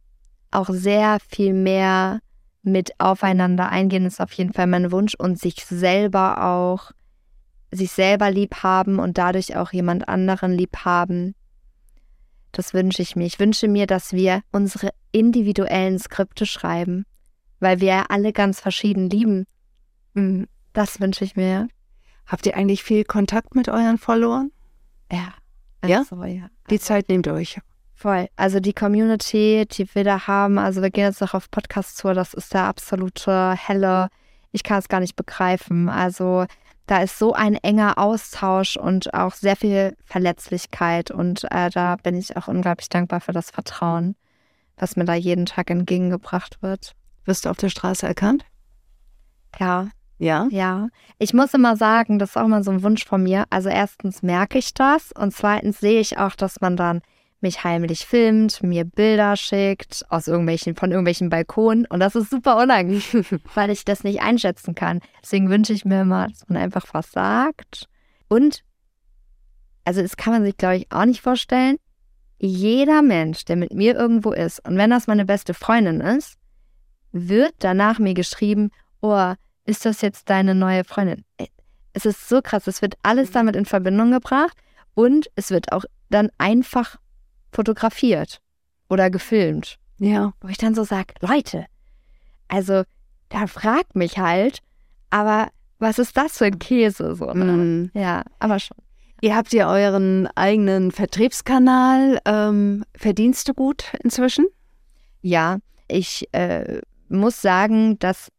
auch 0.51 0.71
sehr 0.71 1.19
viel 1.29 1.53
mehr 1.53 2.21
mit 2.63 2.99
aufeinander 2.99 3.69
eingehen 3.69 4.07
ist 4.07 4.21
auf 4.21 4.33
jeden 4.33 4.53
Fall 4.53 4.67
mein 4.67 4.91
Wunsch 4.93 5.15
und 5.15 5.39
sich 5.39 5.65
selber 5.67 6.43
auch 6.43 6.91
sich 7.71 7.93
selber 7.93 8.31
lieb 8.31 8.63
haben 8.63 8.99
und 8.99 9.19
dadurch 9.19 9.57
auch 9.57 9.73
jemand 9.73 10.09
anderen 10.09 10.53
lieb 10.53 10.85
haben. 10.85 11.35
Das 12.53 12.73
wünsche 12.75 13.03
ich 13.03 13.17
mir. 13.17 13.27
Ich 13.27 13.39
wünsche 13.39 13.69
mir, 13.69 13.87
dass 13.87 14.13
wir 14.13 14.43
unsere 14.53 14.91
individuellen 15.13 15.99
Skripte 15.99 16.47
schreiben, 16.47 17.05
weil 17.61 17.81
wir 17.81 17.89
ja 17.89 18.05
alle 18.09 18.33
ganz 18.33 18.61
verschieden 18.61 19.11
lieben. 19.11 19.47
Mhm. 20.15 20.49
Das 20.73 21.01
wünsche 21.01 21.25
ich 21.25 21.37
mir. 21.37 21.69
Habt 22.27 22.47
ihr 22.47 22.57
eigentlich 22.57 22.83
viel 22.83 23.05
Kontakt 23.05 23.55
mit 23.55 23.69
euren 23.69 23.99
Followern? 23.99 24.51
Ja. 25.11 25.35
Ja? 25.85 25.99
Also, 25.99 26.23
ja. 26.25 26.49
Die 26.71 26.81
Zeit 26.81 27.09
nehmt 27.09 27.27
ihr 27.27 27.35
euch. 27.35 27.61
Voll. 27.95 28.29
Also 28.37 28.61
die 28.61 28.75
Community, 28.75 29.67
die 29.71 29.95
wir 29.95 30.05
da 30.05 30.27
haben, 30.27 30.59
also 30.59 30.83
wir 30.83 30.91
gehen 30.91 31.05
jetzt 31.05 31.23
noch 31.23 31.33
auf 31.33 31.51
Podcast-Tour, 31.51 32.13
das 32.13 32.35
ist 32.35 32.53
der 32.53 32.65
absolute 32.65 33.55
helle, 33.55 34.09
ich 34.53 34.63
kann 34.65 34.79
es 34.79 34.89
gar 34.89 35.01
nicht 35.01 35.17
begreifen. 35.17 35.89
Also 35.89 36.45
da 36.87 36.99
ist 36.99 37.19
so 37.19 37.33
ein 37.33 37.55
enger 37.55 37.99
Austausch 37.99 38.77
und 38.77 39.15
auch 39.15 39.33
sehr 39.33 39.57
viel 39.57 39.97
Verletzlichkeit 40.05 41.11
und 41.11 41.45
äh, 41.51 41.71
da 41.71 41.97
bin 41.97 42.17
ich 42.17 42.37
auch 42.37 42.49
unglaublich 42.49 42.89
dankbar 42.89 43.21
für 43.21 43.33
das 43.33 43.51
Vertrauen, 43.51 44.15
was 44.77 44.97
mir 44.97 45.05
da 45.05 45.15
jeden 45.15 45.47
Tag 45.47 45.71
entgegengebracht 45.71 46.63
wird. 46.63 46.96
Wirst 47.27 47.45
du 47.45 47.51
auf 47.51 47.57
der 47.57 47.69
Straße 47.69 48.07
erkannt? 48.07 48.45
Ja, 49.59 49.89
Ja. 50.19 50.49
ja. 50.51 50.89
Ich 51.19 51.35
muss 51.35 51.53
immer 51.53 51.77
sagen, 51.77 52.19
das 52.19 52.31
ist 52.31 52.37
auch 52.37 52.47
mal 52.47 52.63
so 52.63 52.71
ein 52.71 52.83
Wunsch 52.83 53.05
von 53.05 53.23
mir. 53.23 53.45
Also 53.51 53.69
erstens 53.69 54.23
merke 54.23 54.59
ich 54.59 54.73
das 54.73 55.13
und 55.13 55.35
zweitens 55.35 55.81
sehe 55.81 56.01
ich 56.01 56.19
auch, 56.19 56.35
dass 56.37 56.61
man 56.61 56.77
dann 56.77 57.03
mich 57.41 57.65
heimlich 57.65 58.07
filmt, 58.07 58.63
mir 58.63 58.85
Bilder 58.85 59.37
schickt 59.37 60.05
aus 60.09 60.27
irgendwelchen, 60.27 60.75
von 60.75 60.91
irgendwelchen 60.91 61.29
Balkonen 61.29 61.87
und 61.87 62.01
das 62.01 62.15
ist 62.17 62.31
super 62.31 62.57
unangenehm, 62.57 63.03
weil 63.55 63.71
ich 63.71 63.85
das 63.85 64.05
nicht 64.05 64.23
einschätzen 64.23 64.75
kann. 64.75 65.01
Deswegen 65.23 65.51
wünsche 65.51 65.73
ich 65.73 65.85
mir 65.85 66.03
immer, 66.03 66.29
dass 66.29 66.49
man 66.49 66.57
einfach 66.59 66.87
was 66.93 67.13
sagt. 67.13 67.89
Und, 68.29 68.63
also 69.85 70.01
das 70.01 70.17
kann 70.17 70.33
man 70.33 70.45
sich, 70.45 70.57
glaube 70.57 70.77
ich, 70.77 70.87
auch 70.91 71.05
nicht 71.05 71.21
vorstellen. 71.21 71.77
Jeder 72.39 73.03
Mensch, 73.03 73.45
der 73.45 73.57
mit 73.57 73.73
mir 73.73 73.95
irgendwo 73.95 74.33
ist 74.33 74.67
und 74.67 74.77
wenn 74.77 74.91
das 74.91 75.07
meine 75.07 75.25
beste 75.25 75.55
Freundin 75.55 76.01
ist, 76.01 76.37
wird 77.17 77.55
danach 77.59 77.99
mir 77.99 78.15
geschrieben, 78.15 78.71
oh, 79.01 79.33
ist 79.65 79.85
das 79.85 80.01
jetzt 80.01 80.31
deine 80.31 80.55
neue 80.55 80.85
Freundin? 80.85 81.25
Es 81.93 82.07
ist 82.07 82.29
so 82.29 82.41
krass, 82.43 82.67
es 82.67 82.83
wird 82.83 82.95
alles 83.03 83.31
damit 83.31 83.57
in 83.57 83.65
Verbindung 83.65 84.11
gebracht 84.11 84.57
und 84.95 85.29
es 85.35 85.51
wird 85.51 85.73
auch 85.73 85.85
dann 86.11 86.31
einfach 86.39 86.97
fotografiert 87.53 88.41
oder 88.89 89.11
gefilmt. 89.11 89.77
Ja. 89.99 90.33
Wo 90.41 90.49
ich 90.49 90.59
dann 90.59 90.75
so 90.75 90.85
sage, 90.85 91.15
Leute, 91.21 91.67
also 92.49 92.83
da 93.29 93.47
fragt 93.47 93.97
mich 93.97 94.19
halt, 94.19 94.61
aber 95.11 95.49
was 95.79 95.99
ist 95.99 96.17
das 96.17 96.39
für 96.39 96.47
ein 96.47 96.59
Käse? 96.59 97.15
So, 97.15 97.27
ne? 97.33 97.45
Mhm. 97.45 97.91
Ja, 97.95 98.23
aber 98.39 98.59
schon. 98.59 98.77
Ihr 99.23 99.35
habt 99.35 99.53
ja 99.53 99.71
euren 99.71 100.29
eigenen 100.35 100.93
Vertriebskanal. 100.93 102.21
Ähm, 102.27 102.85
verdienst 102.95 103.49
du 103.49 103.55
gut 103.55 103.93
inzwischen? 104.03 104.47
Ja, 105.23 105.59
ich 105.89 106.29
äh, 106.33 106.81
muss 107.09 107.41
sagen, 107.41 107.99
dass 107.99 108.31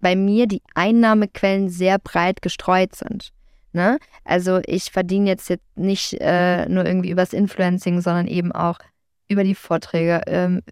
bei 0.00 0.16
mir 0.16 0.46
die 0.46 0.62
Einnahmequellen 0.74 1.68
sehr 1.68 1.98
breit 1.98 2.42
gestreut 2.42 2.94
sind. 2.94 3.30
Ne? 3.72 3.98
Also 4.24 4.60
ich 4.66 4.92
verdiene 4.92 5.30
jetzt, 5.30 5.48
jetzt 5.48 5.64
nicht 5.76 6.14
äh, 6.20 6.68
nur 6.68 6.84
irgendwie 6.84 7.10
übers 7.10 7.32
Influencing, 7.32 8.00
sondern 8.00 8.26
eben 8.26 8.52
auch 8.52 8.78
über 9.28 9.42
die 9.42 9.54
Vorträge, 9.54 10.20
ähm, 10.26 10.62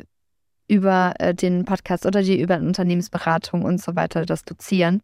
über 0.68 1.14
äh, 1.18 1.34
den 1.34 1.64
Podcast 1.64 2.06
oder 2.06 2.22
die 2.22 2.40
über 2.40 2.56
Unternehmensberatung 2.56 3.62
und 3.64 3.82
so 3.82 3.96
weiter, 3.96 4.24
das 4.24 4.44
Dozieren. 4.44 5.02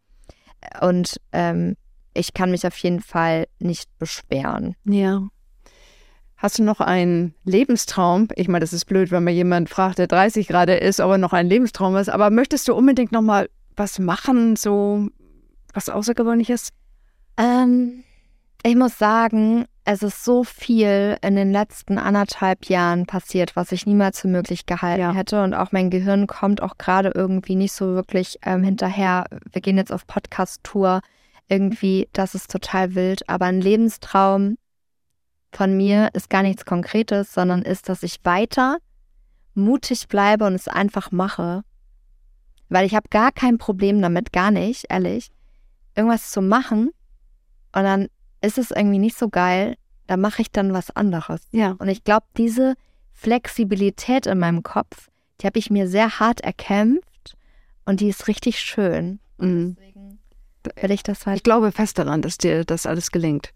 Und 0.81 1.21
ähm, 1.33 1.77
ich 2.15 2.35
kann 2.35 2.51
mich 2.51 2.67
auf 2.67 2.77
jeden 2.79 3.01
Fall 3.01 3.47
nicht 3.59 3.89
beschweren. 3.99 4.77
Ja. 4.85 5.27
Hast 6.39 6.61
du 6.61 6.63
noch 6.63 6.81
einen 6.81 7.35
Lebenstraum? 7.45 8.29
Ich 8.37 8.47
meine, 8.47 8.61
das 8.61 8.73
ist 8.73 8.85
blöd, 8.85 9.11
wenn 9.11 9.25
man 9.25 9.35
jemand 9.35 9.69
fragt, 9.69 9.99
der 9.99 10.07
30 10.07 10.47
gerade 10.47 10.75
ist, 10.75 11.01
ob 11.01 11.11
er 11.11 11.19
noch 11.19 11.33
ein 11.33 11.49
Lebenstraum 11.49 11.97
ist. 11.97 12.09
Aber 12.09 12.31
möchtest 12.31 12.69
du 12.69 12.75
unbedingt 12.75 13.11
noch 13.11 13.23
mal 13.23 13.49
was 13.77 13.99
machen, 13.99 14.55
so 14.55 15.09
was 15.75 15.89
Außergewöhnliches? 15.89 16.71
Ähm, 17.37 18.05
ich 18.63 18.77
muss 18.77 18.97
sagen, 18.99 19.67
es 19.85 20.05
ist 20.05 20.25
so 20.25 20.45
viel 20.45 21.17
in 21.23 21.35
den 21.35 21.51
letzten 21.51 21.99
anderthalb 21.99 22.67
Jahren 22.67 23.07
passiert, 23.07 23.57
was 23.57 23.73
ich 23.73 23.85
niemals 23.85 24.21
für 24.21 24.29
möglich 24.29 24.65
gehalten 24.65 25.01
Ja. 25.01 25.13
hätte. 25.15 25.43
Und 25.43 25.55
auch 25.55 25.73
mein 25.73 25.91
Gehirn 25.91 26.29
kommt 26.29 26.63
auch 26.63 26.79
gerade 26.79 27.11
irgendwie 27.17 27.57
nicht 27.57 27.73
so 27.73 27.95
wirklich 27.95 28.39
ähm, 28.45 28.63
hinterher. 28.63 29.25
Wir 29.51 29.61
gehen 29.61 29.77
jetzt 29.77 29.93
auf 29.93 30.07
Podcast-Tour. 30.07 31.01
Irgendwie, 31.49 32.09
das 32.13 32.37
ist 32.37 32.51
total 32.53 32.95
wild. 32.95 33.29
Aber 33.29 33.47
ein 33.47 33.61
Lebenstraum 33.61 34.57
von 35.53 35.77
mir 35.77 36.11
ist 36.13 36.31
gar 36.31 36.43
nichts 36.43 36.65
Konkretes, 36.65 37.33
sondern 37.33 37.63
ist, 37.63 37.89
dass 37.89 38.03
ich 38.03 38.19
weiter 38.25 38.79
mutig 39.55 40.09
bleibe 40.09 40.47
und 40.47 40.55
es 40.55 40.69
einfach 40.69 41.11
mache. 41.11 41.63
Weil 42.69 42.87
ich 42.87 42.95
habe 42.95 43.09
gar 43.09 43.33
kein 43.33 43.59
Problem 43.59 44.01
damit, 44.03 44.33
gar 44.33 44.51
nicht, 44.51 44.87
ehrlich, 44.89 45.31
irgendwas 45.95 46.31
zu 46.31 46.43
machen 46.43 46.91
und 47.73 47.83
dann 47.83 48.09
ist 48.41 48.59
es 48.59 48.71
irgendwie 48.71 48.99
nicht 48.99 49.19
so 49.19 49.29
geil, 49.29 49.77
da 50.07 50.17
mache 50.17 50.43
ich 50.43 50.51
dann 50.51 50.73
was 50.73 50.91
anderes. 50.91 51.43
Ja. 51.51 51.77
Und 51.79 51.89
ich 51.89 52.05
glaube, 52.05 52.27
diese 52.37 52.75
Flexibilität 53.13 54.27
in 54.27 54.39
meinem 54.39 54.63
Kopf, 54.63 55.09
die 55.41 55.47
habe 55.47 55.59
ich 55.59 55.71
mir 55.71 55.89
sehr 55.89 56.21
hart 56.21 56.41
erkämpft 56.41 57.37
und 57.85 58.01
die 58.01 58.09
ist 58.09 58.29
richtig 58.29 58.61
schön. 58.61 59.19
Mhm. 59.39 59.77
Deswegen 59.77 60.19
will 60.81 60.91
ich 60.91 61.03
das 61.03 61.21
Ich 61.21 61.27
halt. 61.27 61.45
glaube 61.45 61.73
fest 61.73 61.99
daran, 61.99 62.23
dass 62.23 62.39
dir 62.39 62.65
das 62.65 62.87
alles 62.87 63.11
gelingt. 63.11 63.53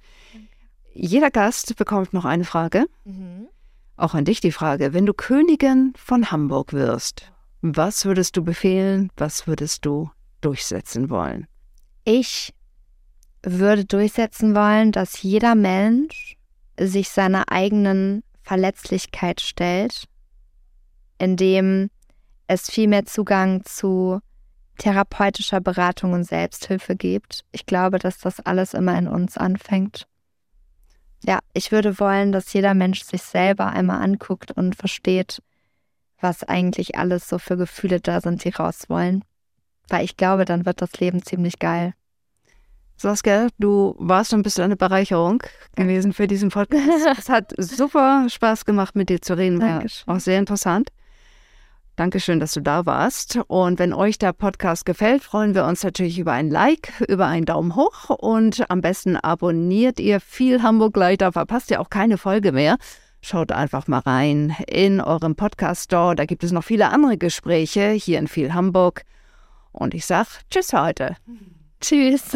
Jeder 0.95 1.31
Gast 1.31 1.77
bekommt 1.77 2.13
noch 2.13 2.25
eine 2.25 2.45
Frage. 2.45 2.87
Mhm. 3.05 3.49
Auch 3.97 4.15
an 4.15 4.25
dich 4.25 4.41
die 4.41 4.53
Frage. 4.53 4.93
Wenn 4.93 5.07
du 5.07 5.15
Königin 5.15 5.93
von 5.97 6.31
Hamburg 6.31 6.73
wirst, 6.73 7.33
was 7.61 8.05
würdest 8.05 8.37
du 8.37 8.43
befehlen? 8.43 9.11
Was 9.17 9.47
würdest 9.47 9.85
du 9.85 10.11
durchsetzen 10.41 11.11
wollen? 11.11 11.47
Ich 12.05 12.53
würde 13.45 13.85
durchsetzen 13.85 14.55
wollen, 14.55 14.93
dass 14.93 15.23
jeder 15.23 15.55
Mensch 15.55 16.37
sich 16.79 17.11
seiner 17.11 17.51
eigenen 17.51 18.23
Verletzlichkeit 18.43 19.41
stellt, 19.41 20.07
indem 21.19 21.91
es 22.49 22.71
viel 22.71 22.89
mehr 22.89 23.05
Zugang 23.05 23.65
zu 23.65 24.21
therapeutischer 24.79 25.61
Beratung 25.61 26.13
und 26.13 26.25
Selbsthilfe 26.25 26.97
gibt. 26.97 27.45
Ich 27.53 27.67
glaube, 27.67 27.99
dass 27.99 28.19
das 28.19 28.41
alles 28.41 28.75
immer 28.75 28.99
in 28.99 29.07
uns 29.07 29.37
anfängt. 29.37 30.07
Ja, 31.25 31.39
ich 31.53 31.71
würde 31.73 31.99
wollen, 32.01 32.33
dass 32.33 32.53
jeder 32.53 32.75
Mensch 32.75 33.03
sich 33.03 33.23
selber 33.23 33.67
einmal 33.67 34.03
anguckt 34.03 34.51
und 34.51 34.75
versteht, 34.75 35.41
was 36.21 36.45
eigentlich 36.45 36.97
alles 36.97 37.29
so 37.29 37.39
für 37.39 37.57
Gefühle 37.57 38.01
da 38.01 38.21
sind, 38.21 38.45
die 38.45 38.51
raus 38.51 38.85
wollen. 38.89 39.25
Weil 39.89 40.05
ich 40.05 40.17
glaube, 40.17 40.45
dann 40.45 40.67
wird 40.67 40.81
das 40.81 40.93
Leben 40.95 41.23
ziemlich 41.23 41.59
geil. 41.59 41.95
Saskia, 42.97 43.49
du 43.59 43.97
warst 43.99 44.33
und 44.33 44.43
bist 44.43 44.61
eine 44.61 44.77
Bereicherung 44.77 45.43
gewesen 45.75 46.13
für 46.13 46.27
diesen 46.27 46.51
Podcast. 46.51 47.07
es 47.19 47.29
hat 47.29 47.53
super 47.57 48.27
Spaß 48.29 48.65
gemacht, 48.65 48.95
mit 48.95 49.09
dir 49.09 49.21
zu 49.21 49.37
reden. 49.37 49.61
War 49.61 49.69
Dankeschön. 49.69 50.15
auch 50.15 50.21
sehr 50.21 50.39
interessant. 50.39 50.91
Dankeschön, 51.97 52.41
dass 52.41 52.53
du 52.53 52.61
da 52.61 52.87
warst. 52.87 53.39
Und 53.49 53.79
wenn 53.79 53.93
euch 53.93 54.19
der 54.19 54.33
Podcast 54.33 54.87
gefällt, 54.87 55.23
freuen 55.23 55.55
wir 55.55 55.67
uns 55.67 55.85
natürlich 55.85 56.19
über 56.19 56.33
ein 56.33 56.51
Like, 56.51 56.93
über 57.07 57.27
einen 57.27 57.45
Daumen 57.45 57.77
hoch 57.77 58.09
und 58.11 58.71
am 58.71 58.81
besten 58.81 59.17
abonniert 59.17 60.01
ihr 60.01 60.21
viel 60.21 60.63
Hamburg 60.63 60.95
da 61.19 61.33
verpasst 61.33 61.71
ihr 61.71 61.81
auch 61.81 61.91
keine 61.91 62.17
Folge 62.17 62.53
mehr. 62.53 62.77
Schaut 63.21 63.53
einfach 63.53 63.87
mal 63.87 64.01
rein 64.01 64.57
in 64.67 65.01
eurem 65.01 65.37
Podcast 65.37 65.85
Store. 65.85 66.17
Da 66.17 66.25
gibt 66.25 66.43
es 66.43 66.51
noch 66.51 66.65
viele 66.65 66.91
andere 66.91 67.19
Gespräche 67.19 67.91
hier 67.91 68.19
in 68.19 68.27
viel 68.27 68.53
Hamburg. 68.53 69.03
Und 69.71 69.95
ich 69.95 70.07
sag 70.07 70.27
Tschüss 70.51 70.71
für 70.71 70.83
heute. 70.83 71.17
Tschüss. 71.81 72.33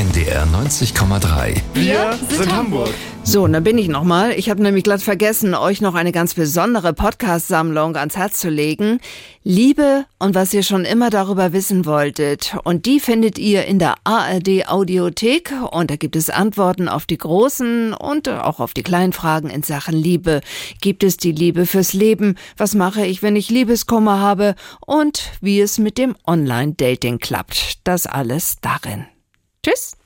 NDR 0.00 0.46
90,3. 0.46 1.60
Wir 1.74 2.18
sind 2.30 2.56
Hamburg. 2.56 2.88
So, 3.22 3.42
und 3.42 3.52
dann 3.52 3.62
bin 3.62 3.76
ich 3.76 3.88
nochmal. 3.88 4.32
Ich 4.32 4.48
habe 4.48 4.62
nämlich 4.62 4.82
glatt 4.82 5.02
vergessen, 5.02 5.54
euch 5.54 5.82
noch 5.82 5.94
eine 5.94 6.10
ganz 6.10 6.32
besondere 6.32 6.94
Podcast-Sammlung 6.94 7.96
ans 7.96 8.16
Herz 8.16 8.40
zu 8.40 8.48
legen. 8.48 9.00
Liebe 9.44 10.06
und 10.18 10.34
was 10.34 10.54
ihr 10.54 10.62
schon 10.62 10.86
immer 10.86 11.10
darüber 11.10 11.52
wissen 11.52 11.84
wolltet. 11.84 12.56
Und 12.64 12.86
die 12.86 12.98
findet 12.98 13.38
ihr 13.38 13.66
in 13.66 13.78
der 13.78 13.96
ARD 14.04 14.68
Audiothek. 14.68 15.52
Und 15.70 15.90
da 15.90 15.96
gibt 15.96 16.16
es 16.16 16.30
Antworten 16.30 16.88
auf 16.88 17.04
die 17.04 17.18
großen 17.18 17.92
und 17.92 18.26
auch 18.26 18.58
auf 18.58 18.72
die 18.72 18.82
kleinen 18.82 19.12
Fragen 19.12 19.50
in 19.50 19.62
Sachen 19.62 19.94
Liebe. 19.94 20.40
Gibt 20.80 21.04
es 21.04 21.18
die 21.18 21.32
Liebe 21.32 21.66
fürs 21.66 21.92
Leben? 21.92 22.36
Was 22.56 22.74
mache 22.74 23.04
ich, 23.04 23.22
wenn 23.22 23.36
ich 23.36 23.50
Liebeskummer 23.50 24.18
habe? 24.18 24.54
Und 24.86 25.24
wie 25.42 25.60
es 25.60 25.76
mit 25.76 25.98
dem 25.98 26.16
Online-Dating 26.26 27.18
klappt. 27.18 27.80
Das 27.84 28.06
alles 28.06 28.56
darin. 28.62 29.04
Tschüss. 29.62 29.99